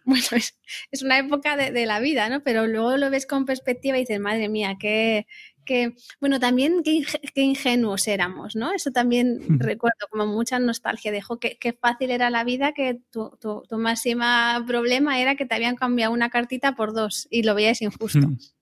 bueno, 0.06 0.26
es, 0.32 1.04
una 1.04 1.20
época 1.20 1.56
de, 1.56 1.86
la 1.86 2.00
vida, 2.00 2.30
¿no? 2.30 2.42
Pero 2.42 2.66
luego 2.66 2.98
lo 2.98 3.12
ves 3.12 3.28
con 3.28 3.46
perspectiva 3.46 3.98
y 3.98 4.02
dices, 4.02 4.20
madre 4.20 4.50
mía, 4.50 4.78
qué, 4.80 5.28
qué 5.68 5.94
bueno, 6.20 6.40
también 6.40 6.82
qué, 6.84 7.04
ingenuos 7.36 8.08
éramos, 8.08 8.56
¿no? 8.56 8.74
Eso 8.74 8.90
también 8.90 9.40
recuerdo 9.60 10.08
como 10.10 10.26
mucha 10.26 10.58
nostalgia, 10.58 11.12
dejo 11.12 11.40
que 11.40 11.60
qué 11.60 11.74
fácil 11.74 12.10
era 12.10 12.32
la 12.32 12.44
vida, 12.44 12.72
que 12.72 13.00
tu, 13.12 13.38
tu, 13.40 13.62
tu 13.70 13.78
máxima 13.78 14.64
problema 14.66 15.20
era 15.20 15.36
que 15.36 15.46
te 15.46 15.54
habían 15.54 15.76
cambiado 15.76 16.12
una 16.14 16.32
cartita 16.32 16.76
por 16.76 16.94
dos 16.94 17.28
y 17.30 17.44
lo 17.44 17.54
veías 17.54 17.84
injusto. 17.84 18.20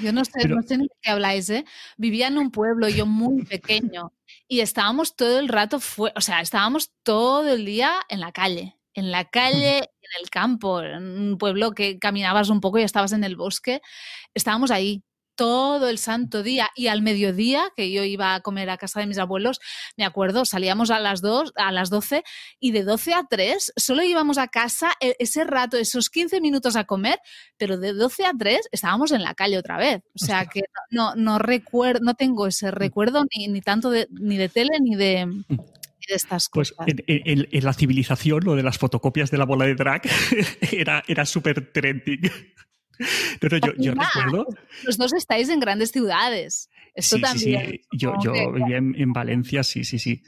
Yo 0.00 0.12
no 0.12 0.24
sé, 0.24 0.48
no 0.48 0.62
sé 0.62 0.78
ni 0.78 0.84
de 0.84 0.94
qué 1.02 1.10
habláis, 1.10 1.48
¿eh? 1.50 1.64
Vivía 1.96 2.28
en 2.28 2.38
un 2.38 2.50
pueblo, 2.50 2.88
yo 2.88 3.06
muy 3.06 3.44
pequeño, 3.44 4.12
y 4.48 4.60
estábamos 4.60 5.14
todo 5.16 5.38
el 5.38 5.48
rato, 5.48 5.78
o 5.98 6.20
sea, 6.20 6.40
estábamos 6.40 6.92
todo 7.02 7.52
el 7.52 7.64
día 7.64 7.92
en 8.08 8.20
la 8.20 8.32
calle, 8.32 8.76
en 8.94 9.10
la 9.10 9.24
calle, 9.26 9.78
en 10.02 10.22
el 10.22 10.30
campo, 10.30 10.82
en 10.82 11.02
un 11.02 11.38
pueblo 11.38 11.72
que 11.72 11.98
caminabas 11.98 12.48
un 12.48 12.60
poco 12.60 12.78
y 12.78 12.82
estabas 12.82 13.12
en 13.12 13.24
el 13.24 13.36
bosque, 13.36 13.82
estábamos 14.34 14.70
ahí 14.70 15.02
todo 15.34 15.88
el 15.88 15.98
santo 15.98 16.42
día 16.42 16.70
y 16.74 16.86
al 16.88 17.02
mediodía, 17.02 17.70
que 17.76 17.90
yo 17.90 18.04
iba 18.04 18.34
a 18.34 18.40
comer 18.40 18.70
a 18.70 18.76
casa 18.76 19.00
de 19.00 19.06
mis 19.06 19.18
abuelos, 19.18 19.60
me 19.96 20.04
acuerdo, 20.04 20.44
salíamos 20.44 20.90
a 20.90 21.00
las 21.00 21.20
2, 21.20 21.52
a 21.56 21.72
las 21.72 21.90
12 21.90 22.22
y 22.60 22.72
de 22.72 22.84
12 22.84 23.14
a 23.14 23.24
3 23.28 23.72
solo 23.76 24.02
íbamos 24.02 24.38
a 24.38 24.48
casa 24.48 24.92
e, 25.00 25.16
ese 25.18 25.44
rato, 25.44 25.76
esos 25.76 26.10
15 26.10 26.40
minutos 26.40 26.76
a 26.76 26.84
comer, 26.84 27.18
pero 27.56 27.78
de 27.78 27.92
12 27.92 28.26
a 28.26 28.32
3 28.36 28.68
estábamos 28.72 29.12
en 29.12 29.22
la 29.22 29.34
calle 29.34 29.58
otra 29.58 29.76
vez. 29.76 30.02
O 30.14 30.24
sea 30.24 30.46
que 30.46 30.62
no, 30.90 31.14
no 31.14 31.38
recuerdo, 31.38 32.00
no 32.04 32.14
tengo 32.14 32.46
ese 32.46 32.68
mm. 32.68 32.74
recuerdo 32.74 33.24
ni, 33.36 33.48
ni 33.48 33.60
tanto 33.60 33.90
de, 33.90 34.06
ni 34.10 34.36
de 34.36 34.48
tele 34.48 34.78
ni 34.80 34.94
de, 34.96 35.26
mm. 35.26 35.44
de 35.48 36.14
estas 36.14 36.48
pues 36.52 36.72
cosas. 36.72 36.86
Pues 36.86 37.04
en, 37.06 37.46
en, 37.50 37.64
la 37.64 37.72
civilización, 37.72 38.44
lo 38.44 38.54
de 38.54 38.62
las 38.62 38.78
fotocopias 38.78 39.30
de 39.30 39.38
la 39.38 39.44
bola 39.44 39.66
de 39.66 39.74
drag 39.74 40.02
era, 40.72 41.02
era 41.06 41.26
súper 41.26 41.72
trending. 41.72 42.30
Pero 43.40 43.58
yo, 43.78 43.92
recuerdo. 43.92 44.46
Los 44.84 44.96
dos 44.96 45.12
estáis 45.12 45.48
en 45.48 45.60
grandes 45.60 45.90
ciudades. 45.90 46.68
Esto 46.94 47.18
también. 47.18 47.70
Sí, 47.70 47.80
Yo, 47.92 48.14
yo 48.22 48.32
vivía 48.52 48.76
en, 48.76 48.94
en, 48.96 49.12
Valencia, 49.12 49.62
sí, 49.64 49.84
sí, 49.84 49.98
sí 49.98 50.22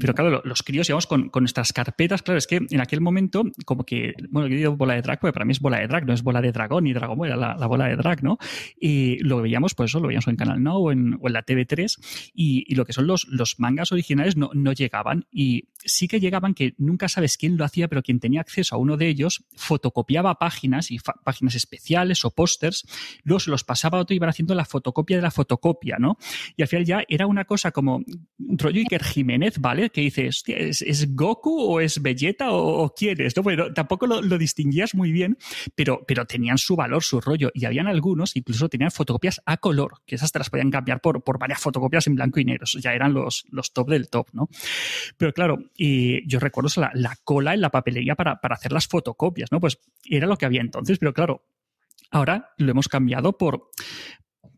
pero 0.00 0.14
claro, 0.14 0.42
los 0.44 0.62
críos 0.62 0.88
íbamos 0.88 1.06
con, 1.06 1.30
nuestras 1.38 1.72
carpetas, 1.72 2.22
claro, 2.22 2.38
es 2.38 2.46
que 2.46 2.60
en 2.68 2.80
aquel 2.80 3.00
momento, 3.00 3.44
como 3.64 3.84
que, 3.84 4.14
bueno, 4.30 4.48
yo 4.48 4.56
digo 4.56 4.76
bola 4.76 4.94
de 4.94 5.02
drag, 5.02 5.20
porque 5.20 5.32
para 5.32 5.44
mí 5.44 5.52
es 5.52 5.60
bola 5.60 5.78
de 5.78 5.86
drag, 5.86 6.06
no 6.06 6.12
es 6.12 6.22
bola 6.22 6.40
de 6.40 6.52
dragón 6.52 6.84
ni 6.84 6.92
dragón, 6.92 7.26
era 7.26 7.36
la, 7.36 7.66
bola 7.66 7.86
de 7.86 7.96
drag, 7.96 8.22
¿no? 8.22 8.38
Y 8.80 9.18
lo 9.22 9.40
veíamos, 9.40 9.74
pues 9.74 9.90
eso, 9.90 10.00
lo 10.00 10.08
veíamos 10.08 10.26
en 10.26 10.36
Canal 10.36 10.62
No 10.62 10.76
o 10.76 10.92
en, 10.92 11.18
la 11.22 11.44
TV3, 11.44 12.32
y, 12.34 12.74
lo 12.74 12.84
que 12.84 12.92
son 12.92 13.06
los, 13.06 13.26
los 13.28 13.58
mangas 13.58 13.92
originales 13.92 14.36
no, 14.36 14.50
no 14.54 14.72
llegaban, 14.72 15.26
y 15.30 15.68
sí 15.84 16.08
que 16.08 16.20
llegaban 16.20 16.54
que 16.54 16.74
nunca 16.78 17.08
sabes 17.08 17.36
quién 17.36 17.56
lo 17.56 17.64
hacía, 17.64 17.88
pero 17.88 18.02
quien 18.02 18.20
tenía 18.20 18.40
acceso 18.40 18.74
a 18.74 18.78
uno 18.78 18.96
de 18.96 19.08
ellos 19.08 19.44
fotocopiaba 19.56 20.38
páginas 20.38 20.90
y 20.90 20.98
páginas 21.24 21.54
especiales 21.54 22.24
o 22.24 22.30
pósters, 22.30 22.86
luego 23.24 23.40
se 23.40 23.50
los 23.50 23.64
pasaba 23.64 23.98
a 23.98 24.00
otro 24.02 24.14
y 24.14 24.16
iban 24.16 24.30
haciendo 24.30 24.54
la 24.54 24.64
fotocopia 24.64 25.16
de 25.16 25.22
la 25.22 25.30
fotocopia, 25.30 25.96
¿no? 25.98 26.18
Y 26.56 26.62
al 26.62 26.68
final 26.68 26.84
ya 26.84 27.04
era 27.08 27.26
una 27.26 27.44
cosa 27.44 27.70
como 27.70 28.02
rollo 28.38 28.80
Iker 28.80 29.04
Jiménez, 29.04 29.58
¿vale? 29.68 29.90
Que 29.90 30.00
dices, 30.00 30.42
¿es, 30.46 31.14
Goku 31.14 31.60
o 31.60 31.80
es 31.80 32.00
Vegeta 32.00 32.52
o, 32.52 32.94
quién 32.94 33.20
es? 33.20 33.36
¿no? 33.36 33.42
Bueno, 33.42 33.70
tampoco 33.74 34.06
lo, 34.06 34.38
distinguías 34.38 34.94
muy 34.94 35.12
bien, 35.12 35.36
pero, 35.74 36.06
pero 36.08 36.24
tenían 36.24 36.56
su 36.56 36.74
valor, 36.74 37.02
su 37.02 37.20
rollo. 37.20 37.50
Y 37.52 37.66
habían 37.66 37.86
algunos, 37.86 38.34
incluso 38.34 38.70
tenían 38.70 38.90
fotocopias 38.90 39.42
a 39.44 39.58
color, 39.58 40.00
que 40.06 40.14
esas 40.14 40.32
te 40.32 40.38
las 40.38 40.48
podían 40.48 40.70
cambiar 40.70 41.02
por, 41.02 41.22
por 41.22 41.38
varias 41.38 41.60
fotocopias 41.60 42.06
en 42.06 42.14
blanco 42.14 42.40
y 42.40 42.46
negro. 42.46 42.64
Ya 42.80 42.94
eran 42.94 43.12
los, 43.12 43.44
los 43.50 43.74
top 43.74 43.90
del 43.90 44.08
top, 44.08 44.28
¿no? 44.32 44.48
Pero 45.18 45.34
claro, 45.34 45.58
yo 45.76 46.40
recuerdo 46.40 46.70
la, 46.80 46.90
la 46.94 47.14
cola 47.22 47.52
en 47.52 47.60
la 47.60 47.68
papelería 47.68 48.14
para, 48.14 48.40
para 48.40 48.54
hacer 48.54 48.72
las 48.72 48.86
fotocopias, 48.86 49.52
¿no? 49.52 49.60
Pues 49.60 49.78
era 50.08 50.26
lo 50.26 50.38
que 50.38 50.46
había 50.46 50.62
entonces, 50.62 50.98
pero 50.98 51.12
claro, 51.12 51.44
ahora 52.10 52.54
lo 52.56 52.70
hemos 52.70 52.88
cambiado 52.88 53.36
por 53.36 53.68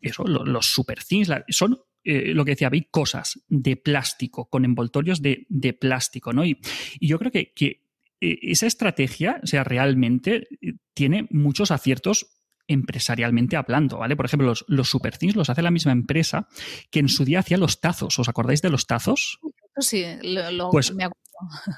eso, 0.00 0.22
los, 0.24 0.66
super 0.66 1.02
things, 1.02 1.28
son 1.48 1.78
eh, 2.04 2.32
lo 2.34 2.44
que 2.44 2.52
decía, 2.52 2.70
hay 2.72 2.88
cosas 2.90 3.40
de 3.48 3.76
plástico, 3.76 4.48
con 4.48 4.64
envoltorios 4.64 5.20
de, 5.20 5.46
plástico, 5.78 6.32
¿no? 6.32 6.44
Y, 6.44 6.58
yo 7.00 7.18
creo 7.18 7.30
que, 7.30 7.52
que, 7.52 7.82
eh, 8.20 8.38
esa 8.42 8.66
estrategia, 8.66 9.40
o 9.42 9.46
sea, 9.46 9.64
realmente 9.64 10.48
eh, 10.60 10.74
tiene 10.94 11.26
muchos 11.30 11.70
aciertos 11.70 12.40
empresarialmente 12.66 13.56
hablando, 13.56 13.98
¿vale? 13.98 14.16
Por 14.16 14.26
ejemplo, 14.26 14.46
los, 14.46 14.64
los 14.68 14.88
superthings 14.88 15.34
los 15.34 15.50
hace 15.50 15.62
la 15.62 15.72
misma 15.72 15.92
empresa 15.92 16.46
que 16.90 17.00
en 17.00 17.08
su 17.08 17.24
día 17.24 17.40
hacía 17.40 17.58
los 17.58 17.80
tazos. 17.80 18.18
¿Os 18.18 18.28
acordáis 18.28 18.62
de 18.62 18.70
los 18.70 18.86
tazos? 18.86 19.40
Sí, 19.76 20.04
lo, 20.22 20.70
pues, 20.70 20.94
me 20.94 21.04
acuerdo. 21.04 21.20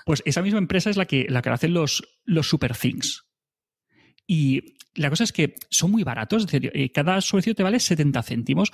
Pues 0.04 0.22
esa 0.26 0.42
misma 0.42 0.58
empresa 0.58 0.90
es 0.90 0.96
la 0.96 1.06
que, 1.06 1.26
la 1.28 1.40
que 1.40 1.50
hacen 1.50 1.72
los, 1.72 2.02
los 2.24 2.48
superthings. 2.48 3.24
Y 4.26 4.76
la 4.94 5.10
cosa 5.10 5.24
es 5.24 5.32
que 5.32 5.54
son 5.70 5.90
muy 5.90 6.04
baratos, 6.04 6.44
es 6.44 6.50
decir, 6.50 6.70
eh, 6.74 6.90
cada 6.90 7.20
sobrecito 7.20 7.56
te 7.56 7.62
vale 7.62 7.80
70 7.80 8.22
céntimos 8.22 8.70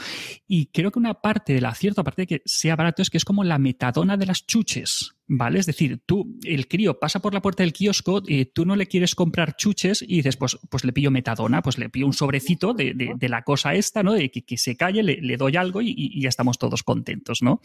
y 0.46 0.66
creo 0.66 0.90
que 0.90 0.98
una 0.98 1.14
parte 1.14 1.52
del 1.52 1.66
acierto, 1.66 2.00
aparte 2.00 2.22
de 2.22 2.26
que 2.26 2.42
sea 2.44 2.76
barato, 2.76 3.02
es 3.02 3.10
que 3.10 3.18
es 3.18 3.24
como 3.24 3.44
la 3.44 3.58
metadona 3.58 4.16
de 4.16 4.26
las 4.26 4.46
chuches. 4.46 5.14
¿Vale? 5.30 5.58
Es 5.58 5.66
decir, 5.66 6.00
tú, 6.06 6.38
el 6.42 6.68
crío 6.68 6.98
pasa 6.98 7.20
por 7.20 7.34
la 7.34 7.42
puerta 7.42 7.62
del 7.62 7.74
kiosco, 7.74 8.22
y 8.26 8.46
tú 8.46 8.64
no 8.64 8.76
le 8.76 8.86
quieres 8.86 9.14
comprar 9.14 9.56
chuches 9.56 10.00
y 10.00 10.16
dices, 10.16 10.38
pues, 10.38 10.58
pues 10.70 10.86
le 10.86 10.92
pillo 10.94 11.10
metadona, 11.10 11.60
pues 11.60 11.76
le 11.76 11.90
pillo 11.90 12.06
un 12.06 12.14
sobrecito 12.14 12.72
de, 12.72 12.94
de, 12.94 13.28
la 13.28 13.42
cosa 13.42 13.74
esta, 13.74 14.02
¿no? 14.02 14.14
De 14.14 14.30
que, 14.30 14.56
se 14.56 14.74
calle, 14.74 15.02
le, 15.02 15.20
le, 15.20 15.36
doy 15.36 15.56
algo 15.56 15.82
y, 15.82 16.18
ya 16.18 16.30
estamos 16.30 16.56
todos 16.56 16.82
contentos, 16.82 17.42
¿no? 17.42 17.60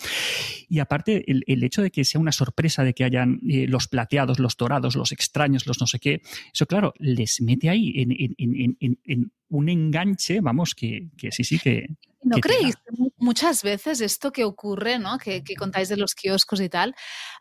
Y 0.67 0.79
aparte, 0.79 1.23
el, 1.31 1.45
el, 1.47 1.63
hecho 1.63 1.81
de 1.81 1.89
que 1.89 2.03
sea 2.03 2.19
una 2.19 2.33
sorpresa 2.33 2.83
de 2.83 2.93
que 2.93 3.05
hayan 3.05 3.39
eh, 3.49 3.65
los 3.65 3.87
plateados, 3.87 4.39
los 4.39 4.57
dorados, 4.57 4.97
los 4.97 5.13
extraños, 5.13 5.65
los 5.65 5.79
no 5.79 5.87
sé 5.87 5.99
qué, 5.99 6.21
eso, 6.53 6.65
claro, 6.65 6.93
les 6.99 7.39
mete 7.39 7.69
ahí 7.69 7.93
en, 7.95 8.11
en, 8.11 8.35
en, 8.43 8.99
en 9.03 9.31
un 9.49 9.69
enganche, 9.69 10.41
vamos, 10.41 10.73
que, 10.75 11.09
que 11.17 11.31
sí, 11.31 11.43
sí, 11.43 11.59
que, 11.59 11.87
¿No 12.23 12.37
creéis 12.37 12.75
que 12.75 12.91
muchas 13.17 13.63
veces 13.63 14.01
esto 14.01 14.31
que 14.31 14.43
ocurre, 14.43 14.99
¿no? 14.99 15.17
que, 15.17 15.43
contáis 15.57 15.89
de 15.89 15.97
los 15.97 16.15
kioscos 16.15 16.61
y 16.61 16.69
tal, 16.69 16.95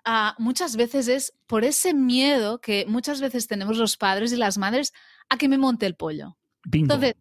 uh, 0.06 0.42
muchas 0.42 0.76
veces 0.76 1.08
es 1.08 1.34
por 1.46 1.64
ese 1.64 1.94
miedo 1.94 2.60
que 2.60 2.84
muchas 2.88 3.20
veces 3.20 3.46
tenemos 3.46 3.78
los 3.78 3.96
padres 3.96 4.32
y 4.32 4.36
las 4.36 4.58
madres 4.58 4.92
a 5.28 5.36
que 5.36 5.48
me 5.48 5.58
monte 5.58 5.86
el 5.86 5.94
pollo? 5.94 6.36
Entonces, 6.70 7.14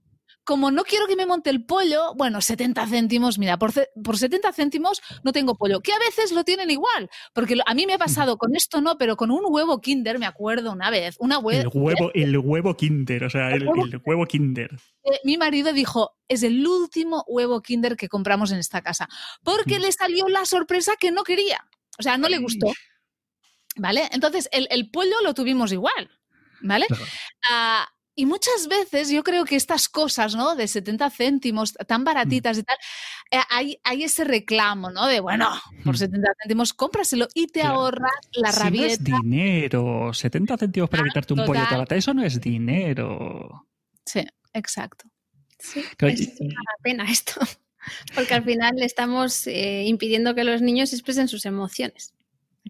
como 0.52 0.70
no 0.70 0.84
quiero 0.84 1.08
que 1.08 1.16
me 1.16 1.26
monte 1.26 1.50
el 1.50 1.64
pollo, 1.64 2.14
bueno, 2.16 2.42
70 2.42 2.86
céntimos, 2.86 3.40
mira, 3.40 3.58
por, 3.58 3.72
por 4.04 4.18
70 4.18 4.52
céntimos 4.52 5.02
no 5.24 5.32
tengo 5.32 5.56
pollo, 5.56 5.80
que 5.80 5.94
a 5.94 6.00
veces 6.00 6.34
lo 6.34 6.44
tienen 6.44 6.70
igual, 6.70 7.10
porque 7.34 7.58
a 7.66 7.74
mí 7.74 7.86
me 7.86 7.94
ha 7.94 7.98
pasado 7.98 8.36
con 8.36 8.54
esto 8.54 8.82
no, 8.82 8.98
pero 8.98 9.16
con 9.16 9.32
un 9.32 9.46
huevo 9.48 9.80
Kinder, 9.80 10.20
me 10.20 10.26
acuerdo 10.26 10.74
una 10.74 10.90
vez, 10.90 11.16
una 11.20 11.38
el 11.38 11.70
huevo, 11.72 12.12
el 12.14 12.38
huevo 12.38 12.76
Kinder, 12.76 13.24
o 13.24 13.30
sea, 13.30 13.52
el, 13.52 13.66
huevo, 14.06 14.26
Kinder. 14.26 14.72
Eh, 15.06 15.20
mi 15.24 15.38
marido 15.38 15.72
dijo, 15.72 16.18
es 16.28 16.44
el 16.44 16.68
último 16.68 17.24
huevo 17.30 17.62
Kinder 17.62 17.96
que 17.96 18.10
compramos 18.10 18.52
en 18.52 18.58
esta 18.58 18.82
casa, 18.82 19.08
porque 19.44 19.80
mm. 19.80 19.82
le 19.84 19.92
salió 19.94 20.28
la 20.28 20.44
sorpresa 20.44 20.96
que 21.00 21.12
no 21.12 21.24
quería, 21.24 21.66
o 21.98 22.04
sea, 22.04 22.18
no 22.18 22.28
le 22.28 22.40
gustó. 22.40 22.74
¿Vale? 23.78 24.10
Entonces, 24.12 24.50
el, 24.52 24.92
pollo 24.92 25.16
lo 25.24 25.34
tuvimos 25.34 25.72
igual. 25.72 26.12
¿Vale? 26.60 26.88
Y 28.16 28.26
muchas 28.26 28.68
veces 28.68 29.10
yo 29.10 29.24
creo 29.24 29.46
que 29.46 29.56
estas 29.56 29.88
cosas, 29.88 30.36
¿no? 30.36 30.56
De 30.56 30.68
70 30.68 31.10
céntimos, 31.10 31.74
tan 31.74 32.02
mm. 32.02 32.04
baratitas 32.04 32.58
y 32.58 32.64
tal, 32.64 32.78
eh, 33.32 33.40
hay, 33.50 33.80
hay, 33.84 34.04
ese 34.04 34.24
reclamo, 34.24 34.90
¿no? 34.92 35.08
De, 35.08 35.20
bueno, 35.20 35.50
por 35.84 35.98
70 35.98 36.30
mm. 36.30 36.34
céntimos, 36.42 36.74
cómpraselo 36.74 37.28
y 37.34 37.48
te 37.48 37.64
ahorras 37.64 38.12
la 38.34 38.52
si 38.52 38.72
No 38.72 38.84
es 38.84 39.04
dinero. 39.04 40.14
70 40.14 40.58
céntimos 40.58 40.90
para 40.90 41.04
quitarte 41.04 41.34
un 41.34 41.46
pollo 41.46 41.62
de 41.88 41.98
eso 41.98 42.14
no 42.14 42.24
es 42.24 42.40
dinero. 42.40 43.68
Sí, 44.06 44.26
exacto. 44.54 45.06
Sí, 45.60 45.84
es 46.00 46.40
una 46.40 46.56
pena 46.82 47.10
esto. 47.10 47.40
Porque 48.16 48.34
al 48.34 48.44
final 48.46 48.76
le 48.76 48.86
estamos 48.86 49.48
eh, 49.48 49.84
impidiendo 49.86 50.36
que 50.36 50.44
los 50.44 50.62
niños 50.62 50.94
expresen 50.94 51.28
sus 51.28 51.46
emociones. 51.46 52.14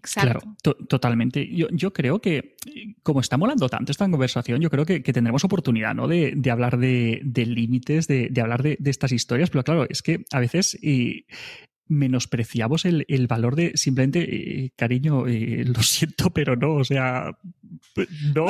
Claro, 0.00 0.40
totalmente. 0.88 1.46
Yo, 1.54 1.68
yo, 1.70 1.92
creo 1.92 2.20
que, 2.20 2.56
como 3.02 3.20
está 3.20 3.36
molando 3.36 3.68
tanto 3.68 3.92
esta 3.92 4.08
conversación, 4.08 4.60
yo 4.60 4.70
creo 4.70 4.86
que, 4.86 5.00
tendremos 5.00 5.44
oportunidad 5.44 5.94
¿no? 5.94 6.08
de, 6.08 6.34
hablar 6.50 6.78
de, 6.78 7.20
límites, 7.46 8.08
de, 8.08 8.32
hablar 8.40 8.62
de, 8.62 8.78
estas 8.84 9.12
historias, 9.12 9.50
pero 9.50 9.64
claro, 9.64 9.86
es 9.88 10.02
que 10.02 10.24
a 10.32 10.40
veces 10.40 10.78
menospreciamos 11.88 12.84
el, 12.84 13.26
valor 13.28 13.54
de 13.54 13.72
simplemente, 13.76 14.64
eh, 14.64 14.72
cariño, 14.76 15.26
eh, 15.26 15.64
lo 15.66 15.82
siento, 15.82 16.30
pero 16.30 16.56
no, 16.56 16.74
o 16.74 16.84
sea, 16.84 17.38
no 18.34 18.46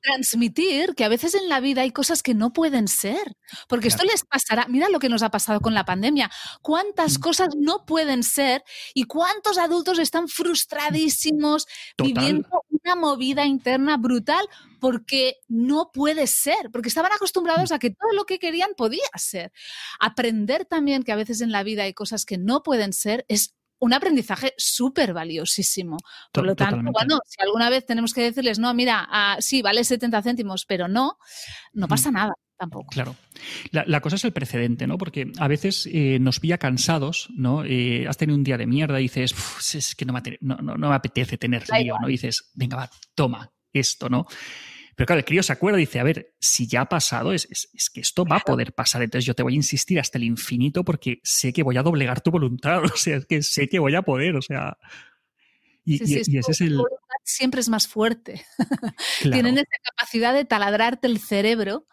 transmitir 0.00 0.94
que 0.94 1.04
a 1.04 1.08
veces 1.08 1.34
en 1.34 1.48
la 1.48 1.60
vida 1.60 1.82
hay 1.82 1.90
cosas 1.90 2.22
que 2.22 2.34
no 2.34 2.52
pueden 2.52 2.88
ser, 2.88 3.36
porque 3.68 3.88
esto 3.88 4.04
les 4.04 4.24
pasará, 4.24 4.66
mira 4.68 4.88
lo 4.88 4.98
que 4.98 5.08
nos 5.08 5.22
ha 5.22 5.30
pasado 5.30 5.60
con 5.60 5.74
la 5.74 5.84
pandemia, 5.84 6.30
cuántas 6.62 7.18
mm. 7.18 7.20
cosas 7.20 7.48
no 7.56 7.84
pueden 7.86 8.22
ser 8.22 8.62
y 8.94 9.04
cuántos 9.04 9.58
adultos 9.58 9.98
están 9.98 10.28
frustradísimos 10.28 11.66
viviendo 11.96 12.48
una 12.70 12.94
movida 12.96 13.44
interna 13.44 13.96
brutal 13.96 14.46
porque 14.80 15.36
no 15.48 15.90
puede 15.92 16.26
ser, 16.26 16.70
porque 16.72 16.88
estaban 16.88 17.12
acostumbrados 17.12 17.70
mm. 17.70 17.74
a 17.74 17.78
que 17.78 17.90
todo 17.90 18.12
lo 18.14 18.24
que 18.24 18.38
querían 18.38 18.70
podía 18.76 19.08
ser. 19.16 19.52
Aprender 19.98 20.64
también 20.64 21.02
que 21.02 21.12
a 21.12 21.16
veces 21.16 21.40
en 21.40 21.52
la 21.52 21.62
vida 21.62 21.82
hay 21.82 21.94
cosas 21.94 22.24
que 22.24 22.38
no 22.38 22.62
pueden 22.62 22.92
ser 22.92 23.24
es 23.28 23.54
un 23.80 23.92
aprendizaje 23.92 24.54
súper 24.56 25.12
valiosísimo. 25.12 25.96
Por 26.32 26.46
lo 26.46 26.56
tanto, 26.56 26.90
bueno, 26.92 27.20
si 27.26 27.40
alguna 27.42 27.70
vez 27.70 27.86
tenemos 27.86 28.12
que 28.12 28.22
decirles, 28.22 28.58
no, 28.58 28.72
mira, 28.74 29.06
ah, 29.10 29.36
sí, 29.40 29.62
vale 29.62 29.84
70 29.84 30.22
céntimos, 30.22 30.64
pero 30.66 30.88
no, 30.88 31.18
no 31.72 31.88
pasa 31.88 32.10
nada 32.10 32.34
tampoco. 32.58 32.88
Claro. 32.90 33.14
La, 33.70 34.00
cosa 34.00 34.16
es 34.16 34.24
el 34.24 34.32
precedente, 34.32 34.86
¿no? 34.86 34.98
Porque 34.98 35.30
a 35.38 35.48
veces 35.48 35.88
eh, 35.92 36.18
nos 36.20 36.40
pilla 36.40 36.58
cansados, 36.58 37.28
¿no? 37.34 37.64
Eh, 37.64 38.06
has 38.08 38.16
tenido 38.16 38.36
un 38.36 38.44
día 38.44 38.58
de 38.58 38.66
mierda 38.66 38.98
y 38.98 39.04
dices, 39.04 39.34
es 39.74 39.94
que 39.94 40.04
no 40.04 40.12
me, 40.12 40.20
no, 40.40 40.76
me 40.76 40.94
apetece 40.94 41.38
tener 41.38 41.64
lío, 41.70 41.94
¿no? 42.00 42.08
Y 42.08 42.12
dices, 42.12 42.50
venga, 42.54 42.76
va, 42.76 42.90
toma 43.14 43.52
esto, 43.72 44.08
¿no? 44.08 44.26
Pero 44.98 45.06
claro, 45.06 45.20
el 45.20 45.24
crío 45.24 45.44
se 45.44 45.52
acuerda 45.52 45.78
y 45.78 45.82
dice, 45.82 46.00
a 46.00 46.02
ver, 46.02 46.34
si 46.40 46.66
ya 46.66 46.80
ha 46.80 46.88
pasado, 46.88 47.32
es, 47.32 47.46
que 47.94 48.00
esto 48.00 48.24
va 48.24 48.38
a 48.38 48.40
poder 48.40 48.72
pasar. 48.72 49.00
Entonces 49.00 49.24
yo 49.24 49.34
te 49.34 49.44
voy 49.44 49.52
a 49.52 49.56
insistir 49.56 50.00
hasta 50.00 50.18
el 50.18 50.24
infinito 50.24 50.84
porque 50.84 51.20
sé 51.22 51.52
que 51.52 51.62
voy 51.62 51.76
a 51.76 51.84
doblegar 51.84 52.20
tu 52.20 52.32
voluntad. 52.32 52.82
O 52.92 52.96
sea, 52.96 53.18
es 53.18 53.26
que 53.26 53.42
sé 53.42 53.68
que 53.68 53.78
voy 53.78 53.94
a 53.94 54.02
poder. 54.02 54.34
O 54.34 54.42
sea. 54.42 54.76
Y, 55.84 56.02
ese 56.02 56.40
es 56.50 56.60
el. 56.60 56.82
Siempre 57.22 57.60
es 57.60 57.68
más 57.68 57.86
fuerte. 57.86 58.44
Tienen 59.22 59.58
esa 59.58 59.76
capacidad 59.84 60.34
de 60.34 60.44
taladrarte 60.44 61.06
el 61.06 61.20
cerebro 61.20 61.86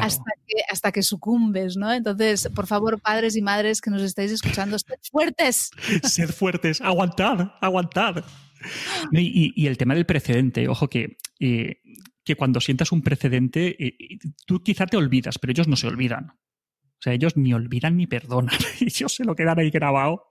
hasta, 0.00 0.32
que, 0.46 0.62
hasta 0.70 0.92
que 0.92 1.02
sucumbes, 1.02 1.76
¿no? 1.76 1.92
Entonces, 1.92 2.48
por 2.54 2.66
favor, 2.66 2.98
padres 3.02 3.36
y 3.36 3.42
madres 3.42 3.82
que 3.82 3.90
nos 3.90 4.00
estáis 4.00 4.32
escuchando, 4.32 4.78
sed 4.78 4.96
fuertes. 5.12 5.72
sed 6.04 6.30
fuertes, 6.30 6.80
aguantad, 6.80 7.52
aguantad. 7.60 8.24
Y, 9.12 9.52
y, 9.54 9.66
el 9.66 9.76
tema 9.76 9.94
del 9.94 10.06
precedente, 10.06 10.66
ojo 10.66 10.88
que 10.88 11.18
eh, 11.38 11.82
que 12.26 12.34
cuando 12.34 12.60
sientas 12.60 12.90
un 12.90 13.02
precedente, 13.02 13.68
eh, 13.82 13.96
eh, 13.98 14.18
tú 14.44 14.62
quizá 14.62 14.84
te 14.86 14.96
olvidas, 14.96 15.38
pero 15.38 15.52
ellos 15.52 15.68
no 15.68 15.76
se 15.76 15.86
olvidan. 15.86 16.30
O 16.30 17.00
sea, 17.00 17.12
ellos 17.12 17.36
ni 17.36 17.54
olvidan 17.54 17.96
ni 17.96 18.06
perdonan. 18.06 18.56
Y 18.80 18.86
ellos 18.86 19.14
se 19.14 19.24
lo 19.24 19.36
quedan 19.36 19.60
ahí 19.60 19.70
grabado. 19.70 20.24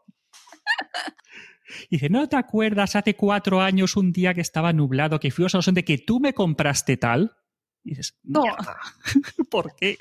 Y 1.90 1.96
dice, 1.96 2.10
¿no 2.10 2.28
te 2.28 2.36
acuerdas 2.36 2.96
hace 2.96 3.16
cuatro 3.16 3.62
años 3.62 3.96
un 3.96 4.12
día 4.12 4.34
que 4.34 4.42
estaba 4.42 4.74
nublado, 4.74 5.20
que 5.20 5.32
fuimos 5.32 5.56
a 5.56 5.60
los 5.60 5.74
de 5.74 5.86
que 5.86 5.98
tú 5.98 6.20
me 6.20 6.34
compraste 6.34 6.98
tal? 6.98 7.38
Y 7.84 7.92
dices, 7.92 8.20
no, 8.24 8.44
¿por 9.50 9.76
qué? 9.76 9.98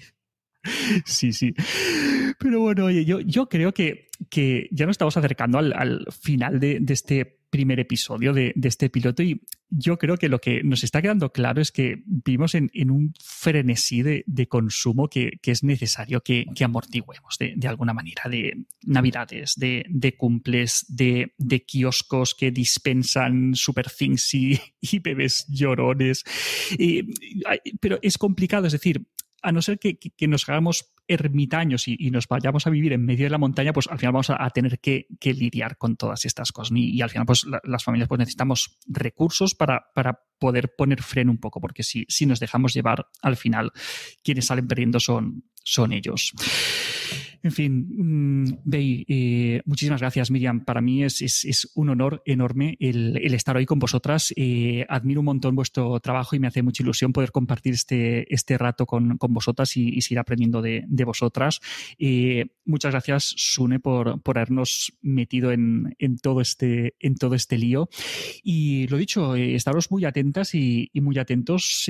Sí, 1.04 1.32
sí. 1.32 1.54
Pero 2.38 2.60
bueno, 2.60 2.86
oye, 2.86 3.04
yo, 3.04 3.20
yo 3.20 3.48
creo 3.48 3.72
que, 3.72 4.08
que 4.28 4.68
ya 4.72 4.86
nos 4.86 4.94
estamos 4.94 5.16
acercando 5.16 5.58
al, 5.58 6.06
final 6.10 6.58
de, 6.58 6.80
de, 6.80 6.92
este 6.92 7.43
primer 7.54 7.78
episodio 7.78 8.32
de, 8.32 8.52
este 8.64 8.90
piloto 8.90 9.22
y 9.22 9.40
yo 9.70 9.96
creo 9.96 10.16
que 10.16 10.28
lo 10.28 10.40
que 10.40 10.64
nos 10.64 10.82
está 10.82 11.00
quedando 11.00 11.30
claro 11.30 11.62
es 11.62 11.70
que 11.70 12.02
vivimos 12.04 12.56
en, 12.56 12.90
un 12.90 13.14
frenesí 13.22 14.02
de, 14.02 14.48
consumo 14.48 15.08
que, 15.08 15.38
es 15.40 15.62
necesario 15.62 16.20
que, 16.20 16.46
amortiguemos 16.64 17.38
de, 17.38 17.68
alguna 17.68 17.94
manera, 17.94 18.24
de 18.28 18.66
navidades, 18.82 19.54
de, 19.54 20.16
cumples, 20.18 20.84
de, 20.88 21.32
kioscos 21.64 22.34
que 22.34 22.50
dispensan 22.50 23.54
super 23.54 23.88
things 23.88 24.34
y, 24.34 24.58
bebés 25.04 25.46
llorones. 25.48 26.24
pero 27.78 28.00
es 28.02 28.18
complicado, 28.18 28.66
es 28.66 28.72
decir, 28.72 29.06
a 29.44 29.52
no 29.52 29.62
ser 29.62 29.78
que, 29.78 29.98
nos 30.26 30.48
hagamos 30.48 30.93
ermitaños 31.08 31.88
y, 31.88 32.10
nos 32.10 32.28
vayamos 32.28 32.66
a 32.66 32.70
vivir 32.70 32.92
en 32.92 33.04
medio 33.04 33.26
de 33.26 33.30
la 33.30 33.38
montaña, 33.38 33.72
pues 33.72 33.88
al 33.88 33.98
final 33.98 34.12
vamos 34.12 34.30
a, 34.30 34.50
tener 34.50 34.78
que, 34.78 35.06
lidiar 35.22 35.76
con 35.76 35.96
todas 35.96 36.24
estas 36.24 36.52
cosas. 36.52 36.76
Y, 36.76 37.00
al 37.02 37.10
final, 37.10 37.26
pues 37.26 37.46
las 37.64 37.84
familias 37.84 38.08
pues 38.08 38.18
necesitamos 38.18 38.78
recursos 38.86 39.54
para, 39.54 39.86
para, 39.94 40.20
poder 40.38 40.74
poner 40.76 41.02
freno 41.02 41.30
un 41.30 41.38
poco, 41.38 41.60
porque 41.60 41.82
si, 41.82 42.04
si 42.08 42.26
nos 42.26 42.38
dejamos 42.38 42.74
llevar, 42.74 43.06
al 43.22 43.36
final 43.36 43.72
quienes 44.22 44.46
salen 44.46 44.66
perdiendo 44.66 45.00
son, 45.00 45.44
son 45.62 45.92
ellos. 45.92 46.32
En 47.44 47.52
fin, 47.52 47.86
mm, 47.94 48.60
Bey, 48.64 49.04
eh, 49.06 49.60
muchísimas 49.66 50.00
gracias, 50.00 50.30
Miriam. 50.30 50.64
Para 50.64 50.80
mí 50.80 51.04
es, 51.04 51.70
un 51.74 51.90
honor 51.90 52.22
enorme 52.24 52.78
el, 52.80 53.18
estar 53.34 53.54
hoy 53.54 53.66
con 53.66 53.78
vosotras. 53.78 54.32
Eh, 54.34 54.86
admiro 54.88 55.20
un 55.20 55.26
montón 55.26 55.54
vuestro 55.54 56.00
trabajo 56.00 56.34
y 56.34 56.38
me 56.38 56.46
hace 56.46 56.62
mucha 56.62 56.82
ilusión 56.82 57.12
poder 57.12 57.32
compartir 57.32 57.74
este, 57.74 58.32
este 58.32 58.56
rato 58.56 58.86
con, 58.86 59.18
vosotras 59.28 59.76
y, 59.76 60.00
seguir 60.00 60.20
aprendiendo 60.20 60.62
de, 60.62 61.04
vosotras. 61.04 61.60
Eh, 61.98 62.46
muchas 62.64 62.92
gracias, 62.92 63.34
Sune, 63.36 63.78
por, 63.78 64.22
por 64.22 64.38
habernos 64.38 64.94
metido 65.02 65.52
en, 65.52 65.94
todo 66.22 66.40
este, 66.40 66.94
en 66.98 67.14
todo 67.14 67.34
este 67.34 67.58
lío. 67.58 67.90
Y 68.42 68.86
lo 68.86 68.96
dicho, 68.96 69.34
estaros 69.34 69.90
muy 69.90 70.06
atentas 70.06 70.54
y, 70.54 70.90
muy 70.94 71.18
atentos 71.18 71.84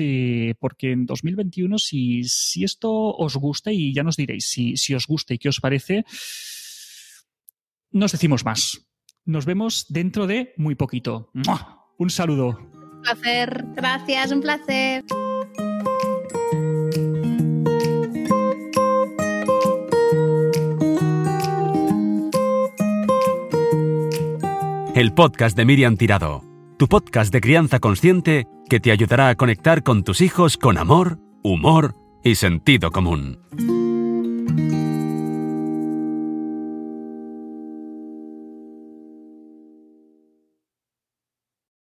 porque 0.59 0.91
en 0.91 1.05
2021, 1.05 1.77
si, 1.77 2.25
si 2.25 2.65
esto 2.65 2.91
os 2.91 3.37
gusta, 3.37 3.71
y 3.71 3.93
ya 3.93 4.03
nos 4.03 4.17
diréis 4.17 4.47
si, 4.47 4.75
si 4.75 4.93
os 4.93 5.07
gusta 5.07 5.33
y 5.33 5.44
qué 5.45 5.49
os 5.49 5.59
parece, 5.59 6.05
nos 7.91 8.11
decimos 8.11 8.43
más. 8.43 8.81
Nos 9.25 9.45
vemos 9.45 9.85
dentro 9.89 10.25
de 10.25 10.53
muy 10.57 10.73
poquito. 10.73 11.29
Un 11.99 12.09
saludo. 12.09 12.57
Un 12.57 13.01
placer. 13.03 13.63
Gracias, 13.75 14.31
un 14.31 14.41
placer. 14.41 15.03
El 24.95 25.13
podcast 25.13 25.55
de 25.55 25.65
Miriam 25.65 25.95
Tirado, 25.95 26.41
tu 26.79 26.87
podcast 26.87 27.31
de 27.31 27.41
crianza 27.41 27.79
consciente 27.79 28.47
que 28.67 28.79
te 28.79 28.91
ayudará 28.91 29.29
a 29.29 29.35
conectar 29.35 29.83
con 29.83 30.03
tus 30.03 30.21
hijos 30.21 30.57
con 30.57 30.79
amor, 30.79 31.19
humor 31.43 31.93
y 32.23 32.33
sentido 32.33 32.89
común. 32.89 33.37